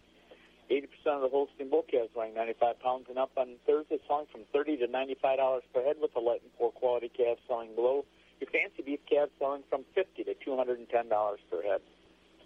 80% 0.69 0.83
of 1.07 1.21
the 1.21 1.29
Holstein 1.29 1.69
bull 1.69 1.85
calves 1.89 2.13
weighing 2.15 2.35
95 2.35 2.79
pounds 2.79 3.05
and 3.09 3.17
up 3.17 3.31
on 3.37 3.55
Thursday 3.67 3.99
selling 4.07 4.27
from 4.31 4.41
30 4.53 4.77
to 4.77 4.87
$95 4.87 5.61
per 5.73 5.83
head 5.83 5.97
with 6.01 6.13
the 6.13 6.19
light 6.19 6.41
and 6.41 6.53
poor 6.57 6.71
quality 6.71 7.09
calves 7.09 7.41
selling 7.47 7.75
below. 7.75 8.05
Your 8.39 8.49
fancy 8.49 8.81
beef 8.83 8.99
calves 9.09 9.31
selling 9.39 9.63
from 9.69 9.83
50 9.95 10.23
to 10.23 10.33
$210 10.35 11.37
per 11.49 11.61
head. 11.61 11.81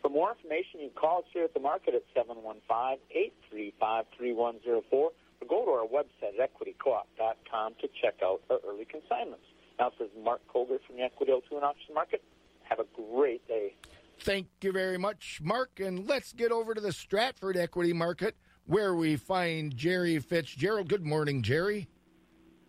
For 0.01 0.09
more 0.09 0.31
information, 0.31 0.81
you 0.81 0.89
can 0.89 0.95
call 0.95 1.19
us 1.19 1.25
here 1.33 1.43
at 1.43 1.53
the 1.53 1.59
market 1.59 1.93
at 1.95 2.03
715-835-3104 2.15 4.93
or 4.93 5.11
go 5.47 5.65
to 5.65 5.71
our 5.71 5.87
website 5.87 6.39
at 6.39 6.53
equitycoop.com 6.53 7.73
to 7.81 7.87
check 8.01 8.15
out 8.23 8.41
our 8.49 8.59
early 8.67 8.85
consignments. 8.85 9.45
Now, 9.79 9.89
this 9.89 10.01
is 10.07 10.13
Mark 10.23 10.41
Colbert 10.47 10.81
from 10.85 10.97
the 10.97 11.03
Equity 11.03 11.31
Altoona 11.31 11.67
Auction 11.67 11.93
Market. 11.93 12.23
Have 12.63 12.79
a 12.79 12.85
great 12.95 13.47
day. 13.47 13.75
Thank 14.19 14.47
you 14.61 14.71
very 14.71 14.97
much, 14.97 15.39
Mark. 15.43 15.79
And 15.79 16.07
let's 16.07 16.33
get 16.33 16.51
over 16.51 16.73
to 16.73 16.81
the 16.81 16.91
Stratford 16.91 17.57
Equity 17.57 17.93
Market 17.93 18.35
where 18.65 18.93
we 18.93 19.15
find 19.15 19.75
Jerry 19.75 20.19
Fitzgerald. 20.19 20.89
Good 20.89 21.05
morning, 21.05 21.41
Jerry. 21.41 21.87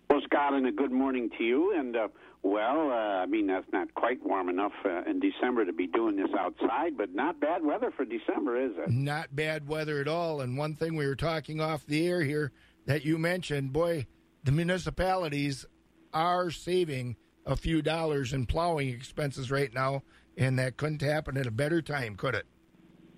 Well, 0.09 0.20
Scott, 0.24 0.55
and 0.55 0.66
a 0.66 0.72
good 0.72 0.92
morning 0.92 1.28
to 1.36 1.44
you. 1.44 1.74
And, 1.76 1.96
uh, 1.96 2.09
well, 2.42 2.90
uh, 2.90 3.22
I 3.22 3.26
mean, 3.26 3.46
that's 3.46 3.66
not 3.72 3.92
quite 3.94 4.24
warm 4.24 4.49
enough 4.49 4.72
uh, 4.84 5.03
in 5.11 5.20
December 5.20 5.64
to 5.64 5.72
be 5.72 5.86
doing 5.86 6.16
this 6.16 6.30
outside, 6.38 6.96
but 6.96 7.14
not 7.14 7.40
bad 7.40 7.64
weather 7.64 7.92
for 7.94 8.05
December, 8.05 8.57
is 8.64 8.72
it? 8.78 8.90
Not 8.90 9.34
bad 9.34 9.68
weather 9.68 10.01
at 10.01 10.09
all. 10.09 10.40
And 10.40 10.57
one 10.57 10.74
thing 10.74 10.94
we 10.94 11.07
were 11.07 11.16
talking 11.16 11.61
off 11.61 11.84
the 11.84 12.07
air 12.07 12.22
here 12.22 12.53
that 12.86 13.05
you 13.05 13.18
mentioned, 13.18 13.72
boy, 13.72 14.07
the 14.44 14.53
municipalities 14.53 15.66
are 16.14 16.51
saving 16.51 17.16
a 17.44 17.57
few 17.57 17.82
dollars 17.82 18.32
in 18.32 18.46
plowing 18.46 18.88
expenses 18.88 19.51
right 19.51 19.72
now, 19.74 20.03
and 20.39 20.59
that 20.59 20.76
couldn't 20.76 21.03
happen 21.03 21.36
at 21.36 21.47
a 21.47 21.51
better 21.51 21.82
time, 21.82 22.16
could 22.16 22.34
it? 22.34 22.47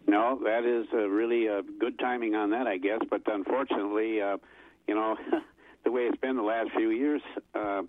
No, 0.06 0.40
that 0.42 0.64
is 0.64 0.86
uh, 0.92 1.08
really 1.08 1.48
uh, 1.48 1.62
good 1.78 1.98
timing 1.98 2.34
on 2.34 2.50
that, 2.50 2.66
I 2.66 2.78
guess. 2.78 3.00
But 3.08 3.22
unfortunately, 3.26 4.20
uh, 4.20 4.38
you 4.88 4.94
know, 4.94 5.16
the 5.84 5.92
way 5.92 6.02
it's 6.02 6.18
been 6.18 6.36
the 6.36 6.42
last 6.42 6.70
few 6.72 6.90
years, 6.90 7.22
uh, 7.54 7.82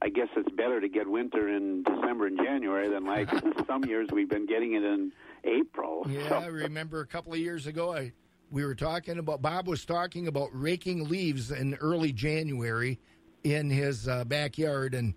I 0.00 0.08
guess 0.08 0.28
it's 0.36 0.50
better 0.56 0.80
to 0.80 0.88
get 0.88 1.06
winter 1.06 1.48
in 1.48 1.84
December 1.84 2.26
and 2.26 2.38
January 2.38 2.88
than 2.88 3.04
like 3.04 3.28
some 3.66 3.84
years 3.84 4.08
we've 4.12 4.28
been 4.28 4.46
getting 4.46 4.74
it 4.74 4.82
in 4.82 5.12
April. 5.44 6.06
Yeah, 6.08 6.38
I 6.38 6.46
remember 6.46 7.00
a 7.00 7.06
couple 7.06 7.32
of 7.32 7.38
years 7.38 7.66
ago, 7.66 7.94
I 7.94 8.12
we 8.50 8.64
were 8.64 8.74
talking 8.74 9.18
about 9.18 9.42
Bob 9.42 9.68
was 9.68 9.84
talking 9.84 10.26
about 10.26 10.48
raking 10.52 11.06
leaves 11.06 11.50
in 11.50 11.74
early 11.74 12.12
January 12.12 12.98
in 13.44 13.68
his 13.68 14.08
uh, 14.08 14.24
backyard, 14.24 14.94
and 14.94 15.14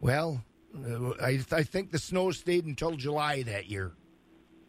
well, 0.00 0.44
I, 1.20 1.40
I 1.50 1.62
think 1.62 1.90
the 1.90 1.98
snow 1.98 2.30
stayed 2.30 2.64
until 2.64 2.92
July 2.92 3.42
that 3.42 3.68
year. 3.68 3.92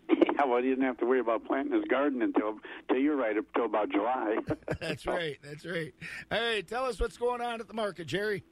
Yeah, 0.35 0.45
well, 0.45 0.63
he 0.63 0.69
didn't 0.69 0.85
have 0.85 0.97
to 0.97 1.05
worry 1.05 1.19
about 1.19 1.45
planting 1.45 1.73
his 1.73 1.85
garden 1.85 2.23
until, 2.23 2.57
until 2.89 3.01
you're 3.01 3.15
right, 3.15 3.37
up 3.37 3.45
till 3.53 3.65
about 3.65 3.91
July. 3.91 4.37
That's 4.81 5.05
right. 5.05 5.37
That's 5.43 5.63
right. 5.63 5.93
All 6.31 6.41
right, 6.41 6.67
tell 6.67 6.85
us 6.85 6.99
what's 6.99 7.17
going 7.17 7.39
on 7.39 7.61
at 7.61 7.67
the 7.67 7.73
market, 7.75 8.07
Jerry. 8.07 8.43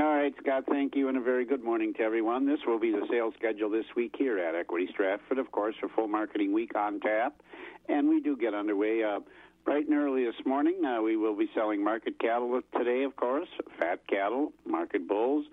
All 0.00 0.06
right, 0.06 0.34
Scott, 0.40 0.64
thank 0.68 0.96
you, 0.96 1.08
and 1.08 1.16
a 1.16 1.20
very 1.20 1.44
good 1.44 1.62
morning 1.62 1.94
to 1.94 2.00
everyone. 2.00 2.46
This 2.46 2.58
will 2.66 2.80
be 2.80 2.90
the 2.90 3.06
sales 3.08 3.32
schedule 3.38 3.70
this 3.70 3.84
week 3.94 4.16
here 4.18 4.40
at 4.40 4.56
Equity 4.56 4.88
Stratford, 4.90 5.38
of 5.38 5.52
course, 5.52 5.76
for 5.78 5.88
full 5.88 6.08
marketing 6.08 6.52
week 6.52 6.76
on 6.76 6.98
tap. 6.98 7.40
And 7.88 8.08
we 8.08 8.20
do 8.20 8.36
get 8.36 8.52
underway 8.52 9.04
uh, 9.04 9.20
bright 9.64 9.86
and 9.86 9.96
early 9.96 10.24
this 10.24 10.44
morning. 10.44 10.84
Uh, 10.84 11.00
we 11.00 11.16
will 11.16 11.36
be 11.36 11.48
selling 11.54 11.84
market 11.84 12.18
cattle 12.18 12.60
today, 12.76 13.04
of 13.04 13.14
course, 13.14 13.48
fat 13.78 14.00
cattle, 14.08 14.52
market 14.66 15.06
bulls. 15.06 15.46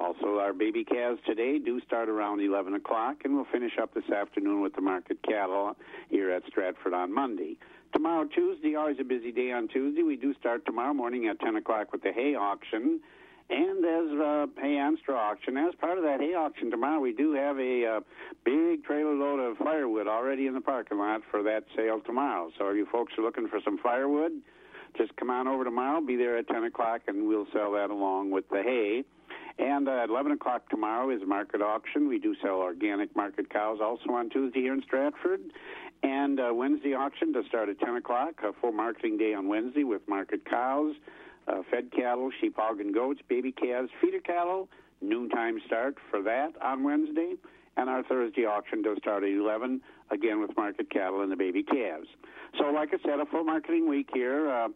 Also, 0.00 0.38
our 0.38 0.54
baby 0.54 0.82
calves 0.82 1.20
today 1.26 1.58
do 1.58 1.78
start 1.86 2.08
around 2.08 2.40
11 2.40 2.72
o'clock, 2.74 3.16
and 3.22 3.34
we'll 3.34 3.44
finish 3.52 3.72
up 3.80 3.92
this 3.92 4.08
afternoon 4.08 4.62
with 4.62 4.74
the 4.74 4.80
market 4.80 5.18
cattle 5.22 5.76
here 6.08 6.30
at 6.30 6.42
Stratford 6.48 6.94
on 6.94 7.12
Monday. 7.12 7.58
Tomorrow, 7.92 8.26
Tuesday, 8.34 8.76
always 8.76 8.96
a 8.98 9.04
busy 9.04 9.30
day 9.30 9.52
on 9.52 9.68
Tuesday. 9.68 10.02
We 10.02 10.16
do 10.16 10.32
start 10.40 10.64
tomorrow 10.64 10.94
morning 10.94 11.28
at 11.28 11.38
10 11.40 11.56
o'clock 11.56 11.92
with 11.92 12.02
the 12.02 12.12
hay 12.12 12.34
auction. 12.34 13.00
And 13.50 13.84
as 13.84 14.18
uh, 14.18 14.46
hay 14.58 14.78
and 14.78 14.96
straw 15.02 15.32
auction, 15.32 15.58
as 15.58 15.74
part 15.74 15.98
of 15.98 16.04
that 16.04 16.20
hay 16.20 16.32
auction 16.32 16.70
tomorrow, 16.70 17.00
we 17.00 17.12
do 17.12 17.34
have 17.34 17.58
a 17.58 17.84
uh, 17.84 18.00
big 18.42 18.84
trailer 18.84 19.14
load 19.14 19.38
of 19.38 19.58
firewood 19.58 20.06
already 20.06 20.46
in 20.46 20.54
the 20.54 20.62
parking 20.62 20.96
lot 20.96 21.20
for 21.30 21.42
that 21.42 21.64
sale 21.76 22.00
tomorrow. 22.00 22.50
So 22.56 22.68
if 22.68 22.76
you 22.76 22.86
folks 22.90 23.12
are 23.18 23.22
looking 23.22 23.48
for 23.48 23.60
some 23.62 23.76
firewood, 23.76 24.32
just 24.96 25.14
come 25.16 25.28
on 25.28 25.46
over 25.46 25.64
tomorrow. 25.64 26.00
Be 26.00 26.16
there 26.16 26.38
at 26.38 26.48
10 26.48 26.64
o'clock, 26.64 27.02
and 27.06 27.28
we'll 27.28 27.46
sell 27.52 27.72
that 27.72 27.90
along 27.90 28.30
with 28.30 28.48
the 28.48 28.62
hay. 28.62 29.04
And 29.60 29.88
uh, 29.88 30.02
at 30.02 30.08
11 30.08 30.32
o'clock 30.32 30.68
tomorrow 30.70 31.10
is 31.10 31.20
market 31.26 31.60
auction. 31.60 32.08
We 32.08 32.18
do 32.18 32.34
sell 32.42 32.56
organic 32.56 33.14
market 33.14 33.50
cows 33.50 33.78
also 33.82 34.10
on 34.12 34.30
Tuesday 34.30 34.60
here 34.60 34.72
in 34.72 34.82
Stratford. 34.82 35.40
And 36.02 36.40
uh, 36.40 36.48
Wednesday 36.54 36.94
auction 36.94 37.34
to 37.34 37.42
start 37.46 37.68
at 37.68 37.78
10 37.78 37.96
o'clock, 37.96 38.36
a 38.42 38.54
full 38.58 38.72
marketing 38.72 39.18
day 39.18 39.34
on 39.34 39.48
Wednesday 39.48 39.84
with 39.84 40.00
market 40.08 40.48
cows, 40.48 40.94
uh, 41.46 41.60
fed 41.70 41.92
cattle, 41.92 42.30
sheep, 42.40 42.56
hog, 42.56 42.80
and 42.80 42.94
goats, 42.94 43.20
baby 43.28 43.52
calves, 43.52 43.90
feeder 44.00 44.20
cattle, 44.20 44.66
noontime 45.02 45.60
start 45.66 45.96
for 46.10 46.22
that 46.22 46.52
on 46.62 46.82
Wednesday. 46.82 47.34
And 47.76 47.90
our 47.90 48.02
Thursday 48.02 48.46
auction 48.46 48.80
does 48.80 48.96
start 48.96 49.24
at 49.24 49.28
11, 49.28 49.82
again 50.10 50.40
with 50.40 50.56
market 50.56 50.90
cattle 50.90 51.20
and 51.20 51.30
the 51.30 51.36
baby 51.36 51.62
calves. 51.62 52.08
So, 52.58 52.64
like 52.70 52.94
I 52.94 52.98
said, 53.04 53.20
a 53.20 53.26
full 53.26 53.44
marketing 53.44 53.88
week 53.88 54.08
here. 54.12 54.50
Uh, 54.50 54.68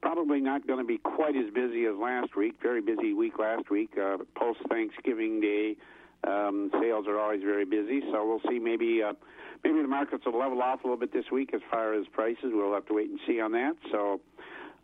probably 0.00 0.40
not 0.40 0.66
going 0.66 0.78
to 0.78 0.84
be 0.84 0.98
quite 0.98 1.36
as 1.36 1.52
busy 1.52 1.84
as 1.86 1.96
last 1.96 2.36
week. 2.36 2.54
Very 2.62 2.80
busy 2.80 3.12
week 3.12 3.38
last 3.38 3.70
week. 3.70 3.90
Uh, 3.96 4.18
Post 4.34 4.60
Thanksgiving 4.68 5.40
Day 5.40 5.76
um, 6.26 6.70
sales 6.80 7.06
are 7.08 7.18
always 7.18 7.42
very 7.42 7.64
busy, 7.64 8.00
so 8.12 8.26
we'll 8.26 8.40
see. 8.50 8.58
Maybe 8.58 9.02
uh, 9.02 9.12
maybe 9.64 9.82
the 9.82 9.88
markets 9.88 10.24
will 10.24 10.38
level 10.38 10.62
off 10.62 10.84
a 10.84 10.86
little 10.86 10.98
bit 10.98 11.12
this 11.12 11.30
week 11.30 11.50
as 11.54 11.60
far 11.70 11.94
as 11.94 12.06
prices. 12.12 12.52
We'll 12.52 12.74
have 12.74 12.86
to 12.86 12.94
wait 12.94 13.10
and 13.10 13.20
see 13.26 13.40
on 13.40 13.52
that. 13.52 13.74
So. 13.90 14.20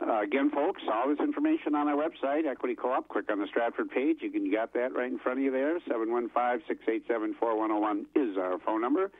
Uh, 0.00 0.20
again, 0.22 0.48
folks, 0.48 0.80
all 0.92 1.08
this 1.08 1.18
information 1.18 1.74
on 1.74 1.88
our 1.88 1.96
website, 1.96 2.46
Equity 2.46 2.76
Co-op. 2.76 3.08
Click 3.08 3.28
on 3.32 3.40
the 3.40 3.48
Stratford 3.48 3.90
page. 3.90 4.18
You 4.20 4.30
can 4.30 4.48
got 4.48 4.72
that 4.74 4.94
right 4.94 5.10
in 5.10 5.18
front 5.18 5.40
of 5.40 5.44
you 5.44 5.50
there. 5.50 5.76
Seven 5.88 6.12
one 6.12 6.28
five 6.28 6.60
six 6.68 6.78
eight 6.88 7.02
seven 7.08 7.34
four 7.34 7.58
one 7.58 7.70
zero 7.70 7.80
one 7.80 8.06
is 8.14 8.36
our 8.36 8.60
phone 8.60 8.80
number. 8.80 9.10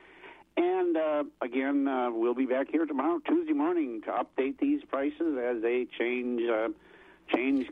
And 0.59 0.97
uh, 0.97 1.23
again, 1.41 1.87
uh, 1.87 2.09
we'll 2.11 2.33
be 2.33 2.45
back 2.45 2.67
here 2.69 2.85
tomorrow, 2.85 3.19
Tuesday 3.25 3.53
morning, 3.53 4.01
to 4.01 4.11
update 4.11 4.59
these 4.59 4.83
prices 4.83 5.37
as 5.41 5.61
they 5.61 5.87
change 5.97 6.41
uh, 6.49 6.67
change 7.33 7.69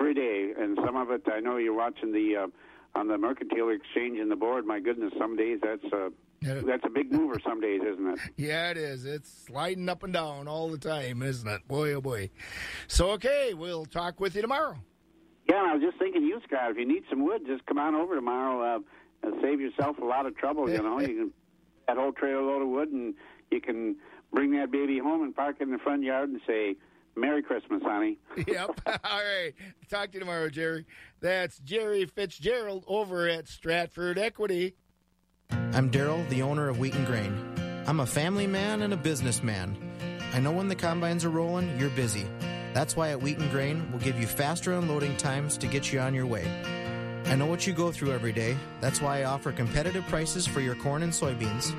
every 0.00 0.14
day. 0.14 0.52
And 0.58 0.76
some 0.84 0.96
of 0.96 1.12
it, 1.12 1.22
I 1.32 1.38
know 1.38 1.56
you're 1.56 1.72
watching 1.72 2.12
the 2.12 2.36
uh, 2.36 2.98
on 2.98 3.06
the 3.06 3.16
Mercantile 3.16 3.68
Exchange 3.68 4.18
and 4.18 4.28
the 4.28 4.34
board. 4.34 4.66
My 4.66 4.80
goodness, 4.80 5.12
some 5.16 5.36
days 5.36 5.60
that's 5.62 5.84
uh, 5.92 6.08
that's 6.42 6.82
a 6.84 6.90
big 6.90 7.12
mover. 7.12 7.38
Some 7.46 7.60
days, 7.60 7.80
isn't 7.80 8.08
it? 8.08 8.18
Yeah, 8.36 8.72
it 8.72 8.76
is. 8.76 9.04
It's 9.04 9.30
sliding 9.46 9.88
up 9.88 10.02
and 10.02 10.12
down 10.12 10.48
all 10.48 10.68
the 10.68 10.78
time, 10.78 11.22
isn't 11.22 11.48
it? 11.48 11.68
Boy, 11.68 11.92
oh 11.92 12.00
boy. 12.00 12.30
So, 12.88 13.10
okay, 13.12 13.54
we'll 13.54 13.84
talk 13.84 14.18
with 14.18 14.34
you 14.34 14.42
tomorrow. 14.42 14.78
Yeah, 15.48 15.60
and 15.60 15.70
I 15.70 15.74
was 15.74 15.82
just 15.82 15.98
thinking, 16.00 16.24
you 16.24 16.40
Scott, 16.44 16.72
if 16.72 16.76
you 16.76 16.88
need 16.88 17.04
some 17.08 17.24
wood, 17.24 17.42
just 17.46 17.64
come 17.66 17.78
on 17.78 17.94
over 17.94 18.16
tomorrow. 18.16 18.78
Uh, 18.78 18.80
and 19.22 19.34
save 19.42 19.60
yourself 19.60 19.98
a 19.98 20.04
lot 20.04 20.26
of 20.26 20.36
trouble. 20.36 20.70
You 20.70 20.82
know, 20.82 20.98
you 20.98 21.06
can 21.06 21.32
that 21.86 21.96
whole 21.96 22.12
trailer 22.12 22.42
load 22.42 22.62
of 22.62 22.68
wood, 22.68 22.88
and 22.90 23.14
you 23.50 23.60
can 23.60 23.96
bring 24.32 24.52
that 24.52 24.70
baby 24.70 24.98
home 24.98 25.22
and 25.22 25.34
park 25.34 25.56
it 25.60 25.64
in 25.64 25.70
the 25.70 25.78
front 25.78 26.02
yard 26.02 26.28
and 26.28 26.40
say, 26.46 26.76
"Merry 27.16 27.42
Christmas, 27.42 27.82
honey." 27.82 28.18
yep. 28.46 28.80
All 28.86 29.20
right. 29.22 29.52
Talk 29.88 30.08
to 30.08 30.14
you 30.14 30.20
tomorrow, 30.20 30.48
Jerry. 30.48 30.86
That's 31.20 31.58
Jerry 31.58 32.06
Fitzgerald 32.06 32.84
over 32.86 33.28
at 33.28 33.48
Stratford 33.48 34.18
Equity. 34.18 34.74
I'm 35.50 35.90
Daryl, 35.90 36.28
the 36.28 36.42
owner 36.42 36.68
of 36.68 36.78
Wheat 36.78 36.94
and 36.94 37.06
Grain. 37.06 37.82
I'm 37.86 38.00
a 38.00 38.06
family 38.06 38.46
man 38.46 38.82
and 38.82 38.92
a 38.92 38.96
businessman. 38.96 39.76
I 40.32 40.38
know 40.38 40.52
when 40.52 40.68
the 40.68 40.76
combines 40.76 41.24
are 41.24 41.30
rolling, 41.30 41.76
you're 41.78 41.90
busy. 41.90 42.26
That's 42.72 42.94
why 42.94 43.10
at 43.10 43.20
Wheat 43.20 43.38
and 43.38 43.50
Grain, 43.50 43.90
we'll 43.90 44.00
give 44.00 44.20
you 44.20 44.28
faster 44.28 44.74
unloading 44.74 45.16
times 45.16 45.56
to 45.58 45.66
get 45.66 45.92
you 45.92 45.98
on 45.98 46.14
your 46.14 46.26
way. 46.26 46.44
I 47.30 47.36
know 47.36 47.46
what 47.46 47.64
you 47.64 47.72
go 47.72 47.92
through 47.92 48.10
every 48.10 48.32
day. 48.32 48.56
That's 48.80 49.00
why 49.00 49.20
I 49.20 49.24
offer 49.24 49.52
competitive 49.52 50.04
prices 50.08 50.48
for 50.48 50.60
your 50.60 50.74
corn 50.74 51.04
and 51.04 51.12
soybeans 51.12 51.72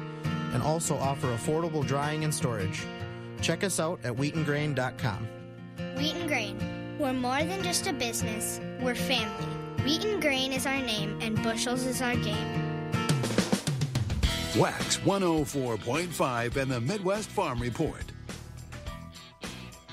and 0.53 0.63
also 0.63 0.95
offer 0.95 1.27
affordable 1.27 1.85
drying 1.85 2.23
and 2.23 2.33
storage. 2.33 2.85
Check 3.41 3.65
us 3.65 3.77
out 3.77 3.99
at 4.05 4.13
wheatandgrain.com. 4.13 5.27
Wheat 5.97 6.15
and 6.15 6.29
Grain. 6.29 6.95
We're 6.97 7.11
more 7.11 7.43
than 7.43 7.63
just 7.63 7.85
a 7.87 7.91
business, 7.91 8.61
we're 8.79 8.95
family. 8.95 9.45
Wheat 9.83 10.05
and 10.05 10.21
Grain 10.21 10.53
is 10.53 10.65
our 10.65 10.79
name, 10.79 11.19
and 11.21 11.35
bushels 11.43 11.85
is 11.85 12.01
our 12.01 12.15
game. 12.15 12.91
Wax 14.57 14.99
104.5 14.99 16.55
and 16.55 16.71
the 16.71 16.79
Midwest 16.79 17.29
Farm 17.29 17.59
Report. 17.59 18.05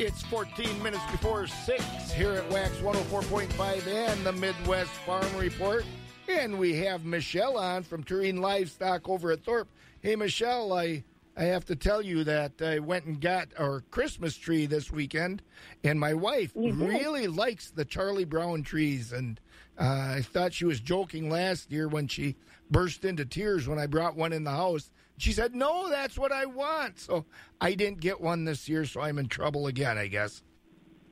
It's 0.00 0.22
14 0.22 0.80
minutes 0.80 1.02
before 1.10 1.48
6 1.48 2.12
here 2.12 2.34
at 2.34 2.48
Wax 2.52 2.70
104.5 2.76 3.86
and 3.88 4.24
the 4.24 4.32
Midwest 4.32 4.92
Farm 5.04 5.36
Report. 5.36 5.84
And 6.28 6.56
we 6.56 6.76
have 6.76 7.04
Michelle 7.04 7.58
on 7.58 7.82
from 7.82 8.04
Tureen 8.04 8.40
Livestock 8.40 9.08
over 9.08 9.32
at 9.32 9.42
Thorp. 9.42 9.66
Hey, 10.00 10.14
Michelle, 10.14 10.72
I, 10.72 11.02
I 11.36 11.44
have 11.44 11.64
to 11.64 11.74
tell 11.74 12.00
you 12.00 12.22
that 12.22 12.62
I 12.62 12.78
went 12.78 13.06
and 13.06 13.20
got 13.20 13.48
our 13.58 13.80
Christmas 13.90 14.36
tree 14.36 14.66
this 14.66 14.92
weekend, 14.92 15.42
and 15.82 15.98
my 15.98 16.14
wife 16.14 16.52
really 16.54 17.26
likes 17.26 17.72
the 17.72 17.84
Charlie 17.84 18.24
Brown 18.24 18.62
trees. 18.62 19.12
And 19.12 19.40
uh, 19.76 20.14
I 20.18 20.22
thought 20.22 20.54
she 20.54 20.64
was 20.64 20.78
joking 20.78 21.28
last 21.28 21.72
year 21.72 21.88
when 21.88 22.06
she 22.06 22.36
burst 22.70 23.04
into 23.04 23.24
tears 23.24 23.66
when 23.66 23.80
I 23.80 23.86
brought 23.88 24.14
one 24.14 24.32
in 24.32 24.44
the 24.44 24.52
house. 24.52 24.92
She 25.18 25.32
said, 25.32 25.54
No, 25.54 25.90
that's 25.90 26.16
what 26.16 26.32
I 26.32 26.46
want. 26.46 26.98
So 26.98 27.26
I 27.60 27.74
didn't 27.74 28.00
get 28.00 28.20
one 28.20 28.44
this 28.44 28.68
year, 28.68 28.84
so 28.86 29.00
I'm 29.00 29.18
in 29.18 29.26
trouble 29.28 29.66
again, 29.66 29.98
I 29.98 30.06
guess. 30.06 30.42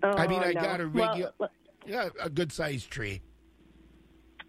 I 0.03 0.27
mean, 0.27 0.39
Oh, 0.43 0.47
I 0.47 0.53
no. 0.53 0.61
got 0.61 0.81
a 0.81 0.89
Well, 0.89 1.09
regular, 1.11 1.33
yeah, 1.87 2.09
a 2.21 2.31
good 2.31 2.53
sized 2.53 2.91
tree. 2.91 3.21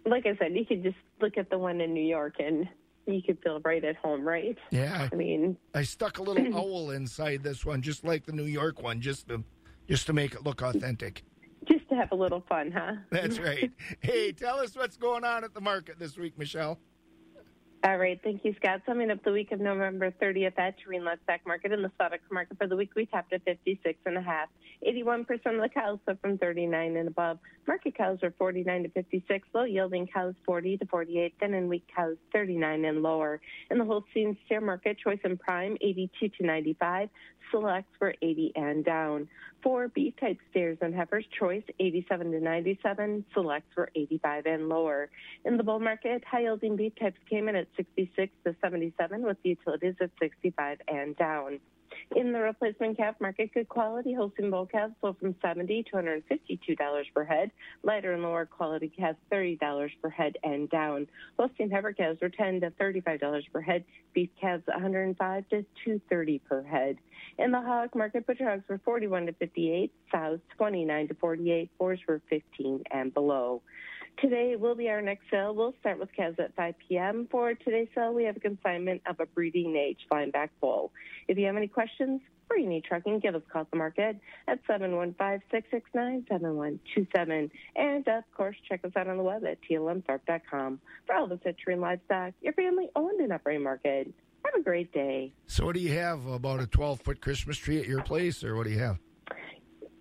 Like 0.06 0.26
I 0.26 0.36
said, 0.38 0.54
you 0.54 0.64
could 0.64 0.82
just 0.82 0.96
look 1.20 1.36
at 1.36 1.50
the 1.50 1.58
one 1.58 1.80
in 1.80 1.92
New 1.92 2.04
York 2.06 2.36
and 2.38 2.68
you 3.06 3.20
could 3.22 3.38
feel 3.42 3.60
right 3.64 3.84
at 3.84 3.96
home, 3.96 4.26
right? 4.26 4.56
Yeah. 4.70 5.08
I 5.12 5.14
mean, 5.14 5.56
I 5.74 5.82
stuck 5.82 6.18
a 6.18 6.22
little 6.22 6.54
owl 6.56 6.90
inside 6.90 7.42
this 7.42 7.64
one, 7.64 7.82
just 7.82 8.04
like 8.04 8.24
the 8.26 8.32
New 8.32 8.44
York 8.44 8.82
one, 8.82 9.00
just 9.00 9.28
to 9.28 9.42
just 9.88 10.06
to 10.06 10.12
make 10.12 10.34
it 10.34 10.44
look 10.44 10.62
authentic. 10.62 11.24
just 11.66 11.88
to 11.88 11.94
have 11.96 12.12
a 12.12 12.14
little 12.14 12.44
fun, 12.48 12.70
huh? 12.70 12.92
That's 13.10 13.38
right. 13.38 13.70
hey, 14.00 14.32
tell 14.32 14.58
us 14.60 14.76
what's 14.76 14.96
going 14.96 15.24
on 15.24 15.42
at 15.44 15.54
the 15.54 15.60
market 15.60 15.98
this 15.98 16.16
week, 16.16 16.38
Michelle. 16.38 16.78
All 17.84 17.96
right, 17.96 18.20
thank 18.24 18.44
you, 18.44 18.56
Scott. 18.60 18.82
Summing 18.86 19.12
up 19.12 19.22
the 19.22 19.30
week 19.30 19.52
of 19.52 19.60
November 19.60 20.12
30th 20.20 20.58
at 20.58 20.74
Tureen 20.80 21.04
Livestock 21.04 21.46
Market 21.46 21.70
in 21.70 21.80
the 21.80 21.92
Stock 21.94 22.10
Market 22.28 22.58
for 22.58 22.66
the 22.66 22.74
week, 22.74 22.90
we 22.96 23.06
topped 23.06 23.32
at 23.32 23.44
56 23.44 23.96
and 24.04 24.18
a 24.18 24.20
half. 24.20 24.48
81% 24.84 25.20
of 25.30 25.38
the 25.38 25.68
cows 25.72 26.00
are 26.08 26.16
from 26.16 26.38
39 26.38 26.96
and 26.96 27.06
above. 27.06 27.38
Market 27.68 27.96
cows 27.96 28.18
are 28.24 28.34
49 28.36 28.82
to 28.82 28.88
56. 28.88 29.48
Low 29.54 29.62
yielding 29.62 30.08
cows 30.08 30.34
40 30.44 30.78
to 30.78 30.86
48. 30.86 31.34
Thin 31.38 31.54
and 31.54 31.68
weak 31.68 31.84
cows 31.94 32.16
39 32.32 32.84
and 32.84 33.00
lower. 33.00 33.40
In 33.70 33.78
the 33.78 33.84
Holstein 33.84 34.36
steer 34.46 34.60
market, 34.60 34.98
choice 34.98 35.20
and 35.22 35.38
prime 35.38 35.76
82 35.80 36.30
to 36.30 36.46
95. 36.46 37.08
Selects 37.52 37.92
were 38.00 38.14
80 38.20 38.52
and 38.56 38.84
down. 38.84 39.28
For 39.62 39.88
beef 39.88 40.14
type 40.20 40.38
steers 40.50 40.78
and 40.80 40.94
heifers, 40.94 41.24
choice 41.36 41.64
87 41.80 42.30
to 42.30 42.40
97. 42.40 43.24
Selects 43.34 43.76
were 43.76 43.90
85 43.94 44.46
and 44.46 44.68
lower. 44.68 45.10
In 45.44 45.56
the 45.56 45.64
bull 45.64 45.80
market, 45.80 46.22
high 46.24 46.42
yielding 46.42 46.76
beef 46.76 46.92
types 46.98 47.18
came 47.28 47.48
in 47.48 47.56
at 47.56 47.66
66 47.76 48.32
to 48.44 48.54
77, 48.60 49.22
with 49.22 49.36
utilities 49.42 49.94
at 50.00 50.10
65 50.20 50.78
and 50.86 51.16
down. 51.16 51.58
In 52.16 52.32
the 52.32 52.40
replacement 52.40 52.96
calf 52.96 53.16
market, 53.20 53.52
good 53.52 53.68
quality 53.68 54.14
Holstein 54.14 54.50
bull 54.50 54.66
calves 54.66 54.94
sold 55.00 55.18
from 55.18 55.34
70 55.42 55.84
to 55.84 55.90
152 55.92 56.74
dollars 56.76 57.06
per 57.14 57.24
head. 57.24 57.50
Lighter 57.82 58.12
and 58.12 58.22
lower 58.22 58.46
quality 58.46 58.88
calves 58.88 59.18
30 59.30 59.56
dollars 59.56 59.92
per 60.02 60.08
head 60.08 60.36
and 60.42 60.70
down. 60.70 61.06
Holstein 61.38 61.70
heifer 61.70 61.92
calves 61.92 62.20
were 62.20 62.28
10 62.28 62.60
to 62.62 62.70
35 62.70 63.20
dollars 63.20 63.44
per 63.52 63.60
head. 63.60 63.84
Beef 64.14 64.30
calves 64.40 64.64
105 64.66 65.48
to 65.50 65.62
230 65.84 66.38
per 66.40 66.62
head. 66.62 66.98
In 67.38 67.52
the 67.52 67.60
hog 67.60 67.94
market, 67.94 68.26
butcher 68.26 68.48
hogs 68.48 68.64
were 68.68 68.80
41 68.84 69.26
to 69.26 69.32
58, 69.32 69.92
sows 70.10 70.40
29 70.56 71.08
to 71.08 71.14
48, 71.14 71.70
boars 71.78 72.00
were 72.08 72.20
15 72.28 72.82
and 72.90 73.14
below. 73.14 73.62
Today 74.20 74.56
will 74.56 74.74
be 74.74 74.88
our 74.88 75.00
next 75.00 75.30
sale. 75.30 75.54
We'll 75.54 75.74
start 75.78 76.00
with 76.00 76.12
calves 76.12 76.40
at 76.40 76.52
5 76.56 76.74
p.m. 76.88 77.28
For 77.30 77.54
today's 77.54 77.86
sale, 77.94 78.12
we 78.12 78.24
have 78.24 78.36
a 78.36 78.40
consignment 78.40 79.00
of 79.08 79.20
a 79.20 79.26
breeding 79.26 79.76
age 79.76 79.98
flying 80.08 80.32
back 80.32 80.50
bull. 80.60 80.90
If 81.28 81.38
you 81.38 81.46
have 81.46 81.56
any 81.56 81.68
questions 81.68 82.20
or 82.50 82.56
you 82.56 82.68
need 82.68 82.82
trucking, 82.82 83.20
give 83.20 83.36
us 83.36 83.42
a 83.48 83.52
call 83.52 83.62
at 83.62 83.70
the 83.70 83.76
market 83.76 84.16
at 84.48 84.58
715-669-7127. 84.66 87.50
And, 87.76 88.08
of 88.08 88.24
course, 88.36 88.56
check 88.68 88.84
us 88.84 88.90
out 88.96 89.06
on 89.06 89.18
the 89.18 89.22
web 89.22 89.44
at 89.44 89.58
tlmthorpe.com. 89.70 90.80
For 91.06 91.14
all 91.14 91.28
the 91.28 91.36
Citrine 91.36 91.78
Livestock, 91.78 92.34
your 92.40 92.54
family-owned 92.54 93.20
and 93.20 93.32
operating 93.32 93.62
market. 93.62 94.12
Have 94.44 94.54
a 94.60 94.64
great 94.64 94.92
day. 94.92 95.32
So, 95.46 95.66
what 95.66 95.74
do 95.74 95.80
you 95.80 95.92
have? 95.92 96.26
About 96.26 96.60
a 96.60 96.66
12 96.66 97.02
foot 97.02 97.20
Christmas 97.20 97.58
tree 97.58 97.78
at 97.78 97.86
your 97.86 98.02
place, 98.02 98.42
or 98.42 98.56
what 98.56 98.64
do 98.64 98.70
you 98.70 98.78
have? 98.78 98.98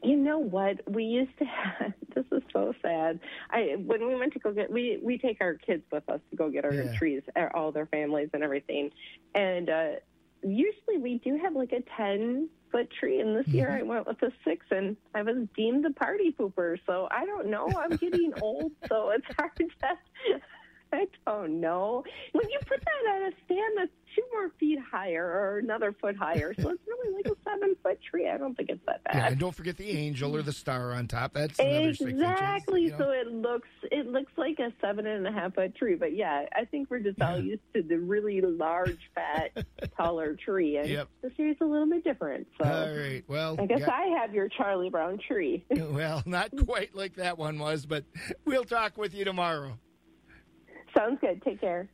You 0.08 0.18
know 0.18 0.40
what? 0.40 0.78
We 0.90 1.04
used 1.04 1.38
to 1.40 1.46
have. 1.46 1.94
This 2.16 2.26
is 2.32 2.42
so 2.52 2.74
sad. 2.82 3.20
I 3.52 3.76
when 3.78 4.08
we 4.08 4.16
went 4.16 4.34
to 4.34 4.40
go 4.40 4.52
get 4.52 4.72
we 4.72 5.00
we 5.04 5.20
take 5.20 5.38
our 5.40 5.54
kids 5.54 5.84
with 5.92 6.10
us 6.10 6.20
to 6.32 6.36
go 6.36 6.50
get 6.50 6.66
our 6.66 6.74
Yeah. 6.74 6.92
trees, 6.98 7.22
uh, 7.36 7.50
all 7.54 7.72
their 7.72 7.86
families 7.86 8.30
and 8.34 8.44
everything, 8.44 8.90
and 9.36 9.70
uh 9.70 9.92
usually 10.42 10.98
we 11.00 11.20
do 11.24 11.38
have 11.44 11.54
like 11.56 11.74
a 11.74 11.84
ten 11.96 12.50
foot 12.72 12.90
tree. 13.00 13.20
And 13.22 13.38
this 13.38 13.46
year 13.54 13.72
I 13.78 13.84
went 13.84 14.08
with 14.08 14.20
a 14.24 14.32
six, 14.44 14.66
and 14.72 14.98
I 15.14 15.22
was 15.22 15.48
deemed 15.56 15.86
the 15.86 15.92
party 15.92 16.36
pooper. 16.38 16.78
So 16.88 17.08
I 17.12 17.26
don't 17.26 17.48
know. 17.52 17.78
I'm 17.78 17.98
getting 17.98 18.34
old, 18.42 18.72
so 18.90 19.12
it's 19.12 19.26
hard 19.38 19.52
to. 19.60 19.66
I 21.28 21.32
don't 21.32 21.60
know. 21.62 22.04
When 22.34 22.50
you 22.50 22.60
put 22.66 22.80
that 22.84 23.12
on 23.14 23.22
a 23.24 23.32
stand 23.46 23.78
that's 23.78 23.92
two 24.16 24.24
more 24.34 24.50
feet 24.60 24.80
higher 24.92 25.24
or 25.26 25.60
another 25.60 25.94
foot 26.00 26.16
higher, 26.16 26.54
so 26.60 26.70
it's 26.70 26.82
really 26.88 27.14
like 27.16 27.26
a 27.28 27.36
seven 27.50 27.76
foot 27.84 28.00
tree. 28.10 28.28
I 28.30 28.38
don't 28.38 28.56
think 28.56 28.70
it's 28.70 28.82
that 28.88 29.04
bad. 29.04 29.16
Yeah, 29.16 29.28
and 29.28 29.38
don't 29.40 29.54
forget 29.54 29.78
the 29.78 29.90
angel 29.92 30.36
or 30.36 30.42
the 30.42 30.54
star 30.54 30.94
on 30.94 31.08
top. 31.08 31.34
That's 31.34 31.60
another 31.60 31.94
six 31.94 32.02
inches. 32.02 32.22
Exactly. 32.22 32.84
you 32.84 32.90
know? 32.92 32.98
So 32.98 33.12
it 33.12 33.28
looks 33.28 33.68
it 33.92 34.08
looks 34.08 34.32
like 34.38 34.58
a 34.60 34.72
seven 34.82 35.06
and 35.06 35.28
a 35.28 35.32
half 35.32 35.54
foot 35.56 35.76
tree, 35.76 35.96
but 35.96 36.16
yeah, 36.16 36.46
I 36.56 36.66
think 36.66 36.90
we're 36.90 37.00
just 37.00 37.22
all 37.22 37.40
used 37.40 37.62
to 37.76 37.84
the 37.84 37.98
really 37.98 38.42
large, 38.42 38.98
fat, 39.14 39.66
taller 39.98 40.36
tree, 40.36 40.78
and 40.78 40.88
Yep. 40.90 41.08
this 41.22 41.34
year's 41.38 41.58
a 41.62 41.66
little 41.66 41.88
bit 41.90 42.04
different. 42.04 42.48
So 42.62 42.68
All 42.68 42.96
right. 42.98 43.24
Well, 43.28 43.56
I 43.60 43.66
guess. 43.66 43.84
I 43.88 44.06
have 44.20 44.34
your 44.34 44.50
Charlie 44.50 44.90
Brown 44.90 45.20
tree. 45.28 45.64
Well, 45.98 46.22
not 46.26 46.52
quite 46.66 46.96
like 46.96 47.16
that 47.16 47.38
one 47.38 47.58
was, 47.60 47.86
but 47.86 48.04
we'll 48.46 48.66
talk 48.66 48.98
with 48.98 49.14
you 49.16 49.26
tomorrow. 49.26 49.78
Sounds 50.98 51.20
good. 51.22 51.42
Take 51.44 51.62
care. 51.62 51.88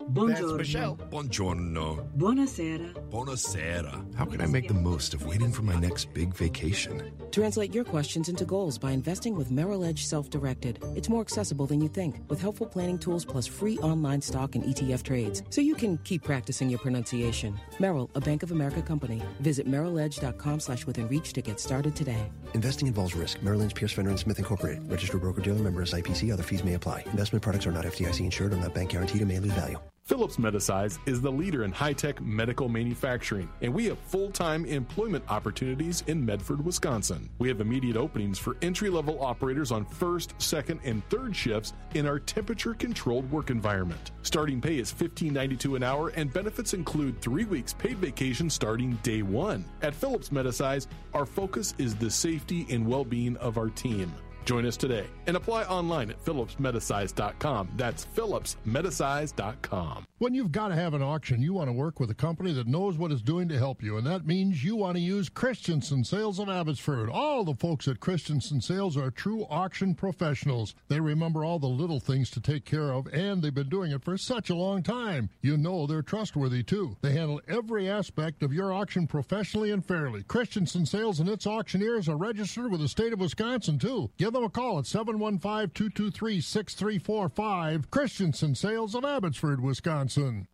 That's 0.00 0.52
Michelle. 0.52 0.96
Buongiorno. 1.10 2.08
Buonasera. 2.16 2.94
Buonasera. 3.10 4.14
How 4.14 4.24
can 4.24 4.40
I 4.40 4.46
make 4.46 4.68
the 4.68 4.74
most 4.74 5.12
of 5.12 5.26
waiting 5.26 5.50
for 5.50 5.62
my 5.62 5.74
next 5.74 6.14
big 6.14 6.34
vacation? 6.34 7.12
Translate 7.32 7.74
your 7.74 7.84
questions 7.84 8.28
into 8.28 8.44
goals 8.44 8.78
by 8.78 8.92
investing 8.92 9.34
with 9.34 9.50
Merrill 9.50 9.84
Edge 9.84 10.06
Self 10.06 10.30
Directed. 10.30 10.78
It's 10.94 11.08
more 11.08 11.20
accessible 11.20 11.66
than 11.66 11.80
you 11.80 11.88
think, 11.88 12.16
with 12.28 12.40
helpful 12.40 12.66
planning 12.66 12.98
tools 12.98 13.24
plus 13.24 13.46
free 13.46 13.76
online 13.78 14.22
stock 14.22 14.54
and 14.54 14.64
ETF 14.64 15.02
trades, 15.02 15.42
so 15.50 15.60
you 15.60 15.74
can 15.74 15.98
keep 15.98 16.22
practicing 16.22 16.70
your 16.70 16.78
pronunciation. 16.78 17.58
Merrill, 17.80 18.08
a 18.14 18.20
Bank 18.20 18.42
of 18.42 18.52
America 18.52 18.82
company. 18.82 19.20
Visit 19.40 19.66
merrilledge.com 19.66 20.60
slash 20.60 20.86
within 20.86 21.08
reach 21.08 21.32
to 21.32 21.42
get 21.42 21.58
started 21.60 21.96
today. 21.96 22.30
Investing 22.54 22.88
involves 22.88 23.14
risk. 23.14 23.42
Merrill 23.42 23.60
Lynch, 23.60 23.74
Pierce, 23.74 23.92
Fenner, 23.92 24.10
and 24.10 24.18
Smith 24.18 24.38
Incorporated. 24.38 24.90
Registered 24.90 25.20
broker-dealer 25.20 25.60
member 25.60 25.82
SIPC. 25.82 26.32
Other 26.32 26.42
fees 26.42 26.64
may 26.64 26.74
apply. 26.74 27.04
Investment 27.06 27.42
products 27.42 27.66
are 27.66 27.72
not 27.72 27.84
FDIC 27.84 28.20
insured 28.20 28.52
or 28.52 28.56
not 28.56 28.74
bank 28.74 28.90
guaranteed 28.90 29.20
and 29.20 29.28
may 29.28 29.38
lose 29.38 29.52
value. 29.52 29.78
Philips 30.08 30.38
Medisize 30.38 30.98
is 31.04 31.20
the 31.20 31.30
leader 31.30 31.64
in 31.64 31.70
high 31.70 31.92
tech 31.92 32.18
medical 32.22 32.66
manufacturing, 32.70 33.46
and 33.60 33.74
we 33.74 33.84
have 33.84 33.98
full 33.98 34.30
time 34.30 34.64
employment 34.64 35.22
opportunities 35.28 36.02
in 36.06 36.24
Medford, 36.24 36.64
Wisconsin. 36.64 37.28
We 37.38 37.48
have 37.48 37.60
immediate 37.60 37.98
openings 37.98 38.38
for 38.38 38.56
entry 38.62 38.88
level 38.88 39.22
operators 39.22 39.70
on 39.70 39.84
first, 39.84 40.32
second, 40.38 40.80
and 40.82 41.06
third 41.10 41.36
shifts 41.36 41.74
in 41.92 42.06
our 42.06 42.18
temperature 42.18 42.72
controlled 42.72 43.30
work 43.30 43.50
environment. 43.50 44.12
Starting 44.22 44.62
pay 44.62 44.78
is 44.78 44.90
$15.92 44.90 45.76
an 45.76 45.82
hour, 45.82 46.08
and 46.16 46.32
benefits 46.32 46.72
include 46.72 47.20
three 47.20 47.44
weeks 47.44 47.74
paid 47.74 47.98
vacation 47.98 48.48
starting 48.48 48.98
day 49.02 49.20
one. 49.20 49.62
At 49.82 49.94
Philips 49.94 50.30
Medisize, 50.30 50.86
our 51.12 51.26
focus 51.26 51.74
is 51.76 51.94
the 51.94 52.10
safety 52.10 52.66
and 52.70 52.86
well 52.86 53.04
being 53.04 53.36
of 53.36 53.58
our 53.58 53.68
team. 53.68 54.10
Join 54.48 54.64
us 54.64 54.78
today 54.78 55.04
and 55.26 55.36
apply 55.36 55.64
online 55.64 56.08
at 56.08 56.24
philipsmedisize.com. 56.24 57.68
That's 57.76 58.06
philipsmedisize.com. 58.16 60.06
When 60.16 60.32
you've 60.34 60.52
got 60.52 60.68
to 60.68 60.74
have 60.74 60.94
an 60.94 61.02
auction, 61.02 61.42
you 61.42 61.52
want 61.52 61.68
to 61.68 61.72
work 61.72 62.00
with 62.00 62.10
a 62.10 62.14
company 62.14 62.54
that 62.54 62.66
knows 62.66 62.96
what 62.96 63.12
it's 63.12 63.20
doing 63.20 63.46
to 63.50 63.58
help 63.58 63.82
you, 63.82 63.98
and 63.98 64.06
that 64.06 64.26
means 64.26 64.64
you 64.64 64.74
want 64.74 64.96
to 64.96 65.02
use 65.02 65.28
Christensen 65.28 66.02
Sales 66.02 66.38
of 66.38 66.48
Abbotsford. 66.48 67.10
All 67.10 67.44
the 67.44 67.54
folks 67.54 67.86
at 67.88 68.00
Christensen 68.00 68.62
Sales 68.62 68.96
are 68.96 69.10
true 69.10 69.46
auction 69.50 69.94
professionals. 69.94 70.74
They 70.88 70.98
remember 70.98 71.44
all 71.44 71.58
the 71.58 71.66
little 71.66 72.00
things 72.00 72.30
to 72.30 72.40
take 72.40 72.64
care 72.64 72.90
of, 72.90 73.06
and 73.08 73.42
they've 73.42 73.54
been 73.54 73.68
doing 73.68 73.92
it 73.92 74.02
for 74.02 74.16
such 74.16 74.48
a 74.48 74.56
long 74.56 74.82
time. 74.82 75.28
You 75.42 75.58
know 75.58 75.86
they're 75.86 76.00
trustworthy 76.00 76.62
too. 76.62 76.96
They 77.02 77.12
handle 77.12 77.42
every 77.46 77.88
aspect 77.88 78.42
of 78.42 78.54
your 78.54 78.72
auction 78.72 79.06
professionally 79.06 79.72
and 79.72 79.84
fairly. 79.84 80.22
Christensen 80.22 80.86
Sales 80.86 81.20
and 81.20 81.28
its 81.28 81.46
auctioneers 81.46 82.08
are 82.08 82.16
registered 82.16 82.72
with 82.72 82.80
the 82.80 82.88
state 82.88 83.12
of 83.12 83.20
Wisconsin 83.20 83.78
too. 83.78 84.10
Give 84.16 84.37
them 84.38 84.46
a 84.46 84.50
call 84.50 84.78
at 84.78 84.86
715 84.86 85.70
223 85.74 86.40
6345. 86.40 87.90
Christensen 87.90 88.54
Sales 88.54 88.94
of 88.94 89.04
Abbotsford, 89.04 89.60
Wisconsin. 89.60 90.46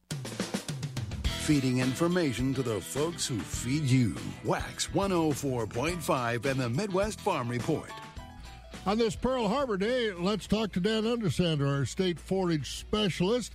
Feeding 1.41 1.81
information 1.81 2.55
to 2.55 2.63
the 2.63 2.81
folks 2.81 3.27
who 3.27 3.39
feed 3.39 3.83
you. 3.83 4.17
Wax 4.45 4.89
104.5 4.89 6.47
and 6.47 6.61
the 6.61 6.71
Midwest 6.71 7.21
Farm 7.21 7.49
Report. 7.49 7.91
On 8.87 8.97
this 8.97 9.17
Pearl 9.17 9.49
Harbor 9.49 9.77
Day, 9.77 10.13
let's 10.13 10.47
talk 10.47 10.73
to 10.73 10.81
Dan 10.81 11.05
Undersander, 11.05 11.69
our 11.69 11.85
state 11.85 12.19
forage 12.19 12.79
specialist. 12.79 13.55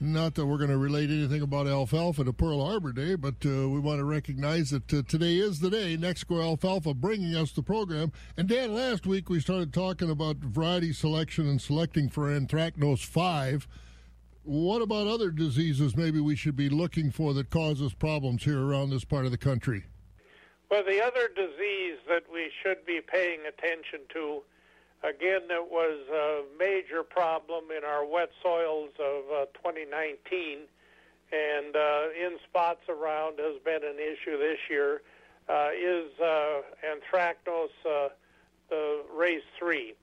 Not 0.00 0.36
that 0.36 0.46
we're 0.46 0.58
going 0.58 0.70
to 0.70 0.78
relate 0.78 1.10
anything 1.10 1.42
about 1.42 1.66
alfalfa 1.66 2.22
to 2.22 2.32
Pearl 2.32 2.64
Harbor 2.64 2.92
Day, 2.92 3.16
but 3.16 3.34
uh, 3.44 3.68
we 3.68 3.80
want 3.80 3.98
to 3.98 4.04
recognize 4.04 4.70
that 4.70 4.94
uh, 4.94 5.02
today 5.08 5.38
is 5.38 5.58
the 5.58 5.70
day. 5.70 5.96
Nexco 5.96 6.40
Alfalfa 6.40 6.94
bringing 6.94 7.34
us 7.34 7.50
the 7.50 7.64
program. 7.64 8.12
And 8.36 8.48
Dan, 8.48 8.74
last 8.74 9.08
week 9.08 9.28
we 9.28 9.40
started 9.40 9.74
talking 9.74 10.08
about 10.08 10.36
variety 10.36 10.92
selection 10.92 11.48
and 11.48 11.60
selecting 11.60 12.08
for 12.08 12.28
anthracnose 12.28 13.04
5. 13.04 13.66
What 14.44 14.82
about 14.82 15.08
other 15.08 15.32
diseases 15.32 15.96
maybe 15.96 16.20
we 16.20 16.36
should 16.36 16.54
be 16.54 16.68
looking 16.68 17.10
for 17.10 17.34
that 17.34 17.50
causes 17.50 17.92
problems 17.92 18.44
here 18.44 18.64
around 18.64 18.90
this 18.90 19.04
part 19.04 19.24
of 19.24 19.32
the 19.32 19.36
country? 19.36 19.82
Well, 20.70 20.84
the 20.84 21.02
other 21.02 21.28
disease 21.34 21.98
that 22.08 22.22
we 22.32 22.52
should 22.62 22.86
be 22.86 23.00
paying 23.00 23.40
attention 23.48 24.02
to 24.14 24.42
Again, 25.04 25.42
it 25.48 25.70
was 25.70 26.00
a 26.12 26.42
major 26.58 27.04
problem 27.04 27.66
in 27.76 27.84
our 27.84 28.04
wet 28.04 28.30
soils 28.42 28.90
of 28.98 29.22
uh, 29.32 29.46
2019, 29.54 30.58
and 31.30 31.76
uh, 31.76 32.02
in 32.18 32.36
spots 32.48 32.80
around 32.88 33.38
has 33.38 33.62
been 33.64 33.84
an 33.84 33.96
issue 34.00 34.36
this 34.38 34.58
year. 34.68 35.02
Uh, 35.48 35.68
is 35.72 36.10
uh, 36.20 36.62
anthracnose 36.84 37.68
uh, 37.88 38.08
the 38.70 39.02
race 39.14 39.46
three? 39.56 39.94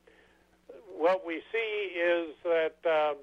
What 0.98 1.26
we 1.28 1.42
see 1.52 2.00
is 2.00 2.34
that 2.46 2.78
um, 2.86 3.18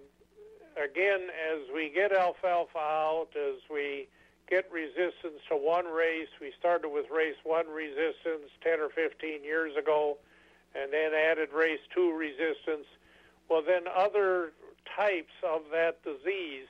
again, 0.77 1.29
as 1.53 1.61
we 1.75 1.89
get 1.89 2.13
alfalfa 2.13 2.79
out, 2.79 3.29
as 3.35 3.61
we 3.73 4.09
get 4.49 4.71
resistance 4.71 5.41
to 5.49 5.57
one 5.57 5.87
race, 5.87 6.29
we 6.39 6.53
started 6.59 6.91
with 6.91 7.07
race 7.11 7.37
one 7.45 7.67
resistance 7.67 8.51
10 8.63 8.79
or 8.79 8.91
15 8.91 9.43
years 9.43 9.75
ago 9.75 10.19
and 10.75 10.93
then 10.93 11.13
added 11.15 11.51
race 11.53 11.81
2 11.95 12.13
resistance, 12.13 12.87
well, 13.49 13.63
then 13.67 13.85
other 13.95 14.53
types 14.97 15.33
of 15.45 15.63
that 15.71 16.03
disease 16.03 16.67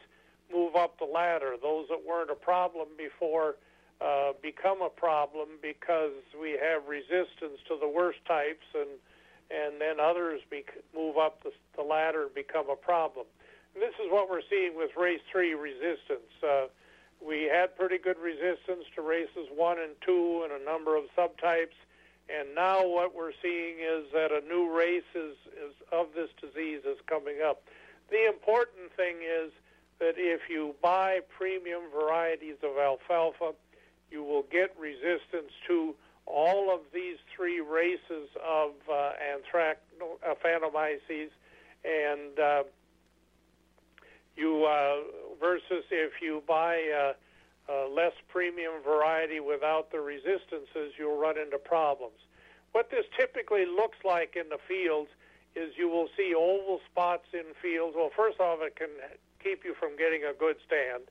move 0.52 0.76
up 0.76 0.98
the 0.98 1.04
ladder. 1.04 1.54
Those 1.60 1.86
that 1.88 2.00
weren't 2.06 2.30
a 2.30 2.34
problem 2.34 2.88
before 2.96 3.56
uh, 4.00 4.32
become 4.42 4.82
a 4.82 4.90
problem 4.90 5.48
because 5.62 6.12
we 6.40 6.58
have 6.60 6.86
resistance 6.88 7.62
to 7.68 7.76
the 7.80 7.88
worst 7.88 8.18
types, 8.26 8.66
and 8.74 8.98
and 9.52 9.80
then 9.80 10.00
others 10.00 10.40
move 10.96 11.18
up 11.18 11.42
the, 11.42 11.52
the 11.76 11.82
ladder 11.82 12.24
and 12.24 12.34
become 12.34 12.70
a 12.70 12.76
problem. 12.76 13.26
And 13.74 13.82
this 13.82 13.92
is 14.00 14.10
what 14.10 14.30
we're 14.30 14.44
seeing 14.48 14.76
with 14.76 14.90
race 14.96 15.20
three 15.30 15.54
resistance. 15.54 16.32
Uh, 16.42 16.66
we 17.24 17.50
had 17.52 17.76
pretty 17.76 17.98
good 17.98 18.16
resistance 18.18 18.84
to 18.96 19.02
races 19.02 19.46
one 19.54 19.78
and 19.78 19.92
two 20.04 20.44
and 20.44 20.52
a 20.52 20.64
number 20.64 20.96
of 20.96 21.04
subtypes 21.16 21.76
and 22.28 22.54
now 22.54 22.86
what 22.86 23.14
we're 23.14 23.32
seeing 23.42 23.76
is 23.80 24.04
that 24.12 24.30
a 24.32 24.40
new 24.46 24.70
race 24.70 25.02
is, 25.14 25.36
is 25.56 25.74
of 25.90 26.08
this 26.14 26.30
disease 26.40 26.80
is 26.84 26.98
coming 27.06 27.38
up. 27.44 27.62
The 28.10 28.26
important 28.26 28.92
thing 28.96 29.16
is 29.22 29.52
that 29.98 30.14
if 30.16 30.42
you 30.48 30.74
buy 30.82 31.20
premium 31.36 31.82
varieties 31.92 32.56
of 32.62 32.78
alfalfa, 32.78 33.52
you 34.10 34.22
will 34.22 34.44
get 34.50 34.74
resistance 34.78 35.52
to 35.66 35.94
all 36.26 36.72
of 36.72 36.80
these 36.92 37.16
three 37.34 37.60
races 37.60 38.28
of 38.46 38.72
uh, 38.90 39.12
Aphanomyces, 40.28 41.30
and 41.84 42.38
uh, 42.38 42.62
you 44.36 44.64
uh, 44.64 44.96
versus 45.40 45.84
if 45.90 46.12
you 46.22 46.42
buy 46.46 46.82
uh, 46.90 47.12
uh, 47.72 47.88
less 47.88 48.12
premium 48.28 48.82
variety 48.84 49.40
without 49.40 49.90
the 49.90 50.00
resistances, 50.00 50.92
you'll 50.98 51.18
run 51.18 51.38
into 51.38 51.58
problems. 51.58 52.18
What 52.72 52.90
this 52.90 53.04
typically 53.18 53.64
looks 53.66 53.98
like 54.04 54.36
in 54.36 54.48
the 54.48 54.58
fields 54.68 55.10
is 55.54 55.72
you 55.76 55.88
will 55.88 56.08
see 56.16 56.34
oval 56.34 56.80
spots 56.90 57.26
in 57.32 57.44
fields. 57.60 57.94
Well, 57.96 58.10
first 58.14 58.40
off, 58.40 58.58
it 58.62 58.76
can 58.76 58.88
keep 59.42 59.64
you 59.64 59.74
from 59.78 59.96
getting 59.96 60.24
a 60.24 60.32
good 60.32 60.56
stand, 60.66 61.04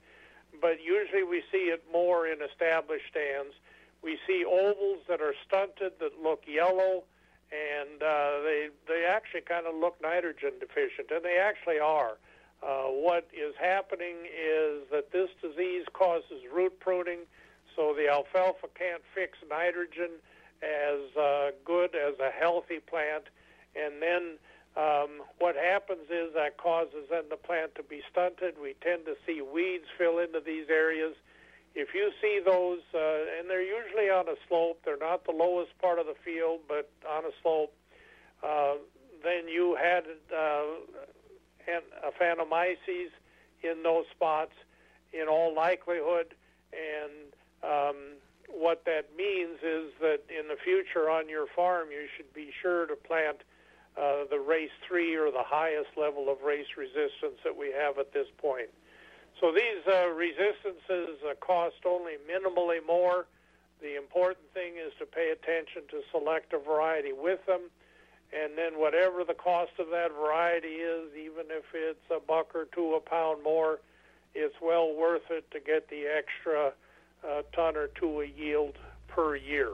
but 0.59 0.83
usually 0.83 1.23
we 1.23 1.43
see 1.51 1.69
it 1.69 1.83
more 1.91 2.27
in 2.27 2.39
established 2.41 3.05
stands. 3.09 3.53
We 4.01 4.17
see 4.25 4.43
ovals 4.43 4.99
that 5.07 5.21
are 5.21 5.35
stunted 5.45 5.93
that 5.99 6.21
look 6.21 6.43
yellow, 6.47 7.03
and 7.51 8.01
uh, 8.01 8.41
they 8.41 8.69
they 8.87 9.05
actually 9.05 9.41
kind 9.41 9.67
of 9.67 9.75
look 9.75 10.01
nitrogen 10.01 10.53
deficient, 10.59 11.11
and 11.11 11.23
they 11.23 11.37
actually 11.37 11.79
are. 11.79 12.17
Uh, 12.61 12.83
what 12.83 13.27
is 13.33 13.55
happening 13.59 14.17
is 14.25 14.83
that 14.91 15.11
this 15.11 15.29
disease 15.41 15.85
causes 15.93 16.43
root 16.53 16.79
pruning, 16.79 17.21
so 17.75 17.93
the 17.97 18.07
alfalfa 18.07 18.67
can't 18.77 19.01
fix 19.15 19.37
nitrogen 19.49 20.11
as 20.61 21.17
uh, 21.17 21.51
good 21.65 21.95
as 21.95 22.19
a 22.19 22.29
healthy 22.29 22.79
plant. 22.79 23.25
And 23.75 24.01
then 24.01 24.37
um, 24.77 25.25
what 25.39 25.55
happens 25.55 26.05
is 26.11 26.33
that 26.35 26.57
causes 26.57 27.09
then 27.09 27.23
the 27.29 27.37
plant 27.37 27.73
to 27.75 27.83
be 27.83 28.01
stunted. 28.11 28.55
We 28.61 28.75
tend 28.81 29.05
to 29.05 29.15
see 29.25 29.41
weeds 29.41 29.85
fill 29.97 30.19
into 30.19 30.39
these 30.39 30.69
areas. 30.69 31.15
If 31.73 31.95
you 31.95 32.11
see 32.21 32.39
those, 32.45 32.81
uh, 32.93 33.39
and 33.39 33.49
they're 33.49 33.63
usually 33.63 34.09
on 34.09 34.27
a 34.27 34.35
slope, 34.47 34.81
they're 34.85 34.97
not 34.97 35.25
the 35.25 35.31
lowest 35.31 35.71
part 35.79 35.99
of 35.99 36.05
the 36.05 36.15
field, 36.23 36.59
but 36.67 36.89
on 37.09 37.25
a 37.25 37.31
slope, 37.41 37.73
uh, 38.43 38.75
then 39.23 39.47
you 39.47 39.77
had 39.81 40.03
uh, 40.35 40.63
and 41.73 41.83
Aphanomyces 42.03 43.09
in 43.63 43.83
those 43.83 44.05
spots 44.11 44.53
in 45.13 45.27
all 45.27 45.53
likelihood. 45.53 46.33
And 46.73 47.33
um, 47.63 47.95
what 48.49 48.85
that 48.85 49.15
means 49.15 49.59
is 49.63 49.91
that 49.99 50.21
in 50.29 50.47
the 50.47 50.57
future 50.63 51.09
on 51.09 51.29
your 51.29 51.47
farm, 51.55 51.89
you 51.91 52.07
should 52.15 52.33
be 52.33 52.51
sure 52.61 52.85
to 52.85 52.95
plant 52.95 53.37
uh, 53.97 54.23
the 54.29 54.39
race 54.39 54.71
three 54.87 55.15
or 55.15 55.31
the 55.31 55.43
highest 55.43 55.89
level 55.97 56.29
of 56.29 56.41
race 56.43 56.77
resistance 56.77 57.39
that 57.43 57.55
we 57.57 57.71
have 57.71 57.97
at 57.97 58.13
this 58.13 58.27
point. 58.37 58.69
So 59.39 59.51
these 59.51 59.83
uh, 59.87 60.09
resistances 60.09 61.19
uh, 61.27 61.33
cost 61.39 61.83
only 61.85 62.13
minimally 62.29 62.85
more. 62.85 63.25
The 63.81 63.97
important 63.97 64.45
thing 64.53 64.73
is 64.77 64.93
to 64.99 65.05
pay 65.05 65.31
attention 65.31 65.83
to 65.89 66.01
select 66.11 66.53
a 66.53 66.59
variety 66.59 67.11
with 67.11 67.45
them 67.47 67.61
and 68.33 68.57
then 68.57 68.79
whatever 68.79 69.23
the 69.23 69.33
cost 69.33 69.71
of 69.79 69.87
that 69.89 70.11
variety 70.11 70.75
is, 70.79 71.09
even 71.15 71.45
if 71.49 71.65
it's 71.73 72.09
a 72.09 72.19
buck 72.19 72.55
or 72.55 72.65
two 72.73 72.93
a 72.93 72.99
pound 72.99 73.43
more, 73.43 73.79
it's 74.33 74.55
well 74.61 74.95
worth 74.95 75.29
it 75.29 75.49
to 75.51 75.59
get 75.59 75.89
the 75.89 76.05
extra 76.05 76.71
uh, 77.27 77.41
ton 77.53 77.75
or 77.75 77.87
two 77.87 78.21
a 78.21 78.25
yield 78.25 78.77
per 79.07 79.35
year. 79.35 79.71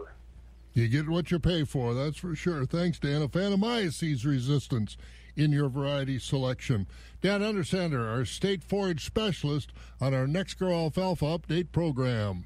You 0.73 0.87
get 0.87 1.09
what 1.09 1.31
you 1.31 1.39
pay 1.39 1.63
for, 1.63 1.93
that's 1.93 2.17
for 2.17 2.35
sure. 2.35 2.65
Thanks, 2.65 2.99
Dan. 2.99 3.21
A 3.21 3.27
fan 3.27 3.53
of 3.53 3.59
Aphanomyces 3.59 4.25
resistance 4.25 4.97
in 5.35 5.51
your 5.51 5.69
variety 5.69 6.19
selection. 6.19 6.87
Dan 7.21 7.41
Undersander, 7.41 8.07
our 8.07 8.25
state 8.25 8.63
forage 8.63 9.05
specialist 9.05 9.71
on 10.01 10.13
our 10.13 10.25
Nexco 10.25 10.71
Alfalfa 10.71 11.25
Update 11.25 11.71
program. 11.71 12.45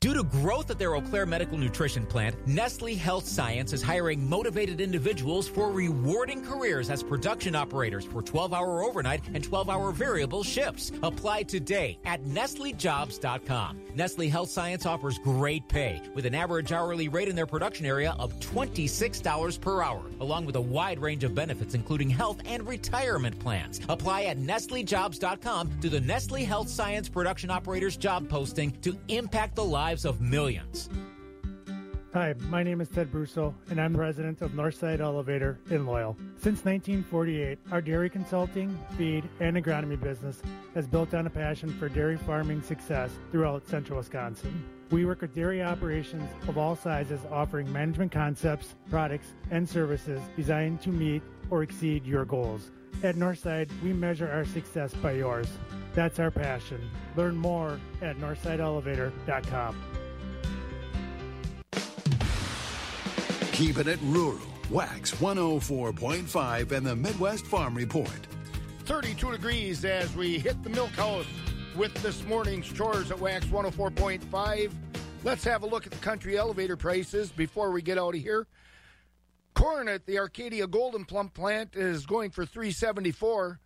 Due 0.00 0.12
to 0.12 0.22
growth 0.22 0.70
at 0.70 0.78
their 0.78 0.94
Eau 0.94 1.00
Claire 1.00 1.24
Medical 1.24 1.56
Nutrition 1.56 2.04
plant, 2.04 2.36
Nestle 2.46 2.96
Health 2.96 3.26
Science 3.26 3.72
is 3.72 3.82
hiring 3.82 4.28
motivated 4.28 4.78
individuals 4.78 5.48
for 5.48 5.72
rewarding 5.72 6.44
careers 6.44 6.90
as 6.90 7.02
production 7.02 7.54
operators 7.56 8.04
for 8.04 8.20
12 8.20 8.52
hour 8.52 8.84
overnight 8.84 9.22
and 9.32 9.42
12 9.42 9.70
hour 9.70 9.92
variable 9.92 10.42
shifts. 10.42 10.92
Apply 11.02 11.44
today 11.44 11.98
at 12.04 12.22
NestleJobs.com. 12.24 13.80
Nestle 13.94 14.28
Health 14.28 14.50
Science 14.50 14.84
offers 14.84 15.18
great 15.18 15.66
pay 15.66 16.02
with 16.14 16.26
an 16.26 16.34
average 16.34 16.72
hourly 16.72 17.08
rate 17.08 17.28
in 17.28 17.34
their 17.34 17.46
production 17.46 17.86
area 17.86 18.14
of 18.18 18.38
$26 18.40 19.58
per 19.62 19.82
hour, 19.82 20.02
along 20.20 20.44
with 20.44 20.56
a 20.56 20.60
wide 20.60 20.98
range 20.98 21.24
of 21.24 21.34
benefits, 21.34 21.74
including 21.74 22.10
health 22.10 22.42
and 22.44 22.68
retirement 22.68 23.38
plans. 23.38 23.80
Apply 23.88 24.24
at 24.24 24.36
NestleJobs.com 24.36 25.80
to 25.80 25.88
the 25.88 26.02
Nestle 26.02 26.44
Health 26.44 26.68
Science 26.68 27.08
Production 27.08 27.50
Operators 27.50 27.96
job 27.96 28.28
posting 28.28 28.72
to 28.82 28.94
impact 29.08 29.56
the 29.56 29.64
lives 29.64 29.85
lives 29.86 30.04
of 30.04 30.20
millions. 30.20 30.90
Hi, 32.12 32.34
my 32.48 32.64
name 32.64 32.80
is 32.80 32.88
Ted 32.88 33.12
Brusso, 33.12 33.54
and 33.70 33.80
I'm 33.80 33.92
the 33.92 33.98
president 33.98 34.42
of 34.42 34.50
Northside 34.50 34.98
Elevator 34.98 35.60
in 35.70 35.86
Loyal. 35.86 36.16
Since 36.38 36.64
1948, 36.64 37.56
our 37.70 37.80
dairy 37.80 38.10
consulting, 38.10 38.76
feed, 38.98 39.28
and 39.38 39.56
agronomy 39.56 40.00
business 40.00 40.42
has 40.74 40.88
built 40.88 41.14
on 41.14 41.28
a 41.28 41.30
passion 41.30 41.68
for 41.78 41.88
dairy 41.88 42.16
farming 42.16 42.62
success 42.62 43.12
throughout 43.30 43.64
central 43.68 43.98
Wisconsin. 43.98 44.64
We 44.90 45.04
work 45.04 45.20
with 45.20 45.36
dairy 45.36 45.62
operations 45.62 46.28
of 46.48 46.58
all 46.58 46.74
sizes, 46.74 47.20
offering 47.30 47.72
management 47.72 48.10
concepts, 48.10 48.74
products, 48.90 49.34
and 49.52 49.68
services 49.68 50.20
designed 50.34 50.80
to 50.80 50.88
meet 50.88 51.22
or 51.48 51.62
exceed 51.62 52.04
your 52.04 52.24
goals. 52.24 52.72
At 53.02 53.16
Northside, 53.16 53.70
we 53.82 53.92
measure 53.92 54.30
our 54.30 54.44
success 54.44 54.92
by 54.94 55.12
yours. 55.12 55.48
That's 55.94 56.18
our 56.18 56.30
passion. 56.30 56.90
Learn 57.14 57.36
more 57.36 57.78
at 58.02 58.16
northsideelevator.com. 58.18 59.76
Keeping 63.52 63.88
it 63.88 63.98
rural. 64.02 64.38
Wax 64.70 65.12
104.5 65.14 66.72
and 66.72 66.86
the 66.86 66.96
Midwest 66.96 67.46
Farm 67.46 67.74
Report. 67.74 68.26
32 68.84 69.30
degrees 69.30 69.84
as 69.84 70.14
we 70.16 70.38
hit 70.38 70.62
the 70.62 70.70
milk 70.70 70.90
house 70.90 71.26
with 71.76 71.94
this 72.02 72.24
morning's 72.24 72.66
chores 72.72 73.10
at 73.10 73.18
Wax 73.18 73.46
104.5. 73.46 74.72
Let's 75.24 75.44
have 75.44 75.62
a 75.62 75.66
look 75.66 75.86
at 75.86 75.92
the 75.92 75.98
country 75.98 76.36
elevator 76.36 76.76
prices 76.76 77.30
before 77.30 77.70
we 77.70 77.82
get 77.82 77.98
out 77.98 78.14
of 78.14 78.20
here. 78.20 78.46
Corn 79.56 79.88
at 79.88 80.04
the 80.04 80.18
Arcadia 80.18 80.66
Gold'n 80.66 81.08
Plump 81.08 81.32
plant 81.32 81.76
is 81.76 82.04
going 82.04 82.30
for 82.30 82.44
374. 82.44 83.58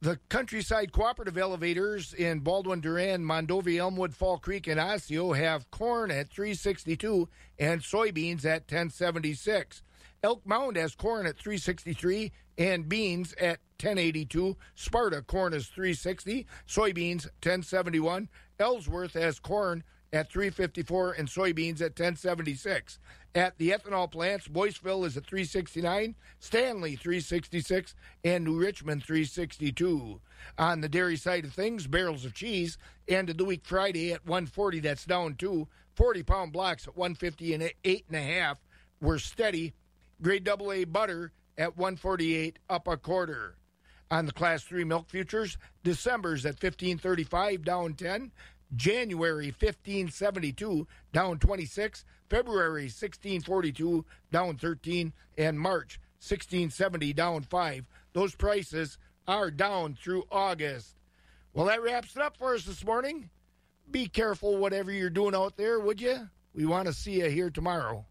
The 0.00 0.18
countryside 0.30 0.90
cooperative 0.90 1.36
elevators 1.36 2.14
in 2.14 2.40
Baldwin, 2.40 2.80
Durand, 2.80 3.26
Mondovi, 3.26 3.76
Elmwood, 3.76 4.14
Fall 4.14 4.38
Creek, 4.38 4.66
and 4.68 4.80
Osseo 4.80 5.34
have 5.34 5.70
corn 5.70 6.10
at 6.10 6.30
362 6.30 7.28
and 7.58 7.82
soybeans 7.82 8.46
at 8.46 8.62
1076. 8.62 9.82
Elk 10.22 10.46
Mound 10.46 10.76
has 10.76 10.94
corn 10.94 11.26
at 11.26 11.36
363 11.36 12.32
and 12.56 12.88
beans 12.88 13.34
at 13.34 13.58
1082. 13.82 14.56
Sparta 14.76 15.20
corn 15.20 15.52
is 15.52 15.66
360, 15.66 16.46
soybeans 16.66 17.24
1071. 17.42 18.30
Ellsworth 18.58 19.12
has 19.12 19.38
corn 19.38 19.84
at 20.12 20.30
354 20.32 21.12
and 21.12 21.28
soybeans 21.28 21.80
at 21.80 21.98
1076. 21.98 22.98
At 23.34 23.58
the 23.58 23.70
ethanol 23.70 24.10
plants, 24.10 24.48
Boyceville 24.48 25.06
is 25.06 25.16
at 25.16 25.26
369, 25.26 26.14
Stanley 26.40 26.96
366, 26.96 27.94
and 28.24 28.44
New 28.44 28.58
Richmond 28.58 29.04
362. 29.04 30.20
On 30.58 30.80
the 30.80 30.88
dairy 30.88 31.16
side 31.16 31.44
of 31.44 31.52
things, 31.52 31.86
barrels 31.86 32.24
of 32.24 32.34
cheese 32.34 32.78
ended 33.06 33.38
the 33.38 33.44
week 33.44 33.64
Friday 33.64 34.12
at 34.12 34.26
140. 34.26 34.80
That's 34.80 35.04
down 35.04 35.34
two. 35.34 35.68
40 35.94 36.22
pound 36.22 36.52
blocks 36.52 36.86
at 36.86 36.96
150 36.96 37.54
and 37.54 37.72
eight 37.84 38.04
and 38.08 38.16
a 38.16 38.22
half 38.22 38.58
were 39.00 39.18
steady. 39.18 39.74
Grade 40.22 40.44
double 40.44 40.72
A 40.72 40.84
butter 40.84 41.32
at 41.58 41.76
148, 41.76 42.58
up 42.70 42.86
a 42.88 42.96
quarter. 42.96 43.56
On 44.10 44.24
the 44.24 44.32
class 44.32 44.62
three 44.62 44.84
milk 44.84 45.08
futures, 45.10 45.58
December's 45.82 46.46
at 46.46 46.54
1535, 46.54 47.62
down 47.62 47.94
10. 47.94 48.30
January 48.76 49.46
1572 49.46 50.86
down 51.12 51.38
26, 51.38 52.04
February 52.28 52.84
1642 52.84 54.04
down 54.30 54.56
13, 54.56 55.12
and 55.36 55.58
March 55.58 56.00
1670 56.20 57.12
down 57.12 57.42
5. 57.42 57.88
Those 58.12 58.34
prices 58.34 58.98
are 59.26 59.50
down 59.50 59.94
through 59.94 60.24
August. 60.30 60.96
Well, 61.52 61.66
that 61.66 61.82
wraps 61.82 62.16
it 62.16 62.22
up 62.22 62.36
for 62.36 62.54
us 62.54 62.64
this 62.64 62.84
morning. 62.84 63.30
Be 63.90 64.06
careful 64.06 64.56
whatever 64.58 64.92
you're 64.92 65.10
doing 65.10 65.34
out 65.34 65.56
there, 65.56 65.80
would 65.80 66.00
you? 66.00 66.28
We 66.54 66.66
want 66.66 66.86
to 66.86 66.92
see 66.92 67.22
you 67.22 67.30
here 67.30 67.50
tomorrow. 67.50 68.04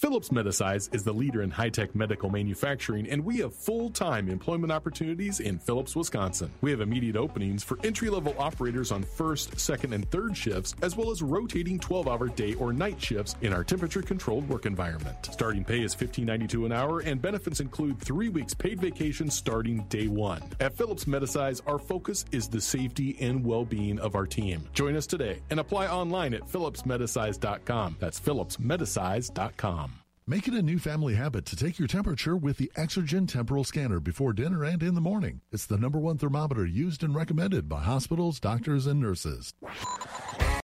Philips 0.00 0.30
Medisize 0.30 0.94
is 0.94 1.04
the 1.04 1.12
leader 1.12 1.42
in 1.42 1.50
high-tech 1.50 1.94
medical 1.94 2.30
manufacturing, 2.30 3.06
and 3.10 3.22
we 3.22 3.36
have 3.36 3.54
full-time 3.54 4.30
employment 4.30 4.72
opportunities 4.72 5.40
in 5.40 5.58
Phillips, 5.58 5.94
Wisconsin. 5.94 6.50
We 6.62 6.70
have 6.70 6.80
immediate 6.80 7.16
openings 7.16 7.62
for 7.62 7.78
entry-level 7.84 8.34
operators 8.38 8.92
on 8.92 9.02
first, 9.02 9.60
second, 9.60 9.92
and 9.92 10.10
third 10.10 10.34
shifts, 10.34 10.74
as 10.80 10.96
well 10.96 11.10
as 11.10 11.20
rotating 11.20 11.78
12-hour 11.78 12.28
day 12.28 12.54
or 12.54 12.72
night 12.72 12.98
shifts 12.98 13.36
in 13.42 13.52
our 13.52 13.62
temperature-controlled 13.62 14.48
work 14.48 14.64
environment. 14.64 15.28
Starting 15.32 15.64
pay 15.64 15.82
is 15.82 15.94
$15.92 15.94 16.64
an 16.64 16.72
hour, 16.72 17.00
and 17.00 17.20
benefits 17.20 17.60
include 17.60 18.00
three 18.00 18.30
weeks 18.30 18.54
paid 18.54 18.80
vacation 18.80 19.28
starting 19.28 19.82
day 19.90 20.06
one. 20.06 20.42
At 20.60 20.72
Philips 20.72 21.04
Medisize, 21.04 21.60
our 21.66 21.78
focus 21.78 22.24
is 22.32 22.48
the 22.48 22.62
safety 22.62 23.18
and 23.20 23.44
well-being 23.44 23.98
of 23.98 24.14
our 24.14 24.24
team. 24.24 24.66
Join 24.72 24.96
us 24.96 25.06
today 25.06 25.42
and 25.50 25.60
apply 25.60 25.88
online 25.88 26.32
at 26.32 26.48
philipsmedisize.com. 26.48 27.96
That's 28.00 28.18
philipsmedisize.com. 28.18 29.89
Make 30.30 30.46
it 30.46 30.54
a 30.54 30.62
new 30.62 30.78
family 30.78 31.16
habit 31.16 31.44
to 31.46 31.56
take 31.56 31.80
your 31.80 31.88
temperature 31.88 32.36
with 32.36 32.56
the 32.56 32.70
Exergen 32.78 33.26
temporal 33.26 33.64
scanner 33.64 33.98
before 33.98 34.32
dinner 34.32 34.62
and 34.62 34.80
in 34.80 34.94
the 34.94 35.00
morning. 35.00 35.40
It's 35.50 35.66
the 35.66 35.76
number 35.76 35.98
one 35.98 36.18
thermometer 36.18 36.64
used 36.64 37.02
and 37.02 37.12
recommended 37.16 37.68
by 37.68 37.80
hospitals, 37.80 38.38
doctors, 38.38 38.86
and 38.86 39.00
nurses. 39.00 39.54